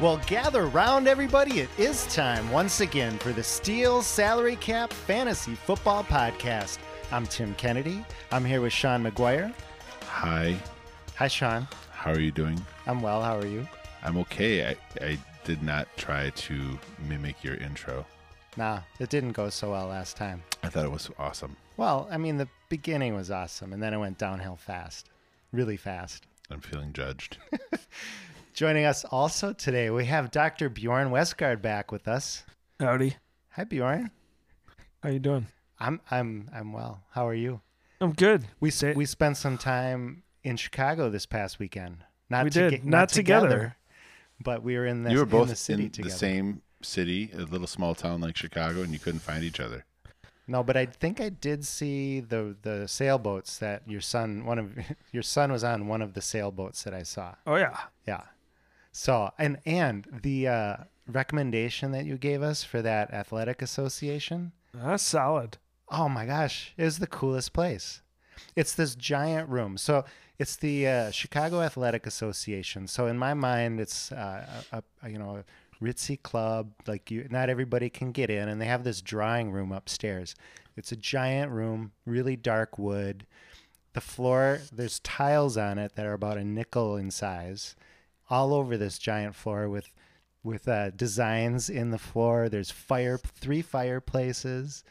Well, 0.00 0.18
gather 0.26 0.66
round, 0.66 1.08
everybody. 1.08 1.58
It 1.60 1.68
is 1.76 2.06
time 2.14 2.48
once 2.52 2.80
again 2.80 3.18
for 3.18 3.32
the 3.32 3.42
Steel 3.42 4.00
Salary 4.00 4.54
Cap 4.56 4.92
Fantasy 4.92 5.54
Football 5.56 6.04
Podcast. 6.04 6.78
I'm 7.10 7.26
Tim 7.26 7.52
Kennedy. 7.56 8.04
I'm 8.30 8.44
here 8.44 8.60
with 8.60 8.72
Sean 8.72 9.02
McGuire. 9.04 9.52
Hi, 10.04 10.56
Hi, 11.16 11.26
Sean. 11.26 11.66
how 11.90 12.12
are 12.12 12.20
you 12.20 12.30
doing? 12.30 12.64
I'm 12.86 13.02
well. 13.02 13.20
How 13.22 13.36
are 13.38 13.46
you? 13.46 13.66
I'm 14.04 14.16
okay. 14.18 14.68
I, 14.68 14.76
I 15.04 15.18
did 15.42 15.64
not 15.64 15.88
try 15.96 16.30
to 16.30 16.78
mimic 17.08 17.42
your 17.42 17.56
intro. 17.56 18.06
Nah, 18.56 18.80
it 19.00 19.08
didn't 19.10 19.32
go 19.32 19.50
so 19.50 19.72
well 19.72 19.88
last 19.88 20.16
time. 20.16 20.44
I 20.62 20.68
thought 20.68 20.84
it 20.84 20.92
was 20.92 21.10
awesome. 21.18 21.56
Well, 21.76 22.06
I 22.08 22.18
mean, 22.18 22.36
the 22.36 22.48
beginning 22.68 23.16
was 23.16 23.32
awesome, 23.32 23.72
and 23.72 23.82
then 23.82 23.92
it 23.94 23.98
went 23.98 24.16
downhill 24.18 24.56
fast. 24.56 25.10
Really 25.52 25.76
fast. 25.76 26.24
I'm 26.50 26.60
feeling 26.60 26.92
judged. 26.92 27.38
Joining 28.58 28.86
us 28.86 29.04
also 29.04 29.52
today, 29.52 29.88
we 29.88 30.06
have 30.06 30.32
Dr. 30.32 30.68
Bjorn 30.68 31.12
Westgard 31.12 31.62
back 31.62 31.92
with 31.92 32.08
us. 32.08 32.42
Howdy. 32.80 33.14
Hi, 33.50 33.62
Bjorn. 33.62 34.10
How 35.00 35.10
are 35.10 35.12
you 35.12 35.20
doing? 35.20 35.46
I'm 35.78 36.00
I'm 36.10 36.50
I'm 36.52 36.72
well. 36.72 37.04
How 37.12 37.28
are 37.28 37.34
you? 37.36 37.60
I'm 38.00 38.14
good. 38.14 38.48
We 38.58 38.70
Say- 38.72 38.94
we 38.94 39.06
spent 39.06 39.36
some 39.36 39.58
time 39.58 40.24
in 40.42 40.56
Chicago 40.56 41.08
this 41.08 41.24
past 41.24 41.60
weekend. 41.60 41.98
Not 42.28 42.42
We 42.42 42.50
to 42.50 42.58
did. 42.62 42.70
get- 42.72 42.84
Not 42.84 43.10
together. 43.10 43.76
but 44.42 44.64
we 44.64 44.76
were 44.76 44.86
in 44.86 45.04
the 45.04 45.12
you 45.12 45.18
were 45.18 45.22
in 45.22 45.28
both 45.28 45.50
the 45.50 45.54
city 45.54 45.84
in 45.84 45.90
together. 45.90 46.10
the 46.12 46.18
same 46.18 46.62
city, 46.82 47.30
a 47.34 47.42
little 47.42 47.68
small 47.68 47.94
town 47.94 48.20
like 48.20 48.36
Chicago, 48.36 48.82
and 48.82 48.92
you 48.92 48.98
couldn't 48.98 49.20
find 49.20 49.44
each 49.44 49.60
other. 49.60 49.84
No, 50.48 50.64
but 50.64 50.76
I 50.76 50.86
think 50.86 51.20
I 51.20 51.28
did 51.28 51.64
see 51.64 52.18
the 52.18 52.56
the 52.62 52.88
sailboats 52.88 53.58
that 53.58 53.82
your 53.88 54.00
son 54.00 54.44
one 54.44 54.58
of 54.58 54.72
your 55.12 55.22
son 55.22 55.52
was 55.52 55.62
on 55.62 55.86
one 55.86 56.02
of 56.02 56.14
the 56.14 56.20
sailboats 56.22 56.82
that 56.82 56.92
I 56.92 57.04
saw. 57.04 57.36
Oh 57.46 57.54
yeah. 57.54 57.76
Yeah. 58.04 58.22
So 58.92 59.30
and 59.38 59.58
and 59.64 60.06
the 60.22 60.48
uh, 60.48 60.76
recommendation 61.06 61.92
that 61.92 62.04
you 62.04 62.16
gave 62.16 62.42
us 62.42 62.64
for 62.64 62.82
that 62.82 63.12
athletic 63.12 63.62
association. 63.62 64.52
That's 64.74 65.02
solid. 65.02 65.58
Oh 65.90 66.08
my 66.08 66.26
gosh, 66.26 66.74
it 66.76 66.84
was 66.84 66.98
the 66.98 67.06
coolest 67.06 67.52
place. 67.52 68.02
It's 68.54 68.74
this 68.74 68.94
giant 68.94 69.48
room. 69.48 69.78
So 69.78 70.04
it's 70.38 70.56
the 70.56 70.86
uh, 70.86 71.10
Chicago 71.10 71.60
Athletic 71.62 72.06
Association. 72.06 72.86
So 72.86 73.06
in 73.06 73.18
my 73.18 73.34
mind, 73.34 73.80
it's 73.80 74.12
uh, 74.12 74.62
a, 74.72 74.82
a 75.02 75.10
you 75.10 75.18
know 75.18 75.38
a 75.38 75.84
ritzy 75.84 76.22
club. 76.22 76.72
Like 76.86 77.10
you, 77.10 77.26
not 77.30 77.50
everybody 77.50 77.90
can 77.90 78.12
get 78.12 78.30
in, 78.30 78.48
and 78.48 78.60
they 78.60 78.66
have 78.66 78.84
this 78.84 79.02
drawing 79.02 79.50
room 79.50 79.72
upstairs. 79.72 80.34
It's 80.76 80.92
a 80.92 80.96
giant 80.96 81.50
room, 81.50 81.92
really 82.06 82.36
dark 82.36 82.78
wood. 82.78 83.26
The 83.94 84.00
floor, 84.00 84.60
there's 84.72 85.00
tiles 85.00 85.56
on 85.56 85.78
it 85.78 85.96
that 85.96 86.06
are 86.06 86.12
about 86.12 86.38
a 86.38 86.44
nickel 86.44 86.96
in 86.96 87.10
size, 87.10 87.74
all 88.30 88.52
over 88.54 88.76
this 88.76 88.98
giant 88.98 89.34
floor 89.34 89.68
with 89.68 89.90
with 90.44 90.68
uh, 90.68 90.90
designs 90.90 91.68
in 91.68 91.90
the 91.90 91.98
floor. 91.98 92.48
There's 92.48 92.70
fire, 92.70 93.18
three 93.18 93.60
fireplaces. 93.62 94.84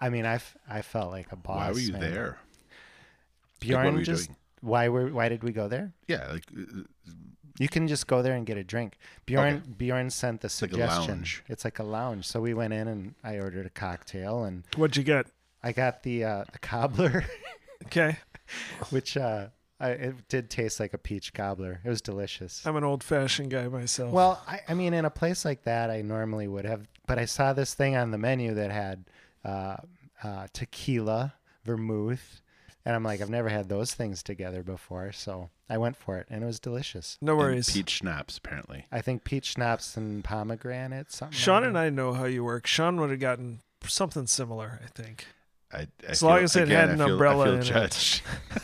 I 0.00 0.08
mean, 0.08 0.26
I, 0.26 0.34
f- 0.34 0.56
I 0.68 0.82
felt 0.82 1.10
like 1.10 1.30
a 1.32 1.36
boss. 1.36 1.56
Why 1.56 1.70
were 1.72 1.78
you 1.78 1.92
man. 1.92 2.00
there? 2.00 2.38
Bjorn 3.60 3.84
what 3.84 3.92
were 3.94 3.98
you 4.00 4.04
just 4.04 4.26
doing? 4.28 4.36
why 4.60 4.88
were 4.88 5.08
why 5.08 5.28
did 5.28 5.42
we 5.42 5.52
go 5.52 5.68
there? 5.68 5.92
Yeah, 6.08 6.26
like 6.32 6.44
uh, 6.56 6.82
You 7.58 7.68
can 7.68 7.88
just 7.88 8.06
go 8.06 8.22
there 8.22 8.34
and 8.34 8.44
get 8.46 8.56
a 8.58 8.64
drink. 8.64 8.98
Bjorn 9.26 9.62
Bjorn 9.78 10.10
sent 10.10 10.40
the 10.40 10.46
like 10.46 10.52
a 10.52 10.54
suggestion. 10.54 11.14
lounge. 11.16 11.44
It's 11.48 11.64
like 11.64 11.78
a 11.78 11.82
lounge. 11.84 12.26
So 12.26 12.40
we 12.40 12.54
went 12.54 12.72
in 12.74 12.88
and 12.88 13.14
I 13.24 13.38
ordered 13.38 13.66
a 13.66 13.70
cocktail 13.70 14.44
and 14.44 14.64
What'd 14.76 14.96
you 14.96 15.02
get? 15.04 15.26
I 15.62 15.72
got 15.72 16.02
the 16.02 16.24
uh, 16.24 16.44
the 16.52 16.58
cobbler, 16.58 17.24
Okay. 17.86 18.18
which 18.90 19.16
uh, 19.16 19.48
I, 19.78 19.90
it 19.90 20.28
did 20.28 20.48
taste 20.48 20.80
like 20.80 20.94
a 20.94 20.98
peach 20.98 21.34
cobbler. 21.34 21.80
It 21.84 21.88
was 21.88 22.00
delicious. 22.00 22.66
I'm 22.66 22.76
an 22.76 22.84
old 22.84 23.04
fashioned 23.04 23.50
guy 23.50 23.68
myself. 23.68 24.10
Well, 24.12 24.42
I, 24.48 24.60
I 24.68 24.74
mean, 24.74 24.94
in 24.94 25.04
a 25.04 25.10
place 25.10 25.44
like 25.44 25.64
that, 25.64 25.90
I 25.90 26.00
normally 26.02 26.48
would 26.48 26.64
have, 26.64 26.88
but 27.06 27.18
I 27.18 27.26
saw 27.26 27.52
this 27.52 27.74
thing 27.74 27.94
on 27.96 28.10
the 28.10 28.18
menu 28.18 28.54
that 28.54 28.70
had 28.70 29.04
uh, 29.44 29.76
uh, 30.24 30.46
tequila, 30.54 31.34
vermouth, 31.64 32.40
and 32.86 32.94
I'm 32.94 33.02
like, 33.02 33.20
I've 33.20 33.28
never 33.28 33.48
had 33.50 33.68
those 33.68 33.92
things 33.92 34.22
together 34.22 34.62
before, 34.62 35.12
so 35.12 35.50
I 35.68 35.76
went 35.76 35.96
for 35.96 36.16
it, 36.18 36.26
and 36.30 36.42
it 36.42 36.46
was 36.46 36.58
delicious. 36.60 37.18
no 37.20 37.32
and 37.32 37.38
worries. 37.40 37.70
peach 37.70 37.90
schnapps, 37.90 38.38
apparently. 38.38 38.86
I 38.90 39.00
think 39.02 39.24
peach 39.24 39.46
schnapps 39.52 39.96
and 39.96 40.22
pomegranate, 40.24 41.12
something. 41.12 41.36
Sean 41.36 41.62
like 41.62 41.68
and 41.68 41.78
I 41.78 41.90
know 41.90 42.12
how 42.14 42.24
you 42.24 42.44
work. 42.44 42.66
Sean 42.66 42.98
would 43.00 43.10
have 43.10 43.20
gotten 43.20 43.60
something 43.84 44.26
similar, 44.26 44.80
I 44.82 44.86
think. 44.94 45.26
I, 45.72 45.78
I 45.78 45.86
As 46.08 46.20
feel- 46.20 46.28
long 46.30 46.38
as 46.44 46.54
it 46.56 46.62
again, 46.62 46.88
had 46.88 46.88
an 46.90 47.00
I 47.00 47.04
feel, 47.06 47.12
umbrella 47.14 47.58
I 47.58 47.60
feel 47.60 47.76
in 47.76 47.82
it. 47.84 48.22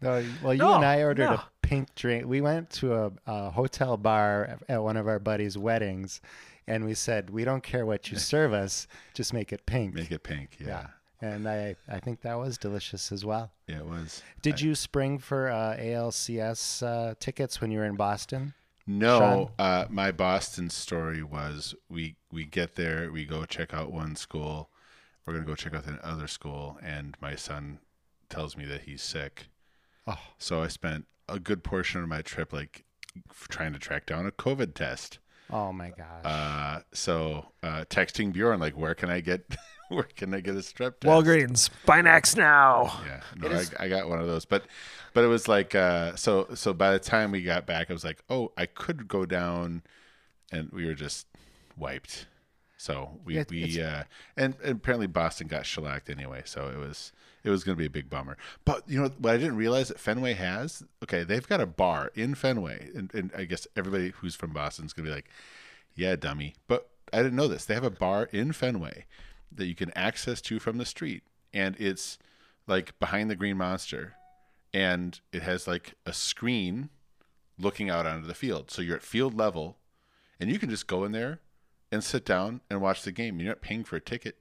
No, 0.00 0.24
well, 0.42 0.54
you 0.54 0.60
No, 0.60 0.74
and 0.76 0.84
I 0.84 1.02
ordered 1.02 1.30
no. 1.30 1.34
a 1.34 1.44
pink 1.62 1.94
drink. 1.94 2.26
We 2.26 2.40
went 2.40 2.70
to 2.70 2.94
a, 2.94 3.12
a 3.26 3.50
hotel 3.50 3.96
bar 3.96 4.58
at 4.68 4.82
one 4.82 4.96
of 4.96 5.06
our 5.06 5.18
buddies' 5.18 5.58
weddings, 5.58 6.20
and 6.66 6.84
we 6.84 6.94
said, 6.94 7.30
"We 7.30 7.44
don't 7.44 7.62
care 7.62 7.84
what 7.84 8.10
you 8.10 8.18
serve 8.32 8.52
us, 8.52 8.86
just 9.14 9.32
make 9.32 9.52
it 9.52 9.66
pink." 9.66 9.94
Make 9.94 10.10
it 10.10 10.22
pink. 10.22 10.56
Yeah, 10.58 10.86
And 11.20 11.48
I, 11.48 11.76
I 11.88 12.00
think 12.00 12.22
that 12.22 12.38
was 12.38 12.56
delicious 12.58 13.12
as 13.12 13.24
well. 13.24 13.52
yeah, 13.66 13.78
it 13.78 13.86
was. 13.86 14.22
Did 14.42 14.60
you 14.60 14.74
spring 14.74 15.18
for 15.18 15.48
uh, 15.50 15.76
ALCS 15.78 16.82
uh, 16.82 17.14
tickets 17.20 17.60
when 17.60 17.70
you 17.70 17.78
were 17.78 17.84
in 17.86 17.96
Boston? 17.96 18.54
No, 18.86 19.50
uh, 19.58 19.84
my 19.88 20.10
Boston 20.10 20.68
story 20.70 21.22
was 21.22 21.74
we 21.88 22.16
we 22.32 22.44
get 22.44 22.74
there, 22.74 23.12
we 23.12 23.24
go 23.24 23.44
check 23.44 23.72
out 23.72 23.92
one 23.92 24.16
school, 24.16 24.70
we're 25.24 25.34
gonna 25.34 25.46
go 25.46 25.54
check 25.54 25.74
out 25.74 25.84
the 25.84 26.04
other 26.04 26.26
school, 26.26 26.78
and 26.82 27.16
my 27.20 27.36
son 27.36 27.78
tells 28.28 28.56
me 28.56 28.64
that 28.64 28.82
he's 28.82 29.02
sick. 29.02 29.46
Oh. 30.10 30.18
So 30.38 30.62
I 30.62 30.68
spent 30.68 31.06
a 31.28 31.38
good 31.38 31.62
portion 31.62 32.02
of 32.02 32.08
my 32.08 32.22
trip 32.22 32.52
like 32.52 32.84
trying 33.48 33.72
to 33.72 33.78
track 33.78 34.06
down 34.06 34.26
a 34.26 34.30
COVID 34.32 34.74
test. 34.74 35.18
Oh 35.52 35.72
my 35.72 35.90
gosh! 35.90 36.24
Uh, 36.24 36.80
so 36.92 37.46
uh, 37.62 37.84
texting 37.90 38.32
Bjorn 38.32 38.60
like, 38.60 38.76
where 38.76 38.94
can 38.94 39.10
I 39.10 39.18
get, 39.20 39.56
where 39.88 40.04
can 40.04 40.32
I 40.32 40.40
get 40.40 40.54
a 40.54 40.58
strep 40.58 41.00
test? 41.00 41.10
Walgreens. 41.10 41.70
BinaxNOW. 41.86 43.04
Yeah, 43.04 43.20
no, 43.36 43.48
is- 43.48 43.74
I, 43.78 43.86
I 43.86 43.88
got 43.88 44.08
one 44.08 44.20
of 44.20 44.26
those, 44.28 44.44
but 44.44 44.64
but 45.12 45.24
it 45.24 45.26
was 45.26 45.48
like 45.48 45.74
uh, 45.74 46.14
so 46.14 46.46
so. 46.54 46.72
By 46.72 46.92
the 46.92 47.00
time 47.00 47.32
we 47.32 47.42
got 47.42 47.66
back, 47.66 47.90
I 47.90 47.92
was 47.92 48.04
like, 48.04 48.22
oh, 48.30 48.52
I 48.56 48.66
could 48.66 49.08
go 49.08 49.26
down, 49.26 49.82
and 50.52 50.70
we 50.70 50.86
were 50.86 50.94
just 50.94 51.26
wiped. 51.76 52.26
So 52.80 53.20
we 53.26 53.36
It- 53.36 53.50
we 53.50 53.82
uh, 53.82 54.04
and, 54.38 54.54
and 54.64 54.76
apparently 54.78 55.06
Boston 55.06 55.48
got 55.48 55.66
shellacked 55.66 56.08
anyway. 56.08 56.40
So 56.46 56.68
it 56.68 56.78
was 56.78 57.12
it 57.44 57.50
was 57.50 57.62
going 57.62 57.76
to 57.76 57.78
be 57.78 57.84
a 57.84 57.90
big 57.90 58.08
bummer. 58.08 58.38
But 58.64 58.88
you 58.88 58.98
know 59.02 59.10
what 59.18 59.34
I 59.34 59.36
didn't 59.36 59.56
realize 59.56 59.88
that 59.88 60.00
Fenway 60.00 60.32
has 60.32 60.82
okay, 61.02 61.22
they've 61.22 61.46
got 61.46 61.60
a 61.60 61.66
bar 61.66 62.10
in 62.14 62.34
Fenway, 62.34 62.88
and, 62.94 63.12
and 63.12 63.32
I 63.36 63.44
guess 63.44 63.66
everybody 63.76 64.14
who's 64.16 64.34
from 64.34 64.54
Boston 64.54 64.86
is 64.86 64.94
going 64.94 65.04
to 65.04 65.10
be 65.10 65.14
like, 65.14 65.28
yeah, 65.94 66.16
dummy. 66.16 66.54
But 66.68 66.88
I 67.12 67.18
didn't 67.18 67.36
know 67.36 67.48
this. 67.48 67.66
They 67.66 67.74
have 67.74 67.84
a 67.84 67.90
bar 67.90 68.30
in 68.32 68.52
Fenway 68.52 69.04
that 69.52 69.66
you 69.66 69.74
can 69.74 69.90
access 69.94 70.40
to 70.42 70.58
from 70.58 70.78
the 70.78 70.86
street, 70.86 71.22
and 71.52 71.76
it's 71.78 72.16
like 72.66 72.98
behind 72.98 73.28
the 73.28 73.36
Green 73.36 73.58
Monster, 73.58 74.14
and 74.72 75.20
it 75.34 75.42
has 75.42 75.68
like 75.68 75.96
a 76.06 76.14
screen 76.14 76.88
looking 77.58 77.90
out 77.90 78.06
onto 78.06 78.26
the 78.26 78.32
field. 78.34 78.70
So 78.70 78.80
you're 78.80 78.96
at 78.96 79.02
field 79.02 79.34
level, 79.34 79.76
and 80.40 80.50
you 80.50 80.58
can 80.58 80.70
just 80.70 80.86
go 80.86 81.04
in 81.04 81.12
there 81.12 81.40
and 81.92 82.02
sit 82.02 82.24
down 82.24 82.60
and 82.70 82.80
watch 82.80 83.02
the 83.02 83.12
game. 83.12 83.38
You're 83.40 83.48
not 83.48 83.60
paying 83.60 83.84
for 83.84 83.96
a 83.96 84.00
ticket. 84.00 84.36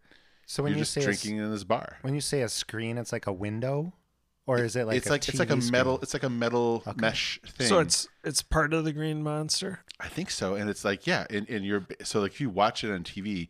so 0.46 0.64
when 0.64 0.72
you're 0.72 0.78
you 0.78 0.82
just 0.84 0.94
say 0.94 1.02
a, 1.02 1.06
drinking 1.06 1.38
in 1.38 1.52
this 1.52 1.64
bar. 1.64 1.98
when 2.02 2.14
you 2.14 2.22
say 2.22 2.42
a 2.42 2.50
screen, 2.50 2.98
it's 2.98 3.12
like 3.12 3.28
a 3.28 3.34
window, 3.34 3.94
or 4.46 4.60
is 4.60 4.76
it 4.76 4.86
like 4.86 4.98
it's 4.98 5.08
a 5.08 5.12
like 5.12 5.28
it's 5.28 5.40
like 5.40 5.52
a 5.52 5.56
TV 5.56 5.72
metal 5.72 6.00
it's 6.02 6.14
like 6.14 6.24
a 6.24 6.30
metal 6.30 6.84
mesh 6.96 7.40
thing. 7.46 7.68
So 7.68 7.80
it's 7.80 8.08
it's 8.24 8.42
part 8.42 8.74
of 8.74 8.84
the 8.86 8.94
Green 8.94 9.22
Monster. 9.24 9.82
I 10.00 10.08
think 10.08 10.32
so, 10.32 10.56
and 10.56 10.70
it's 10.70 10.86
like 10.86 11.06
yeah, 11.06 11.26
and, 11.30 11.48
and 11.50 11.66
you're 11.66 11.86
so 12.04 12.22
like 12.22 12.32
if 12.32 12.42
you 12.42 12.50
watch 12.50 12.84
it 12.84 12.92
on 12.92 13.04
TV, 13.04 13.48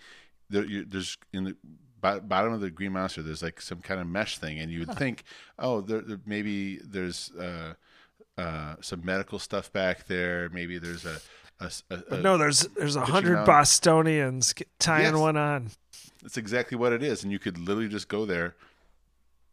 there, 0.50 0.66
you, 0.66 0.86
there's 0.86 1.18
in 1.34 1.44
the 1.44 1.56
bottom 2.02 2.54
of 2.54 2.62
the 2.62 2.70
Green 2.70 2.94
Monster, 2.94 3.22
there's 3.22 3.44
like 3.44 3.62
some 3.62 3.82
kind 3.82 4.00
of 4.00 4.08
mesh 4.08 4.38
thing, 4.38 4.60
and 4.60 4.72
you 4.72 4.80
would 4.80 4.98
think, 4.98 5.24
oh, 5.58 5.82
there, 5.82 6.02
there 6.02 6.20
maybe 6.26 6.78
there's 6.78 7.32
uh, 7.40 7.74
uh, 8.38 8.76
some 8.82 9.04
medical 9.04 9.40
stuff 9.40 9.72
back 9.72 10.08
there, 10.08 10.50
maybe 10.50 10.80
there's 10.80 11.06
a, 11.06 11.20
a, 11.60 11.66
s- 11.66 11.84
a- 11.90 11.98
But 11.98 12.20
a- 12.20 12.22
no, 12.22 12.38
there's 12.38 12.62
there's 12.78 12.96
a 12.96 13.00
pitching 13.02 13.14
hundred 13.14 13.34
mound. 13.36 13.46
Bostonians 13.48 14.54
tying 14.80 15.06
Yes. 15.06 15.16
one 15.16 15.38
on. 15.38 15.72
That's 16.22 16.38
exactly 16.38 16.78
what 16.78 16.92
it 16.94 17.02
is, 17.04 17.24
and 17.24 17.32
you 17.32 17.40
could 17.40 17.58
literally 17.58 17.88
just 17.90 18.08
go 18.10 18.26
there. 18.26 18.56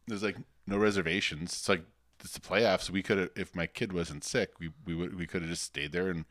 There's 0.06 0.22
like 0.22 0.36
no 0.66 0.76
reservations. 0.78 1.52
It's 1.52 1.68
like 1.68 1.82
it's 2.22 2.32
the 2.32 2.40
playoffs. 2.40 2.90
We 2.90 3.02
could 3.02 3.18
have, 3.18 3.30
if 3.36 3.54
my 3.54 3.66
kid 3.66 3.92
wasn't 3.92 4.24
sick, 4.24 4.50
we 4.58 4.70
we 4.84 4.94
would 4.94 5.16
we 5.18 5.26
could 5.26 5.42
have 5.42 5.50
just 5.50 5.62
stayed 5.64 5.92
there 5.92 6.08
and 6.10 6.24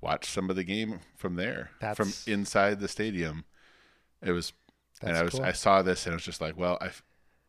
watched 0.00 0.30
some 0.30 0.50
of 0.50 0.56
the 0.56 0.64
game 0.64 1.00
from 1.16 1.36
there, 1.36 1.70
from 1.94 2.12
inside 2.26 2.80
the 2.80 2.88
stadium. 2.88 3.44
It 4.22 4.32
was, 4.32 4.52
and 5.02 5.16
I 5.16 5.22
was 5.22 5.32
cool. 5.34 5.42
I 5.42 5.52
saw 5.52 5.82
this 5.82 6.06
and 6.06 6.12
I 6.12 6.16
was 6.16 6.24
just 6.24 6.40
like, 6.40 6.56
well, 6.58 6.78
I, 6.80 6.90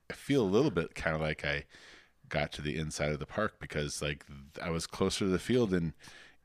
I 0.09 0.13
feel 0.13 0.41
a 0.41 0.47
little 0.47 0.71
bit 0.71 0.95
kind 0.95 1.15
of 1.15 1.21
like 1.21 1.45
I 1.45 1.65
got 2.29 2.51
to 2.53 2.61
the 2.61 2.77
inside 2.77 3.11
of 3.11 3.19
the 3.19 3.25
park 3.25 3.55
because 3.59 4.01
like 4.01 4.25
I 4.61 4.69
was 4.71 4.87
closer 4.87 5.19
to 5.25 5.31
the 5.31 5.39
field 5.39 5.69
than 5.71 5.93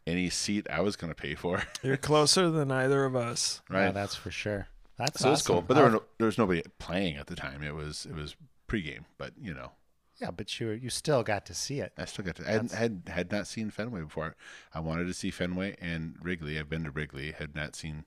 any 0.06 0.30
seat 0.30 0.66
I 0.70 0.80
was 0.80 0.96
going 0.96 1.12
to 1.12 1.20
pay 1.20 1.34
for. 1.34 1.62
You're 1.82 1.96
closer 1.96 2.50
than 2.50 2.70
either 2.70 3.04
of 3.04 3.14
us. 3.16 3.60
Yeah, 3.70 3.76
right. 3.76 3.94
that's 3.94 4.14
for 4.14 4.30
sure. 4.30 4.68
That's 4.96 5.20
so 5.20 5.30
awesome. 5.32 5.54
cool, 5.54 5.62
but 5.62 5.74
there, 5.74 5.84
were 5.84 5.90
no, 5.90 6.02
there 6.18 6.26
was 6.26 6.36
nobody 6.38 6.62
playing 6.78 7.16
at 7.16 7.26
the 7.26 7.36
time. 7.36 7.62
It 7.62 7.74
was 7.74 8.06
it 8.06 8.14
was 8.14 8.36
pregame, 8.68 9.04
but 9.16 9.32
you 9.40 9.54
know. 9.54 9.72
yeah, 10.20 10.30
but 10.30 10.60
you 10.60 10.70
you 10.70 10.90
still 10.90 11.22
got 11.22 11.46
to 11.46 11.54
see 11.54 11.80
it. 11.80 11.92
I 11.96 12.04
still 12.04 12.24
got 12.24 12.36
to. 12.36 12.46
I 12.48 12.52
had, 12.52 12.70
had 12.72 13.02
had 13.06 13.32
not 13.32 13.46
seen 13.46 13.70
Fenway 13.70 14.02
before. 14.02 14.36
I 14.74 14.80
wanted 14.80 15.06
to 15.06 15.14
see 15.14 15.30
Fenway 15.30 15.76
and 15.80 16.16
Wrigley. 16.20 16.58
I've 16.58 16.68
been 16.68 16.84
to 16.84 16.90
Wrigley. 16.90 17.32
Had 17.32 17.54
not 17.54 17.74
seen 17.76 18.04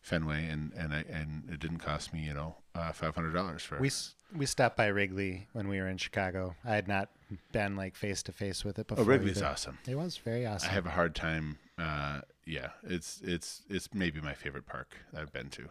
Fenway, 0.00 0.48
and 0.48 0.72
and 0.76 0.92
I 0.92 1.04
and 1.08 1.44
it 1.48 1.60
didn't 1.60 1.78
cost 1.78 2.12
me, 2.12 2.20
you 2.24 2.34
know, 2.34 2.56
uh, 2.74 2.90
five 2.90 3.14
hundred 3.14 3.32
dollars 3.34 3.62
for. 3.62 3.78
We 3.78 3.86
s- 3.88 4.16
we 4.36 4.46
stopped 4.46 4.76
by 4.76 4.86
Wrigley 4.86 5.46
when 5.52 5.68
we 5.68 5.78
were 5.80 5.88
in 5.88 5.96
Chicago. 5.98 6.54
I 6.64 6.74
had 6.74 6.88
not 6.88 7.10
been 7.52 7.76
like 7.76 7.94
face 7.94 8.22
to 8.24 8.32
face 8.32 8.64
with 8.64 8.78
it 8.78 8.86
before. 8.86 9.02
oh, 9.02 9.04
before. 9.04 9.18
Wrigley's 9.18 9.38
either. 9.38 9.46
awesome. 9.46 9.78
It 9.86 9.96
was 9.96 10.16
very 10.16 10.46
awesome. 10.46 10.70
I 10.70 10.72
have 10.72 10.86
a 10.86 10.90
hard 10.90 11.14
time. 11.14 11.58
Uh, 11.78 12.20
yeah, 12.44 12.68
it's 12.82 13.20
it's 13.22 13.62
it's 13.68 13.88
maybe 13.94 14.20
my 14.20 14.34
favorite 14.34 14.66
park 14.66 14.94
I've 15.16 15.32
been 15.32 15.48
to. 15.50 15.68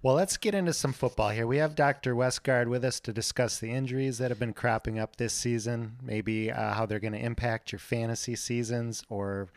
Well, 0.00 0.14
let's 0.14 0.36
get 0.36 0.54
into 0.54 0.72
some 0.72 0.92
football 0.92 1.30
here. 1.30 1.44
We 1.44 1.56
have 1.56 1.74
Dr. 1.74 2.14
Westgard 2.14 2.68
with 2.68 2.84
us 2.84 3.00
to 3.00 3.12
discuss 3.12 3.58
the 3.58 3.72
injuries 3.72 4.18
that 4.18 4.30
have 4.30 4.38
been 4.38 4.52
cropping 4.52 5.00
up 5.00 5.16
this 5.16 5.32
season, 5.32 5.96
maybe 6.00 6.52
uh, 6.52 6.72
how 6.74 6.86
they're 6.86 7.00
going 7.00 7.14
to 7.14 7.18
impact 7.18 7.72
your 7.72 7.80
fantasy 7.80 8.36
seasons 8.36 9.02
or 9.08 9.48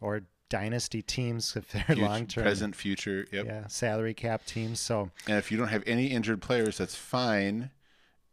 or 0.00 0.22
dynasty 0.48 1.02
teams 1.02 1.56
if 1.56 1.70
they're 1.72 1.96
long 1.96 2.26
term, 2.26 2.44
present, 2.44 2.76
future. 2.76 3.26
Yep. 3.32 3.46
yeah, 3.46 3.66
salary 3.66 4.14
cap 4.14 4.44
teams. 4.46 4.80
So 4.80 5.10
And 5.26 5.38
if 5.38 5.50
you 5.50 5.58
don't 5.58 5.68
have 5.68 5.82
any 5.86 6.06
injured 6.06 6.42
players, 6.42 6.78
that's 6.78 6.94
fine. 6.94 7.70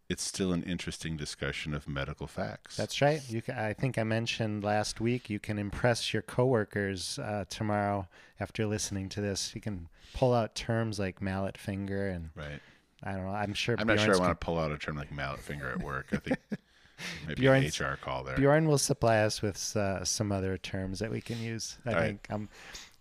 It's 0.09 0.23
still 0.23 0.51
an 0.51 0.63
interesting 0.63 1.15
discussion 1.15 1.73
of 1.73 1.87
medical 1.87 2.27
facts. 2.27 2.75
that's 2.75 3.01
right. 3.01 3.21
You 3.29 3.41
can, 3.41 3.57
I 3.57 3.71
think 3.71 3.97
I 3.97 4.03
mentioned 4.03 4.61
last 4.61 4.99
week 4.99 5.29
you 5.29 5.39
can 5.39 5.57
impress 5.57 6.11
your 6.11 6.21
coworkers 6.21 7.17
uh, 7.17 7.45
tomorrow 7.49 8.09
after 8.37 8.65
listening 8.65 9.07
to 9.09 9.21
this. 9.21 9.55
You 9.55 9.61
can 9.61 9.87
pull 10.13 10.33
out 10.33 10.53
terms 10.53 10.99
like 10.99 11.21
mallet 11.21 11.57
finger 11.57 12.09
and 12.09 12.31
right. 12.35 12.59
I 13.03 13.13
don't 13.13 13.25
know. 13.25 13.31
I'm 13.31 13.53
sure 13.53 13.75
I'm 13.79 13.87
not 13.87 13.99
sure 13.99 14.13
I 14.13 14.19
want 14.19 14.31
to 14.31 14.45
pull 14.45 14.59
out 14.59 14.71
a 14.71 14.77
term 14.77 14.97
like 14.97 15.11
mallet 15.11 15.39
finger 15.39 15.69
at 15.69 15.81
work. 15.81 16.07
I 16.11 16.17
think 16.17 16.37
an 17.81 17.93
HR 17.93 17.97
call 17.97 18.23
there. 18.23 18.35
Bjorn 18.35 18.67
will 18.67 18.77
supply 18.77 19.19
us 19.19 19.41
with 19.41 19.75
uh, 19.75 20.03
some 20.03 20.31
other 20.31 20.57
terms 20.57 20.99
that 20.99 21.11
we 21.11 21.21
can 21.21 21.39
use. 21.41 21.77
I 21.85 21.89
All 21.89 21.95
right. 21.95 22.05
think. 22.05 22.27
Um, 22.29 22.49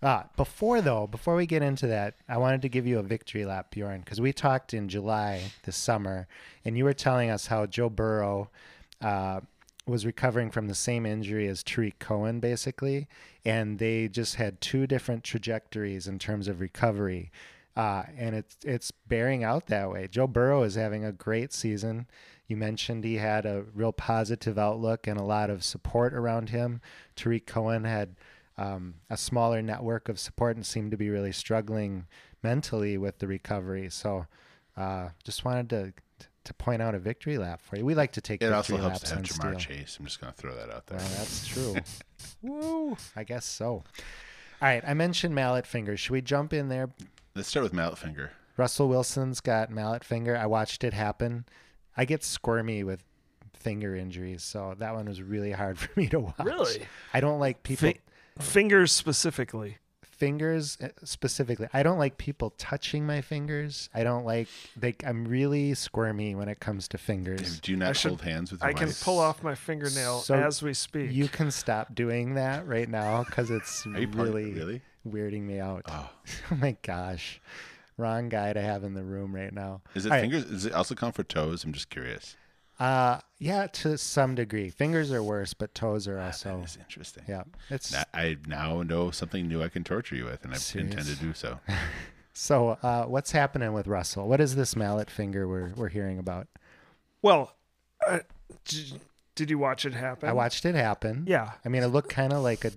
ah, 0.02 0.26
before 0.36 0.80
though, 0.80 1.06
before 1.06 1.36
we 1.36 1.46
get 1.46 1.62
into 1.62 1.86
that, 1.88 2.14
I 2.28 2.38
wanted 2.38 2.62
to 2.62 2.68
give 2.68 2.86
you 2.86 2.98
a 2.98 3.02
victory 3.02 3.44
lap, 3.44 3.70
Bjorn, 3.70 4.00
because 4.00 4.20
we 4.20 4.32
talked 4.32 4.74
in 4.74 4.88
July 4.88 5.52
this 5.64 5.76
summer, 5.76 6.26
and 6.64 6.76
you 6.76 6.84
were 6.84 6.94
telling 6.94 7.30
us 7.30 7.46
how 7.46 7.66
Joe 7.66 7.88
Burrow 7.88 8.50
uh, 9.00 9.40
was 9.86 10.06
recovering 10.06 10.50
from 10.50 10.68
the 10.68 10.74
same 10.74 11.06
injury 11.06 11.48
as 11.48 11.62
Tarik 11.62 11.98
Cohen, 11.98 12.40
basically, 12.40 13.08
and 13.44 13.78
they 13.78 14.08
just 14.08 14.36
had 14.36 14.60
two 14.60 14.86
different 14.86 15.24
trajectories 15.24 16.06
in 16.06 16.18
terms 16.18 16.48
of 16.48 16.60
recovery. 16.60 17.30
Uh, 17.80 18.04
and 18.18 18.34
it's 18.34 18.58
it's 18.62 18.90
bearing 18.90 19.42
out 19.42 19.68
that 19.68 19.90
way. 19.90 20.06
Joe 20.06 20.26
Burrow 20.26 20.64
is 20.64 20.74
having 20.74 21.02
a 21.02 21.12
great 21.12 21.50
season. 21.50 22.06
You 22.46 22.58
mentioned 22.58 23.04
he 23.04 23.16
had 23.16 23.46
a 23.46 23.64
real 23.72 23.90
positive 23.90 24.58
outlook 24.58 25.06
and 25.06 25.18
a 25.18 25.22
lot 25.22 25.48
of 25.48 25.64
support 25.64 26.12
around 26.12 26.50
him. 26.50 26.82
Tarik 27.16 27.46
Cohen 27.46 27.84
had 27.84 28.16
um, 28.58 28.96
a 29.08 29.16
smaller 29.16 29.62
network 29.62 30.10
of 30.10 30.20
support 30.20 30.56
and 30.56 30.66
seemed 30.66 30.90
to 30.90 30.98
be 30.98 31.08
really 31.08 31.32
struggling 31.32 32.04
mentally 32.42 32.98
with 32.98 33.18
the 33.18 33.26
recovery. 33.26 33.88
So, 33.88 34.26
uh, 34.76 35.08
just 35.24 35.46
wanted 35.46 35.70
to 35.70 35.94
to 36.44 36.52
point 36.52 36.82
out 36.82 36.94
a 36.94 36.98
victory 36.98 37.38
lap 37.38 37.62
for 37.62 37.78
you. 37.78 37.86
We 37.86 37.94
like 37.94 38.12
to 38.12 38.20
take 38.20 38.42
It 38.42 38.52
also 38.52 38.76
helps 38.76 39.00
to 39.00 39.14
have 39.14 39.24
Ja'Marr. 39.24 39.56
Chase. 39.56 39.96
I'm 39.98 40.04
just 40.04 40.20
going 40.20 40.34
to 40.34 40.38
throw 40.38 40.54
that 40.54 40.70
out 40.70 40.86
there. 40.86 40.98
Well, 40.98 41.08
that's 41.16 41.46
true. 41.46 41.76
Woo! 42.42 42.98
I 43.16 43.24
guess 43.24 43.46
so. 43.46 43.68
All 43.72 43.84
right, 44.68 44.82
I 44.86 44.92
mentioned 44.92 45.34
mallet 45.34 45.66
fingers. 45.66 45.98
Should 46.00 46.12
we 46.12 46.20
jump 46.20 46.52
in 46.52 46.68
there? 46.68 46.90
Let's 47.40 47.48
start 47.48 47.64
with 47.64 47.72
mallet 47.72 47.96
finger. 47.96 48.32
Russell 48.58 48.86
Wilson's 48.90 49.40
got 49.40 49.70
mallet 49.70 50.04
finger. 50.04 50.36
I 50.36 50.44
watched 50.44 50.84
it 50.84 50.92
happen. 50.92 51.46
I 51.96 52.04
get 52.04 52.22
squirmy 52.22 52.84
with 52.84 53.02
finger 53.54 53.96
injuries, 53.96 54.42
so 54.42 54.74
that 54.78 54.92
one 54.94 55.06
was 55.06 55.22
really 55.22 55.52
hard 55.52 55.78
for 55.78 55.88
me 55.98 56.06
to 56.08 56.20
watch. 56.20 56.34
Really? 56.44 56.82
I 57.14 57.20
don't 57.20 57.38
like 57.40 57.62
people 57.62 57.88
Fi- 57.92 58.00
fingers 58.42 58.92
specifically. 58.92 59.78
fingers 60.02 60.76
uh, 60.82 60.88
specifically. 61.02 61.66
I 61.72 61.82
don't 61.82 61.96
like 61.98 62.18
people 62.18 62.50
touching 62.58 63.06
my 63.06 63.22
fingers. 63.22 63.88
I 63.94 64.04
don't 64.04 64.26
like 64.26 64.48
they 64.76 64.94
I'm 65.02 65.24
really 65.26 65.72
squirmy 65.72 66.34
when 66.34 66.50
it 66.50 66.60
comes 66.60 66.88
to 66.88 66.98
fingers. 66.98 67.58
Do 67.60 67.72
you 67.72 67.78
not 67.78 67.96
should- 67.96 68.08
hold 68.08 68.20
hands 68.20 68.52
with 68.52 68.60
your 68.60 68.68
I 68.68 68.74
can 68.74 68.92
pull 69.02 69.18
off 69.18 69.42
my 69.42 69.54
fingernail 69.54 70.18
So 70.18 70.34
as 70.34 70.62
we 70.62 70.74
speak. 70.74 71.10
You 71.10 71.26
can 71.28 71.50
stop 71.50 71.94
doing 71.94 72.34
that 72.34 72.66
right 72.68 72.86
now 72.90 73.24
cuz 73.24 73.50
it's 73.50 73.86
Are 73.86 73.98
you 73.98 74.08
part 74.08 74.28
really 74.28 74.52
really? 74.52 74.82
Weirding 75.06 75.42
me 75.42 75.58
out. 75.60 75.82
Oh. 75.86 76.10
oh 76.50 76.54
my 76.56 76.76
gosh. 76.82 77.40
Wrong 77.96 78.28
guy 78.28 78.52
to 78.52 78.60
have 78.60 78.82
in 78.84 78.94
the 78.94 79.02
room 79.02 79.34
right 79.34 79.52
now. 79.52 79.82
Is 79.94 80.06
it 80.06 80.10
All 80.12 80.16
right. 80.16 80.22
fingers? 80.22 80.44
Does 80.46 80.66
it 80.66 80.72
also 80.72 80.94
count 80.94 81.14
for 81.14 81.22
toes? 81.22 81.64
I'm 81.64 81.72
just 81.72 81.90
curious. 81.90 82.36
Uh, 82.78 83.20
yeah, 83.38 83.66
to 83.66 83.98
some 83.98 84.34
degree. 84.34 84.70
Fingers 84.70 85.12
are 85.12 85.22
worse, 85.22 85.52
but 85.52 85.74
toes 85.74 86.08
are 86.08 86.18
also. 86.18 86.56
That 86.58 86.64
is 86.64 86.78
interesting. 86.80 87.24
Yeah, 87.28 87.42
it's 87.68 87.92
Now- 87.92 88.04
I 88.14 88.38
now 88.46 88.82
know 88.82 89.10
something 89.10 89.46
new 89.46 89.62
I 89.62 89.68
can 89.68 89.84
torture 89.84 90.16
you 90.16 90.24
with, 90.24 90.44
and 90.44 90.54
I 90.54 90.56
Serious? 90.56 90.90
intend 90.92 91.08
to 91.08 91.16
do 91.16 91.34
so. 91.34 91.60
so. 92.32 92.78
Uh, 92.82 93.04
what's 93.04 93.32
happening 93.32 93.74
with 93.74 93.86
Russell? 93.86 94.26
What 94.28 94.40
is 94.40 94.54
this 94.56 94.74
mallet 94.74 95.10
finger 95.10 95.46
we're 95.46 95.72
we're 95.76 95.90
hearing 95.90 96.18
about? 96.18 96.46
well, 97.20 97.54
uh, 98.08 98.20
did, 98.64 98.98
did 99.34 99.50
you 99.50 99.58
watch 99.58 99.84
it 99.84 99.92
happen? 99.92 100.26
I 100.26 100.32
watched 100.32 100.64
it 100.64 100.74
happen. 100.74 101.24
Yeah, 101.26 101.50
I 101.62 101.68
mean, 101.68 101.82
it 101.82 101.88
looked 101.88 102.08
kind 102.08 102.32
of 102.32 102.42
like 102.42 102.64
a 102.64 102.70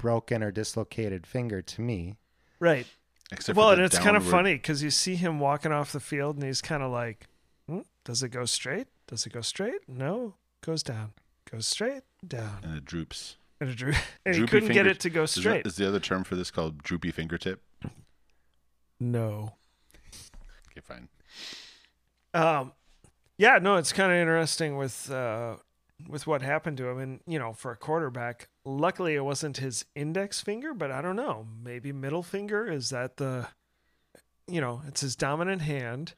broken 0.00 0.42
or 0.42 0.50
dislocated 0.50 1.26
finger 1.26 1.60
to 1.62 1.80
me. 1.80 2.16
right. 2.58 2.86
Except 3.32 3.56
well, 3.56 3.70
and 3.70 3.80
the 3.80 3.84
it's 3.84 3.96
kind 3.96 4.16
of 4.16 4.24
funny 4.24 4.54
because 4.54 4.82
you 4.82 4.90
see 4.90 5.14
him 5.14 5.38
walking 5.38 5.70
off 5.70 5.92
the 5.92 6.00
field, 6.00 6.34
and 6.34 6.44
he's 6.44 6.60
kind 6.60 6.82
of 6.82 6.90
like, 6.90 7.28
hmm, 7.68 7.82
"Does 8.04 8.24
it 8.24 8.30
go 8.30 8.44
straight? 8.44 8.88
Does 9.06 9.24
it 9.24 9.32
go 9.32 9.40
straight? 9.40 9.88
No, 9.88 10.34
goes 10.62 10.82
down. 10.82 11.12
Goes 11.48 11.68
straight 11.68 12.02
down." 12.26 12.58
and 12.64 12.76
it 12.76 12.84
droops. 12.84 13.36
And, 13.60 13.70
it 13.70 13.76
drew, 13.76 13.92
and 14.26 14.34
he 14.34 14.46
couldn't 14.48 14.72
get 14.72 14.88
it 14.88 14.98
to 15.00 15.10
go 15.10 15.26
straight. 15.26 15.64
is 15.64 15.76
the 15.76 15.86
other 15.86 16.00
term 16.00 16.24
for 16.24 16.34
this 16.34 16.50
called 16.50 16.82
droopy 16.82 17.12
fingertip? 17.12 17.62
No. 18.98 19.54
Okay, 20.72 20.80
fine. 20.80 21.08
Um, 22.34 22.72
yeah, 23.38 23.58
no, 23.62 23.76
it's 23.76 23.92
kind 23.92 24.10
of 24.10 24.18
interesting 24.18 24.76
with 24.76 25.08
uh, 25.08 25.54
with 26.08 26.26
what 26.26 26.42
happened 26.42 26.76
to 26.78 26.88
him, 26.88 26.98
and 26.98 27.20
you 27.26 27.38
know, 27.38 27.52
for 27.52 27.70
a 27.72 27.76
quarterback, 27.76 28.48
luckily 28.64 29.14
it 29.14 29.24
wasn't 29.24 29.58
his 29.58 29.84
index 29.94 30.40
finger, 30.40 30.74
but 30.74 30.90
I 30.90 31.02
don't 31.02 31.16
know, 31.16 31.46
maybe 31.62 31.92
middle 31.92 32.22
finger 32.22 32.70
is 32.70 32.90
that 32.90 33.16
the, 33.16 33.48
you 34.46 34.60
know, 34.60 34.82
it's 34.86 35.00
his 35.00 35.16
dominant 35.16 35.62
hand. 35.62 36.14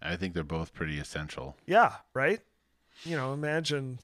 I 0.00 0.16
think 0.16 0.34
they're 0.34 0.44
both 0.44 0.74
pretty 0.74 0.98
essential. 0.98 1.56
Yeah, 1.66 1.94
right. 2.14 2.40
You 3.04 3.16
know, 3.16 3.32
imagine 3.32 3.98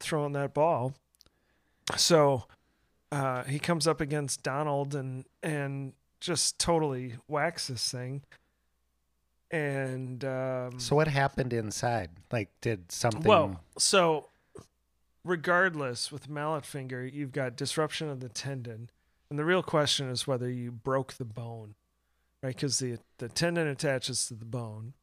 throwing 0.00 0.32
that 0.32 0.54
ball. 0.54 0.94
So 1.96 2.44
uh, 3.12 3.44
he 3.44 3.58
comes 3.58 3.86
up 3.86 4.00
against 4.00 4.42
Donald 4.42 4.94
and 4.94 5.24
and 5.42 5.92
just 6.20 6.58
totally 6.58 7.16
whacks 7.26 7.68
this 7.68 7.90
thing. 7.90 8.22
And 9.50 10.24
um, 10.24 10.78
So 10.78 10.96
what 10.96 11.08
happened 11.08 11.52
inside? 11.52 12.10
Like, 12.32 12.50
did 12.60 12.90
something? 12.90 13.24
Well, 13.28 13.60
so 13.78 14.30
regardless, 15.24 16.12
with 16.12 16.28
mallet 16.28 16.64
finger, 16.66 17.04
you've 17.06 17.32
got 17.32 17.56
disruption 17.56 18.08
of 18.08 18.20
the 18.20 18.28
tendon, 18.28 18.90
and 19.30 19.38
the 19.38 19.44
real 19.44 19.62
question 19.62 20.08
is 20.10 20.26
whether 20.26 20.50
you 20.50 20.70
broke 20.70 21.14
the 21.14 21.24
bone, 21.24 21.74
right? 22.42 22.54
Because 22.54 22.78
the 22.78 22.98
the 23.18 23.28
tendon 23.28 23.66
attaches 23.66 24.26
to 24.26 24.34
the 24.34 24.44
bone, 24.44 24.94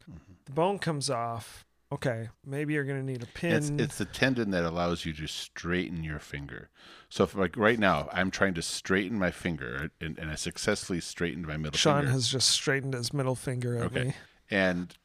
the 0.45 0.51
bone 0.51 0.79
comes 0.79 1.09
off. 1.09 1.65
Okay, 1.93 2.29
maybe 2.45 2.73
you're 2.73 2.85
gonna 2.85 3.03
need 3.03 3.21
a 3.23 3.27
pin. 3.27 3.53
It's 3.53 3.71
it's 3.77 3.97
the 3.97 4.05
tendon 4.05 4.51
that 4.51 4.63
allows 4.63 5.05
you 5.05 5.11
to 5.13 5.27
straighten 5.27 6.03
your 6.03 6.19
finger. 6.19 6.69
So, 7.09 7.25
if 7.25 7.35
like 7.35 7.57
right 7.57 7.79
now, 7.79 8.07
I'm 8.13 8.31
trying 8.31 8.53
to 8.53 8.61
straighten 8.61 9.19
my 9.19 9.31
finger, 9.31 9.91
and, 9.99 10.17
and 10.17 10.31
I 10.31 10.35
successfully 10.35 11.01
straightened 11.01 11.47
my 11.47 11.57
middle 11.57 11.71
finger. 11.71 11.77
Sean 11.77 11.95
finger. 12.03 12.11
has 12.11 12.27
just 12.29 12.49
straightened 12.49 12.93
his 12.93 13.13
middle 13.13 13.35
finger 13.35 13.77
at 13.77 13.83
Okay. 13.85 14.03
me. 14.05 14.13
And 14.51 14.95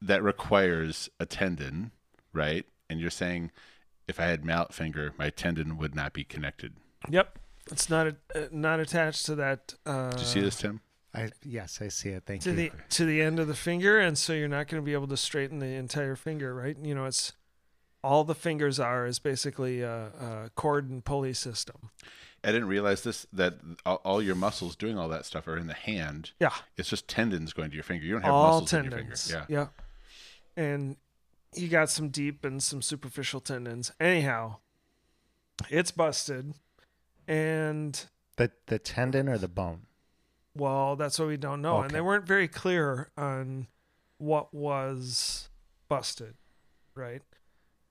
that 0.00 0.22
requires 0.22 1.08
a 1.18 1.26
tendon, 1.26 1.90
right? 2.32 2.64
And 2.88 3.00
you're 3.00 3.10
saying 3.10 3.50
if 4.08 4.20
I 4.20 4.24
had 4.24 4.44
mallet 4.44 4.72
finger, 4.72 5.12
my 5.18 5.30
tendon 5.30 5.76
would 5.78 5.94
not 5.94 6.12
be 6.12 6.24
connected. 6.24 6.74
Yep, 7.10 7.38
it's 7.70 7.90
not 7.90 8.06
a, 8.06 8.16
uh, 8.34 8.46
not 8.52 8.80
attached 8.80 9.26
to 9.26 9.34
that. 9.34 9.74
Uh, 9.84 10.10
Did 10.10 10.20
you 10.20 10.26
see 10.26 10.40
this, 10.40 10.56
Tim? 10.56 10.80
I 11.12 11.30
yes, 11.42 11.80
I 11.80 11.88
see 11.88 12.10
it. 12.10 12.24
Thank 12.26 12.42
to 12.42 12.50
you. 12.50 12.56
the 12.56 12.72
to 12.90 13.04
the 13.04 13.22
end 13.22 13.40
of 13.40 13.48
the 13.48 13.54
finger 13.54 13.98
and 13.98 14.16
so 14.18 14.32
you're 14.34 14.48
not 14.48 14.68
going 14.68 14.82
to 14.82 14.84
be 14.84 14.92
able 14.92 15.08
to 15.08 15.16
straighten 15.16 15.60
the 15.60 15.66
entire 15.66 16.14
finger 16.14 16.54
right 16.54 16.76
you 16.82 16.94
know 16.94 17.06
it's 17.06 17.32
all 18.06 18.22
the 18.22 18.34
fingers 18.34 18.78
are 18.78 19.04
is 19.04 19.18
basically 19.18 19.80
a, 19.80 20.06
a 20.20 20.50
cord 20.54 20.88
and 20.88 21.04
pulley 21.04 21.32
system. 21.32 21.90
I 22.44 22.52
didn't 22.52 22.68
realize 22.68 23.02
this 23.02 23.26
that 23.32 23.54
all, 23.84 23.96
all 24.04 24.22
your 24.22 24.34
muscles 24.36 24.76
doing 24.76 24.96
all 24.98 25.08
that 25.08 25.24
stuff 25.24 25.48
are 25.48 25.56
in 25.56 25.66
the 25.66 25.74
hand. 25.74 26.30
Yeah, 26.40 26.52
It's 26.76 26.88
just 26.88 27.08
tendons 27.08 27.52
going 27.52 27.70
to 27.70 27.74
your 27.74 27.82
finger. 27.84 28.04
You 28.06 28.12
don't 28.12 28.22
have 28.22 28.32
all 28.32 28.60
muscles 28.60 28.72
in 28.72 28.84
your 28.84 28.90
tendons. 28.98 29.30
finger. 29.30 29.46
Yeah. 29.48 29.66
And 30.56 30.96
you 31.54 31.68
got 31.68 31.90
some 31.90 32.08
deep 32.10 32.44
and 32.44 32.62
some 32.62 32.82
superficial 32.82 33.40
tendons. 33.40 33.90
Anyhow, 33.98 34.56
it's 35.70 35.90
busted. 35.90 36.54
And 37.28 38.04
The 38.36 38.50
the 38.66 38.78
tendon 38.78 39.28
or 39.28 39.38
the 39.38 39.48
bone? 39.48 39.82
well, 40.54 40.96
that's 40.96 41.18
what 41.18 41.28
we 41.28 41.36
don't 41.36 41.60
know. 41.60 41.82
And 41.82 41.90
they 41.90 42.00
weren't 42.00 42.26
very 42.26 42.48
clear 42.48 43.10
on 43.16 43.66
what 44.18 44.54
was 44.54 45.50
busted, 45.88 46.34
right? 46.94 47.20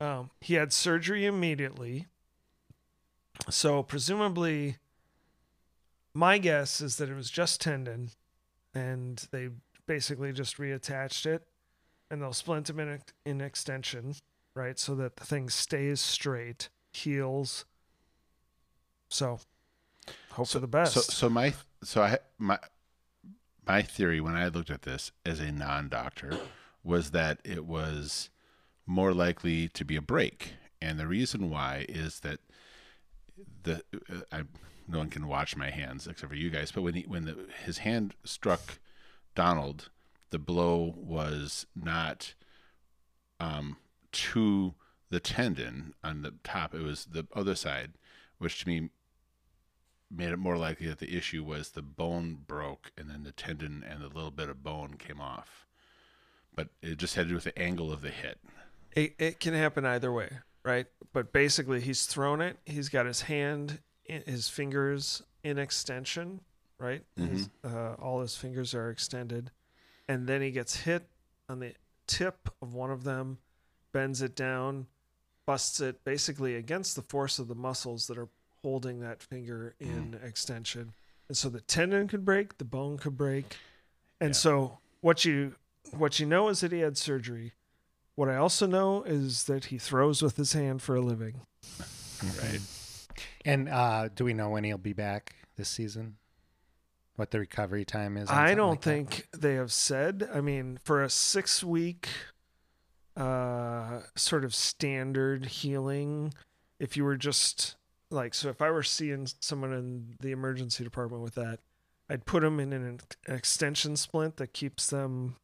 Um, 0.01 0.31
he 0.41 0.55
had 0.55 0.73
surgery 0.73 1.25
immediately. 1.27 2.07
So 3.49 3.83
presumably 3.83 4.77
my 6.13 6.37
guess 6.37 6.81
is 6.81 6.95
that 6.97 7.09
it 7.09 7.15
was 7.15 7.29
just 7.29 7.61
tendon 7.61 8.11
and 8.73 9.27
they 9.31 9.49
basically 9.85 10.31
just 10.31 10.57
reattached 10.57 11.25
it 11.25 11.43
and 12.09 12.21
they'll 12.21 12.33
splint 12.33 12.69
him 12.69 12.79
in, 12.79 12.99
in 13.25 13.41
extension, 13.41 14.15
right? 14.53 14.79
So 14.79 14.95
that 14.95 15.17
the 15.17 15.25
thing 15.25 15.49
stays 15.49 15.99
straight, 15.99 16.69
heals. 16.93 17.65
So 19.09 19.39
hope 20.31 20.47
for 20.47 20.59
the 20.59 20.67
best. 20.67 20.93
So, 20.93 21.01
so 21.01 21.29
my, 21.29 21.53
so 21.83 22.01
I, 22.01 22.17
my, 22.37 22.59
my 23.67 23.81
theory 23.81 24.21
when 24.21 24.35
I 24.35 24.47
looked 24.47 24.69
at 24.69 24.83
this 24.83 25.11
as 25.25 25.39
a 25.39 25.51
non-doctor 25.51 26.37
was 26.83 27.11
that 27.11 27.39
it 27.43 27.65
was 27.65 28.29
more 28.85 29.13
likely 29.13 29.67
to 29.69 29.83
be 29.83 29.95
a 29.95 30.01
break, 30.01 30.53
and 30.79 30.99
the 30.99 31.07
reason 31.07 31.49
why 31.49 31.85
is 31.89 32.19
that 32.19 32.39
the 33.65 33.83
I 34.31 34.43
no 34.87 34.99
one 34.99 35.09
can 35.09 35.27
watch 35.27 35.55
my 35.55 35.69
hands 35.69 36.07
except 36.07 36.29
for 36.29 36.37
you 36.37 36.49
guys, 36.49 36.71
but 36.71 36.83
when 36.83 36.93
he 36.93 37.01
when 37.03 37.25
the, 37.25 37.35
his 37.65 37.79
hand 37.79 38.15
struck 38.23 38.79
Donald, 39.35 39.89
the 40.29 40.39
blow 40.39 40.93
was 40.97 41.65
not 41.75 42.33
um, 43.39 43.77
to 44.11 44.75
the 45.09 45.19
tendon 45.19 45.93
on 46.03 46.21
the 46.21 46.33
top; 46.43 46.73
it 46.73 46.81
was 46.81 47.05
the 47.05 47.27
other 47.35 47.55
side, 47.55 47.93
which 48.37 48.63
to 48.63 48.67
me 48.67 48.89
made 50.09 50.29
it 50.29 50.37
more 50.37 50.57
likely 50.57 50.87
that 50.87 50.99
the 50.99 51.17
issue 51.17 51.43
was 51.43 51.71
the 51.71 51.81
bone 51.81 52.37
broke 52.47 52.91
and 52.97 53.09
then 53.09 53.23
the 53.23 53.31
tendon 53.31 53.83
and 53.87 54.01
the 54.01 54.07
little 54.07 54.31
bit 54.31 54.49
of 54.49 54.63
bone 54.63 54.95
came 54.97 55.19
off. 55.19 55.65
But 56.55 56.69
it 56.81 56.97
just 56.97 57.15
had 57.15 57.23
to 57.23 57.29
do 57.29 57.35
with 57.35 57.43
the 57.43 57.59
angle 57.59 57.91
of 57.91 58.01
the 58.01 58.11
hit. 58.11 58.39
It, 58.93 59.15
it 59.17 59.39
can 59.39 59.53
happen 59.53 59.85
either 59.85 60.11
way, 60.11 60.29
right? 60.65 60.87
But 61.13 61.31
basically, 61.31 61.79
he's 61.79 62.05
thrown 62.05 62.41
it. 62.41 62.57
He's 62.65 62.89
got 62.89 63.05
his 63.05 63.21
hand, 63.21 63.79
his 64.03 64.49
fingers 64.49 65.23
in 65.43 65.57
extension, 65.57 66.41
right? 66.79 67.03
His, 67.15 67.49
uh, 67.63 67.93
all 67.93 68.19
his 68.21 68.35
fingers 68.35 68.73
are 68.73 68.89
extended, 68.89 69.51
and 70.09 70.27
then 70.27 70.41
he 70.41 70.51
gets 70.51 70.75
hit 70.75 71.07
on 71.47 71.59
the 71.59 71.73
tip 72.07 72.49
of 72.61 72.73
one 72.73 72.91
of 72.91 73.03
them, 73.03 73.37
bends 73.93 74.21
it 74.21 74.35
down, 74.35 74.87
busts 75.45 75.79
it 75.79 76.03
basically 76.03 76.55
against 76.55 76.95
the 76.95 77.01
force 77.03 77.37
of 77.39 77.47
the 77.47 77.55
muscles 77.55 78.07
that 78.07 78.17
are 78.17 78.27
holding 78.63 78.99
that 78.99 79.21
finger 79.21 79.75
in 79.79 80.19
extension, 80.23 80.93
and 81.27 81.37
so 81.37 81.47
the 81.49 81.61
tendon 81.61 82.07
could 82.07 82.25
break, 82.25 82.57
the 82.57 82.65
bone 82.65 82.97
could 82.97 83.15
break, 83.15 83.55
and 84.19 84.29
Yeah. 84.29 84.33
so 84.33 84.77
what 85.01 85.23
you 85.23 85.55
what 85.91 86.19
you 86.19 86.25
know 86.25 86.49
is 86.49 86.61
that 86.61 86.71
he 86.71 86.79
had 86.79 86.97
surgery. 86.97 87.53
What 88.15 88.29
I 88.29 88.37
also 88.37 88.65
know 88.65 89.03
is 89.03 89.43
that 89.43 89.65
he 89.65 89.77
throws 89.77 90.21
with 90.21 90.37
his 90.37 90.53
hand 90.53 90.81
for 90.81 90.95
a 90.95 91.01
living. 91.01 91.41
Right. 92.23 92.61
And 93.43 93.69
uh, 93.69 94.09
do 94.13 94.23
we 94.23 94.33
know 94.33 94.49
when 94.49 94.63
he'll 94.63 94.77
be 94.77 94.93
back 94.93 95.35
this 95.57 95.69
season? 95.69 96.15
What 97.17 97.31
the 97.31 97.39
recovery 97.39 97.85
time 97.85 98.17
is? 98.17 98.29
I 98.29 98.55
don't 98.55 98.71
like 98.71 98.81
that? 98.81 98.89
think 98.89 99.27
they 99.37 99.55
have 99.55 99.71
said. 99.71 100.29
I 100.33 100.41
mean, 100.41 100.79
for 100.83 101.03
a 101.03 101.09
six 101.09 101.63
week 101.63 102.09
uh, 103.15 104.01
sort 104.15 104.43
of 104.43 104.53
standard 104.53 105.45
healing, 105.45 106.33
if 106.79 106.97
you 106.97 107.05
were 107.05 107.15
just 107.15 107.75
like, 108.09 108.33
so 108.33 108.49
if 108.49 108.61
I 108.61 108.69
were 108.69 108.83
seeing 108.83 109.27
someone 109.39 109.71
in 109.71 110.15
the 110.19 110.31
emergency 110.31 110.83
department 110.83 111.23
with 111.23 111.35
that, 111.35 111.59
I'd 112.09 112.25
put 112.25 112.43
them 112.43 112.59
in 112.59 112.73
an 112.73 112.99
extension 113.27 113.95
splint 113.95 114.37
that 114.37 114.53
keeps 114.53 114.87
them 114.87 115.37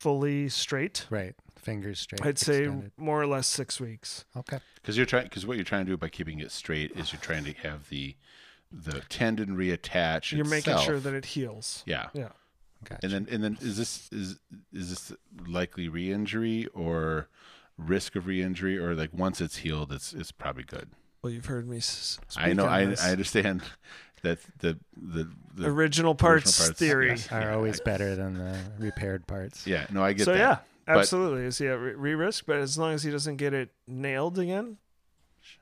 fully 0.00 0.48
straight. 0.48 1.06
Right. 1.10 1.34
Fingers 1.56 2.00
straight. 2.00 2.24
I'd 2.24 2.38
say 2.38 2.62
extended. 2.64 2.92
more 2.96 3.20
or 3.20 3.26
less 3.26 3.46
six 3.46 3.78
weeks. 3.78 4.24
Okay. 4.36 4.58
Because 4.76 4.96
you're 4.96 5.06
trying. 5.06 5.24
Because 5.24 5.46
what 5.46 5.56
you're 5.56 5.64
trying 5.64 5.84
to 5.84 5.92
do 5.92 5.96
by 5.96 6.08
keeping 6.08 6.40
it 6.40 6.50
straight 6.50 6.92
is 6.96 7.12
you're 7.12 7.20
trying 7.20 7.44
to 7.44 7.52
have 7.52 7.88
the 7.90 8.16
the 8.72 9.00
tendon 9.08 9.56
reattach. 9.56 10.32
You're 10.32 10.46
making 10.46 10.78
sure 10.78 10.98
that 10.98 11.14
it 11.14 11.26
heals. 11.26 11.82
Yeah. 11.86 12.08
Yeah. 12.14 12.30
Gotcha. 12.84 13.00
And 13.02 13.12
then 13.12 13.28
and 13.30 13.44
then 13.44 13.58
is 13.60 13.76
this 13.76 14.08
is 14.10 14.38
is 14.72 14.88
this 14.90 15.12
likely 15.46 15.88
re-injury 15.88 16.66
or 16.72 17.28
risk 17.76 18.16
of 18.16 18.26
re-injury 18.26 18.78
or 18.78 18.94
like 18.94 19.10
once 19.12 19.40
it's 19.40 19.58
healed 19.58 19.92
it's 19.92 20.14
it's 20.14 20.32
probably 20.32 20.64
good. 20.64 20.88
Well, 21.22 21.30
you've 21.30 21.46
heard 21.46 21.68
me. 21.68 21.80
Speak 21.80 22.22
I 22.38 22.54
know 22.54 22.64
on 22.64 22.72
I 22.72 22.84
this. 22.86 23.04
I 23.04 23.10
understand 23.10 23.62
that 24.22 24.38
the 24.58 24.78
the, 24.96 25.30
the 25.54 25.66
original 25.66 26.14
parts, 26.14 26.58
parts, 26.58 26.78
theory. 26.78 27.08
yes. 27.10 27.30
Are 27.32 27.40
Yeah, 27.40 27.54
always 27.54 27.80
better 27.80 28.14
than 28.16 28.34
the 28.34 28.58
repaired 28.78 29.26
parts. 29.26 29.66
yeah 29.66 29.86
no 29.90 30.02
I 30.04 30.12
get 30.12 30.24
So 30.24 30.32
that. 30.32 30.38
yeah, 30.38 30.58
But- 30.86 30.98
absolutely. 30.98 31.44
Is 31.44 31.58
he 31.58 31.66
at 31.68 31.78
re- 31.78 31.94
re 31.94 32.14
risk? 32.14 32.44
But 32.46 32.58
as 32.58 32.76
long 32.78 32.94
as 32.94 33.02
he 33.02 33.10
doesn't 33.10 33.36
get 33.36 33.52
it 33.54 33.70
nailed 33.86 34.38
again. 34.38 34.76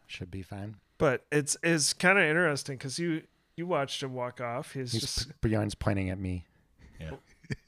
Should 0.07 0.31
be 0.31 0.43
fine. 0.43 0.77
But 0.99 1.25
it's 1.31 1.57
it's 1.63 1.93
kind 1.93 2.19
of 2.19 2.25
interesting 2.25 2.77
because 2.77 2.99
you 2.99 3.23
you 3.57 3.67
watched 3.67 4.03
him 4.03 4.15
walk 4.15 4.41
off. 4.41 4.73
He's 4.73 4.93
He's, 4.93 5.01
just 5.03 5.41
Bjorn's 5.41 5.75
pointing 5.75 6.11
at 6.11 6.19
me. 6.19 6.45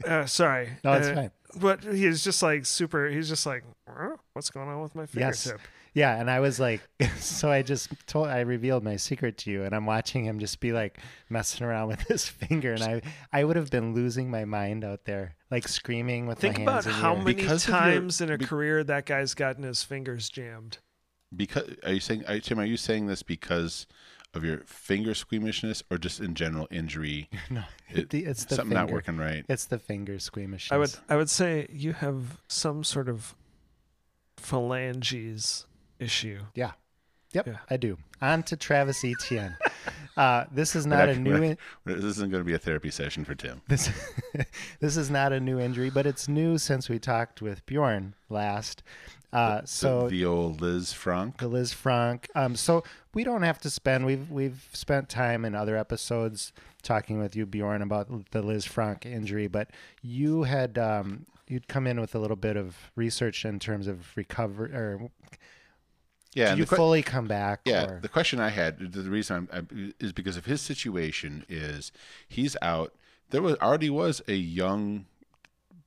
uh, 0.07 0.27
sorry. 0.27 0.71
No, 0.85 0.93
it's 0.95 1.09
Uh, 1.09 1.15
fine. 1.15 1.31
But 1.57 1.85
he's 1.85 2.23
just 2.25 2.43
like 2.43 2.67
super. 2.67 3.09
He's 3.09 3.29
just 3.29 3.47
like, 3.47 3.65
what's 4.33 4.51
going 4.51 4.69
on 4.69 4.81
with 4.83 4.95
my 4.95 5.07
Yes. 5.15 5.53
Fingertip? 5.93 5.97
Yeah, 6.17 6.21
and 6.21 6.31
I 6.31 6.41
was 6.41 6.59
like, 6.61 6.81
so 7.19 7.51
I 7.51 7.63
just 7.63 7.89
told, 8.07 8.29
I 8.29 8.41
revealed 8.41 8.83
my 8.85 8.97
secret 8.97 9.37
to 9.39 9.51
you, 9.51 9.65
and 9.65 9.75
I'm 9.75 9.87
watching 9.87 10.25
him 10.25 10.39
just 10.39 10.61
be 10.61 10.73
like 10.73 10.99
messing 11.29 11.67
around 11.67 11.89
with 11.89 12.01
his 12.09 12.27
finger, 12.27 12.73
and 12.75 12.83
I, 12.83 13.03
I 13.33 13.45
would 13.45 13.57
have 13.57 13.71
been 13.71 13.95
losing 13.95 14.31
my 14.31 14.45
mind 14.45 14.85
out 14.85 15.05
there, 15.05 15.35
like 15.51 15.67
screaming 15.69 16.27
with 16.27 16.39
Think 16.39 16.59
my 16.61 16.73
hands 16.73 16.87
in 16.87 16.93
the 16.93 16.99
how 16.99 17.13
air. 17.15 17.19
many 17.19 17.35
Because 17.35 17.65
of 17.65 17.71
your- 17.71 17.79
times 17.81 18.21
in 18.21 18.31
a 18.31 18.39
be- 18.39 18.45
career 18.45 18.85
that 18.85 19.07
guy's 19.07 19.35
gotten 19.35 19.63
his 19.65 19.83
fingers 19.83 20.29
jammed. 20.29 20.79
Because 21.35 21.71
are 21.85 21.93
you 21.93 22.01
saying 22.01 22.25
are, 22.27 22.41
Tim? 22.41 22.59
Are 22.59 22.65
you 22.65 22.77
saying 22.77 23.07
this 23.07 23.23
because 23.23 23.87
of 24.35 24.45
your 24.45 24.59
finger 24.65 25.15
squeamishness 25.15 25.83
or 25.91 25.97
just 25.99 26.19
in 26.21 26.35
general 26.35 26.67
injury? 26.71 27.29
No, 27.51 27.63
It- 27.89 28.11
the- 28.11 28.25
it's 28.25 28.45
the 28.45 28.57
something 28.57 28.77
finger. 28.77 28.87
not 28.87 28.93
working 28.93 29.17
right. 29.17 29.45
It's 29.49 29.65
the 29.67 29.79
finger 29.79 30.19
squeamishness. 30.19 30.73
I 30.73 30.77
would 30.79 30.95
I 31.09 31.17
would 31.17 31.31
say 31.31 31.67
you 31.73 31.93
have 31.95 32.41
some 32.49 32.83
sort 32.85 33.09
of 33.09 33.35
phalanges 34.37 35.67
issue. 36.01 36.41
Yeah. 36.55 36.73
Yep, 37.33 37.47
Yeah. 37.47 37.57
I 37.71 37.77
do. 37.77 37.97
On 38.21 38.43
to 38.45 38.57
Travis 38.57 39.05
Etienne. 39.05 39.57
uh, 40.17 40.45
this 40.51 40.75
is 40.75 40.85
not 40.93 41.07
not- 41.07 41.09
a 41.11 41.19
new. 41.21 41.31
we're 41.31 41.43
In- 41.45 41.59
This 41.85 42.05
isn't 42.05 42.31
going 42.31 42.41
to 42.43 42.47
be 42.47 42.55
a 42.55 42.59
therapy 42.59 42.91
session 42.91 43.25
for 43.25 43.35
Tim. 43.37 43.63
this 43.69 43.89
this 44.81 44.97
is 44.97 45.11
not 45.11 45.33
a 45.33 45.39
new 45.41 45.61
injury, 45.61 45.91
but 45.91 46.07
it's 46.07 46.27
new 46.29 46.59
since 46.59 46.89
we 46.89 46.99
talked 46.99 47.41
with 47.41 47.65
Bjorn 47.67 48.15
last. 48.29 48.83
Uh, 49.33 49.61
so 49.65 50.03
the, 50.09 50.09
the 50.09 50.25
old 50.25 50.61
Lisfranc. 50.61 51.39
the 51.39 51.49
Lisfranc. 51.49 52.25
Um, 52.35 52.57
so 52.57 52.83
we 53.15 53.23
don't 53.23 53.43
have 53.43 53.61
to 53.61 53.71
spend. 53.71 54.05
We've 54.05 54.29
we've 54.29 54.67
spent 54.73 55.09
time 55.09 55.45
in 55.45 55.55
other 55.55 55.77
episodes 55.77 56.53
talking 56.83 57.21
with 57.21 57.37
you, 57.37 57.47
Bjorn, 57.47 57.81
about 57.81 58.09
the 58.33 58.43
Lisfranc 58.43 59.07
injury. 59.07 59.47
But 59.47 59.71
you 60.03 60.43
had 60.43 60.77
um, 60.79 61.27
you'd 61.47 61.69
come 61.69 61.87
in 61.87 62.01
with 62.01 62.17
a 62.17 62.19
little 62.19 62.37
bit 62.37 62.57
of 62.57 62.77
research 62.97 63.45
in 63.45 63.61
terms 63.61 63.87
of 63.87 64.09
recovery, 64.17 64.73
or 64.75 65.11
Yeah, 66.35 66.51
and 66.51 66.59
you 66.59 66.67
que- 66.67 66.77
fully 66.77 67.03
come 67.03 67.27
back? 67.27 67.61
Yeah, 67.65 67.87
or- 67.91 68.01
the 68.01 68.09
question 68.09 68.39
I 68.41 68.51
had, 68.51 68.93
the 68.93 69.11
reason 69.11 69.37
I'm, 69.37 69.49
I'm 69.53 69.95
is 69.99 70.13
because 70.13 70.37
of 70.37 70.47
his 70.47 70.61
situation 70.61 71.45
is 71.49 71.91
he's 72.29 72.57
out. 72.63 72.95
There 73.31 73.43
was 73.43 73.57
already 73.57 73.91
was 73.91 74.23
a 74.29 74.35
young, 74.35 75.07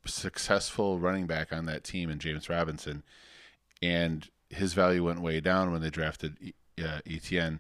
successful 0.05 0.99
running 0.99 1.27
back 1.27 1.53
on 1.53 1.65
that 1.65 1.83
team 1.83 2.09
in 2.09 2.19
James 2.19 2.49
Robinson, 2.49 3.03
and 3.81 4.29
his 4.49 4.73
value 4.73 5.03
went 5.05 5.21
way 5.21 5.39
down 5.39 5.71
when 5.71 5.81
they 5.81 5.89
drafted 5.89 6.53
uh, 6.83 6.99
Etienne. 7.09 7.59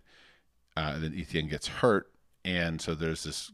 Uh, 0.75 0.99
then 0.99 1.13
Etienne 1.17 1.47
gets 1.47 1.67
hurt, 1.67 2.09
and 2.43 2.81
so 2.81 2.95
there's 2.95 3.23
this 3.23 3.51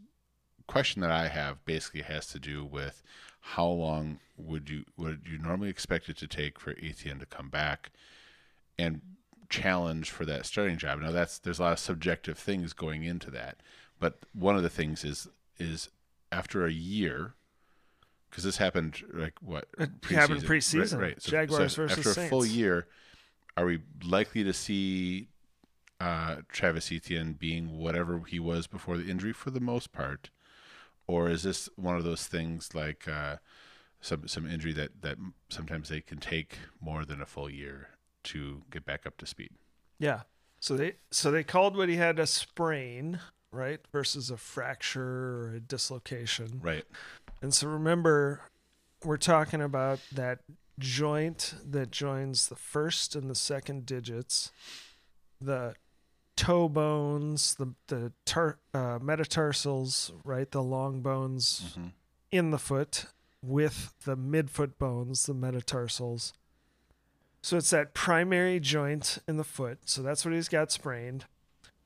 question 0.67 1.01
that 1.01 1.11
I 1.11 1.27
have. 1.27 1.63
Basically, 1.65 2.01
has 2.01 2.27
to 2.27 2.39
do 2.39 2.63
with 2.65 3.03
how 3.41 3.67
long 3.67 4.19
would 4.37 4.69
you 4.69 4.85
would 4.97 5.21
you 5.29 5.37
normally 5.37 5.69
expect 5.69 6.09
it 6.09 6.17
to 6.17 6.27
take 6.27 6.59
for 6.59 6.71
Etienne 6.81 7.19
to 7.19 7.25
come 7.25 7.49
back, 7.49 7.91
and 8.77 9.01
challenge 9.49 10.11
for 10.11 10.25
that 10.25 10.45
starting 10.45 10.77
job. 10.77 10.99
Now 10.99 11.11
that's 11.11 11.39
there's 11.39 11.59
a 11.59 11.63
lot 11.63 11.73
of 11.73 11.79
subjective 11.79 12.37
things 12.37 12.73
going 12.73 13.03
into 13.03 13.31
that, 13.31 13.57
but 13.99 14.19
one 14.33 14.55
of 14.55 14.63
the 14.63 14.69
things 14.69 15.03
is 15.03 15.27
is 15.57 15.89
after 16.31 16.65
a 16.65 16.71
year, 16.71 17.33
because 18.29 18.43
this 18.43 18.57
happened 18.57 19.03
like 19.13 19.33
what 19.41 19.67
It 19.77 19.89
happened 20.05 20.43
preseason. 20.43 20.99
right? 20.99 21.21
So, 21.21 21.31
Jaguars 21.31 21.73
so 21.73 21.83
versus 21.83 22.07
after 22.07 22.21
a 22.21 22.29
full 22.29 22.45
year, 22.45 22.87
are 23.57 23.65
we 23.65 23.79
likely 24.03 24.43
to 24.43 24.53
see 24.53 25.29
uh, 25.99 26.37
Travis 26.49 26.91
Etienne 26.91 27.33
being 27.33 27.77
whatever 27.77 28.21
he 28.27 28.39
was 28.39 28.67
before 28.67 28.97
the 28.97 29.09
injury 29.09 29.33
for 29.33 29.49
the 29.49 29.59
most 29.59 29.91
part, 29.91 30.29
or 31.07 31.29
is 31.29 31.43
this 31.43 31.67
one 31.75 31.97
of 31.97 32.03
those 32.03 32.27
things 32.27 32.75
like 32.75 33.07
uh, 33.07 33.37
some 33.99 34.27
some 34.27 34.49
injury 34.49 34.73
that 34.73 35.01
that 35.01 35.17
sometimes 35.49 35.89
they 35.89 36.01
can 36.01 36.19
take 36.19 36.59
more 36.79 37.03
than 37.03 37.21
a 37.21 37.25
full 37.25 37.49
year 37.49 37.89
to 38.29 38.63
get 38.71 38.85
back 38.85 39.05
up 39.05 39.17
to 39.17 39.25
speed? 39.25 39.51
Yeah. 39.99 40.21
So 40.59 40.75
they 40.75 40.93
so 41.11 41.31
they 41.31 41.43
called 41.43 41.77
what 41.77 41.87
he 41.89 41.95
had 41.95 42.19
a 42.19 42.27
sprain, 42.27 43.19
right, 43.51 43.79
versus 43.91 44.29
a 44.29 44.37
fracture 44.37 45.03
or 45.47 45.53
a 45.55 45.59
dislocation. 45.59 46.59
Right. 46.61 46.83
And 47.41 47.53
so 47.53 47.67
remember, 47.67 48.41
we're 49.05 49.17
talking 49.17 49.61
about 49.61 49.99
that 50.13 50.39
joint 50.79 51.55
that 51.65 51.91
joins 51.91 52.47
the 52.49 52.55
first 52.55 53.15
and 53.15 53.29
the 53.29 53.35
second 53.35 53.85
digits, 53.85 54.51
the 55.41 55.75
toe 56.35 56.67
bones, 56.69 57.55
the 57.55 57.73
the 57.87 58.11
tar, 58.25 58.57
uh, 58.73 58.99
metatarsals, 59.01 60.11
right, 60.23 60.49
the 60.51 60.63
long 60.63 61.01
bones 61.01 61.75
Mhm. 61.77 61.91
in 62.31 62.51
the 62.51 62.59
foot 62.59 63.05
with 63.41 63.93
the 64.03 64.17
midfoot 64.17 64.77
bones, 64.77 65.25
the 65.25 65.33
metatarsals. 65.33 66.33
So 67.41 67.57
it's 67.57 67.69
that 67.69 67.93
primary 67.93 68.59
joint 68.59 69.19
in 69.27 69.37
the 69.37 69.43
foot. 69.43 69.79
So 69.85 70.01
that's 70.01 70.25
what 70.25 70.33
he's 70.33 70.49
got 70.49 70.71
sprained. 70.71 71.25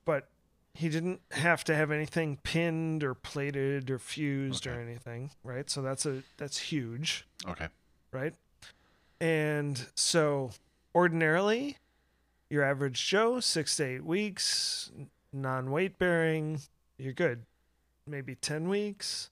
But 0.06 0.28
he 0.74 0.90
didn't 0.90 1.22
have 1.32 1.64
to 1.66 1.76
have 1.76 1.92
anything 1.92 2.38
pinned 2.44 3.04
or 3.04 3.14
plated 3.14 3.92
or 3.92 4.00
fused 4.00 4.66
or 4.66 4.80
anything, 4.80 5.30
right? 5.44 5.70
So 5.70 5.82
that's 5.84 6.06
a 6.06 6.24
that's 6.38 6.58
huge, 6.58 7.28
Okay. 7.48 7.68
right? 8.12 8.34
And 9.22 9.86
so 9.96 10.52
ordinarily, 10.96 11.78
your 12.50 12.64
average 12.64 13.08
Joe, 13.08 13.40
six 13.40 13.76
to 13.78 13.86
eight 13.86 14.04
weeks, 14.04 14.92
non 15.32 15.70
weight 15.72 15.98
bearing, 16.00 16.60
you're 16.98 17.14
good. 17.14 17.46
Maybe 18.08 18.36
10 18.36 18.68
weeks. 18.68 19.30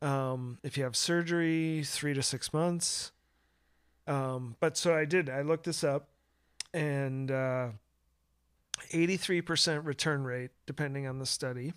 Um, 0.00 0.58
if 0.62 0.78
you 0.78 0.84
have 0.84 0.96
surgery, 0.96 1.82
three 1.84 2.14
to 2.14 2.22
six 2.22 2.52
months. 2.52 3.12
Um, 4.06 4.56
but 4.60 4.76
so 4.76 4.94
I 4.94 5.04
did, 5.04 5.28
I 5.28 5.42
looked 5.42 5.64
this 5.64 5.82
up 5.82 6.08
and 6.72 7.30
uh, 7.30 7.68
83% 8.92 9.84
return 9.84 10.24
rate, 10.24 10.50
depending 10.66 11.06
on 11.06 11.18
the 11.18 11.26
study. 11.26 11.72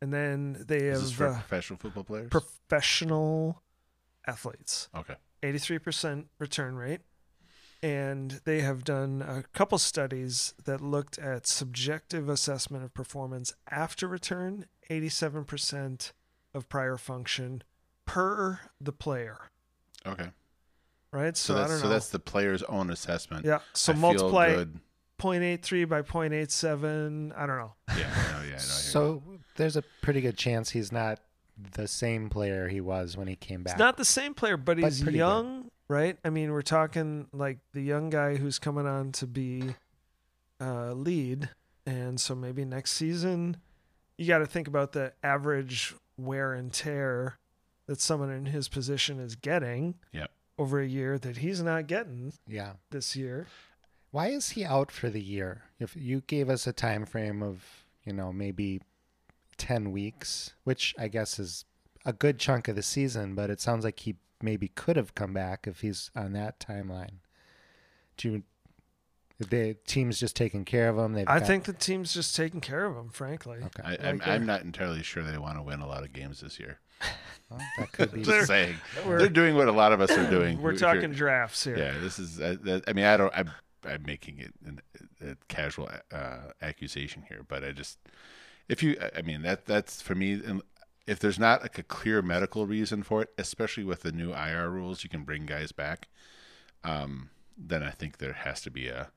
And 0.00 0.12
then 0.12 0.64
they 0.66 0.78
Is 0.78 0.92
have 0.98 1.02
this 1.02 1.12
for 1.12 1.26
uh, 1.28 1.32
professional 1.34 1.78
football 1.78 2.04
players? 2.04 2.28
professional 2.30 3.62
athletes. 4.26 4.88
okay. 4.94 5.14
83% 5.42 6.24
return 6.38 6.74
rate. 6.76 7.00
And 7.84 8.40
they 8.44 8.60
have 8.60 8.84
done 8.84 9.22
a 9.26 9.42
couple 9.52 9.76
studies 9.78 10.54
that 10.66 10.80
looked 10.80 11.18
at 11.18 11.48
subjective 11.48 12.28
assessment 12.28 12.84
of 12.84 12.94
performance 12.94 13.54
after 13.70 14.06
return, 14.06 14.66
87% 14.88 16.12
of 16.54 16.68
prior 16.68 16.96
function 16.96 17.62
per 18.04 18.60
the 18.80 18.92
player, 18.92 19.50
Okay. 20.06 20.30
Right? 21.12 21.36
So, 21.36 21.54
So, 21.54 21.54
I 21.54 21.58
that's 21.60 21.70
don't 21.72 21.78
so 21.80 21.86
know. 21.86 21.92
that's 21.92 22.08
the 22.10 22.18
player's 22.18 22.62
own 22.64 22.90
assessment. 22.90 23.44
yeah. 23.46 23.60
So 23.74 23.92
I 23.92 23.96
multiply 23.96 24.54
good. 24.54 24.80
0.83 25.20 25.88
by 25.88 26.02
0.87. 26.02 27.32
I 27.36 27.46
don't 27.46 27.58
know. 27.58 27.72
Yeah. 27.90 27.94
I 27.94 27.96
know, 27.96 28.04
yeah. 28.04 28.34
I 28.38 28.38
know, 28.40 28.42
you. 28.54 28.58
So 28.58 29.22
there's 29.56 29.76
a 29.76 29.82
pretty 30.00 30.20
good 30.20 30.36
chance 30.36 30.70
he's 30.70 30.90
not 30.90 31.20
the 31.74 31.86
same 31.86 32.28
player 32.28 32.68
he 32.68 32.80
was 32.80 33.16
when 33.16 33.28
he 33.28 33.36
came 33.36 33.62
back. 33.62 33.74
It's 33.74 33.78
not 33.78 33.96
the 33.96 34.04
same 34.04 34.34
player, 34.34 34.56
but 34.56 34.78
But 34.80 34.84
he's 34.84 34.98
pretty 35.02 35.12
good. 35.12 35.18
young, 35.18 35.70
right? 35.88 36.16
I 36.24 36.30
mean, 36.30 36.50
we're 36.50 36.62
talking 36.62 37.28
like 37.32 37.58
the 37.72 37.82
young 37.82 38.10
guy 38.10 38.36
who's 38.36 38.58
coming 38.58 38.86
on 38.86 39.12
to 39.12 39.26
be 39.26 39.74
uh, 40.60 40.92
lead, 40.92 41.50
and 41.86 42.20
so 42.20 42.34
maybe 42.34 42.64
next 42.64 42.92
season, 42.92 43.58
you 44.18 44.26
got 44.26 44.38
to 44.38 44.46
think 44.46 44.66
about 44.66 44.92
the 44.92 45.12
average 45.22 45.94
wear 46.16 46.52
and 46.52 46.72
tear 46.72 47.38
that 47.86 48.00
someone 48.00 48.30
in 48.30 48.46
his 48.46 48.68
position 48.68 49.18
is 49.20 49.34
getting 49.36 49.94
Yep. 50.12 50.30
Over 50.58 50.80
a 50.80 50.86
year 50.86 51.18
that 51.18 51.38
he's 51.38 51.62
not 51.62 51.86
getting 51.86 52.32
yeah. 52.46 52.74
this 52.90 53.16
year. 53.16 53.46
Why 54.10 54.28
is 54.28 54.50
he 54.50 54.64
out 54.64 54.90
for 54.90 55.08
the 55.08 55.22
year? 55.22 55.62
If 55.78 55.96
you 55.96 56.22
gave 56.26 56.50
us 56.50 56.66
a 56.66 56.72
time 56.72 57.06
frame 57.06 57.42
of, 57.42 57.64
you 58.04 58.12
know, 58.12 58.32
maybe 58.32 58.82
10 59.56 59.90
weeks, 59.90 60.52
which 60.64 60.94
I 60.98 61.08
guess 61.08 61.38
is 61.38 61.64
a 62.04 62.12
good 62.12 62.38
chunk 62.38 62.68
of 62.68 62.76
the 62.76 62.82
season, 62.82 63.34
but 63.34 63.48
it 63.48 63.60
sounds 63.60 63.84
like 63.84 64.00
he 64.00 64.16
maybe 64.42 64.68
could 64.68 64.96
have 64.96 65.14
come 65.14 65.32
back 65.32 65.66
if 65.66 65.80
he's 65.80 66.10
on 66.14 66.32
that 66.34 66.60
timeline. 66.60 67.20
Do 68.16 68.30
you 68.30 68.42
the 69.50 69.76
team's 69.86 70.18
just 70.18 70.34
taking 70.36 70.64
care 70.64 70.88
of 70.88 70.96
them. 70.96 71.12
They've 71.12 71.28
I 71.28 71.38
got- 71.38 71.46
think 71.46 71.64
the 71.64 71.72
team's 71.72 72.12
just 72.14 72.34
taking 72.36 72.60
care 72.60 72.84
of 72.84 72.94
them, 72.94 73.08
frankly. 73.10 73.58
okay. 73.64 73.82
I, 74.02 74.08
I'm, 74.08 74.18
Like, 74.18 74.28
I'm 74.28 74.42
uh, 74.42 74.46
not 74.46 74.62
entirely 74.62 75.02
sure 75.02 75.22
they 75.22 75.38
want 75.38 75.56
to 75.58 75.62
win 75.62 75.80
a 75.80 75.86
lot 75.86 76.02
of 76.04 76.12
games 76.12 76.40
this 76.40 76.58
year. 76.58 76.78
Well, 77.50 77.60
that 77.78 77.92
could 77.92 78.12
be. 78.12 78.22
They're- 78.24 78.46
saying, 78.46 78.76
we're- 79.06 79.18
they're 79.18 79.28
doing 79.28 79.54
what 79.56 79.68
a 79.68 79.72
lot 79.72 79.92
of 79.92 80.00
us 80.00 80.10
are 80.12 80.30
doing. 80.30 80.62
We're 80.62 80.74
talking 80.74 81.12
drafts 81.12 81.62
here. 81.64 81.76
Yeah, 81.76 81.92
this 82.00 82.18
is. 82.18 82.40
Uh, 82.40 82.56
that, 82.62 82.84
I 82.88 82.94
mean, 82.94 83.04
I 83.04 83.18
don't. 83.18 83.30
I'm, 83.36 83.50
I'm 83.84 84.02
making 84.06 84.38
it 84.38 84.54
an, 84.64 84.80
a 85.20 85.36
casual 85.48 85.90
uh, 86.10 86.36
accusation 86.62 87.24
here, 87.28 87.44
but 87.46 87.62
I 87.62 87.72
just, 87.72 87.98
if 88.70 88.82
you, 88.82 88.96
I 89.14 89.20
mean, 89.20 89.42
that 89.42 89.66
that's 89.66 90.00
for 90.00 90.14
me. 90.14 90.32
and 90.32 90.62
If 91.06 91.18
there's 91.18 91.38
not 91.38 91.60
like 91.60 91.76
a 91.76 91.82
clear 91.82 92.22
medical 92.22 92.66
reason 92.66 93.02
for 93.02 93.20
it, 93.20 93.28
especially 93.36 93.84
with 93.84 94.00
the 94.00 94.12
new 94.12 94.32
IR 94.32 94.70
rules, 94.70 95.04
you 95.04 95.10
can 95.10 95.22
bring 95.24 95.44
guys 95.44 95.72
back. 95.72 96.08
Um, 96.84 97.28
then 97.58 97.82
I 97.82 97.90
think 97.90 98.16
there 98.16 98.32
has 98.32 98.62
to 98.62 98.70
be 98.70 98.88
a, 98.88 99.10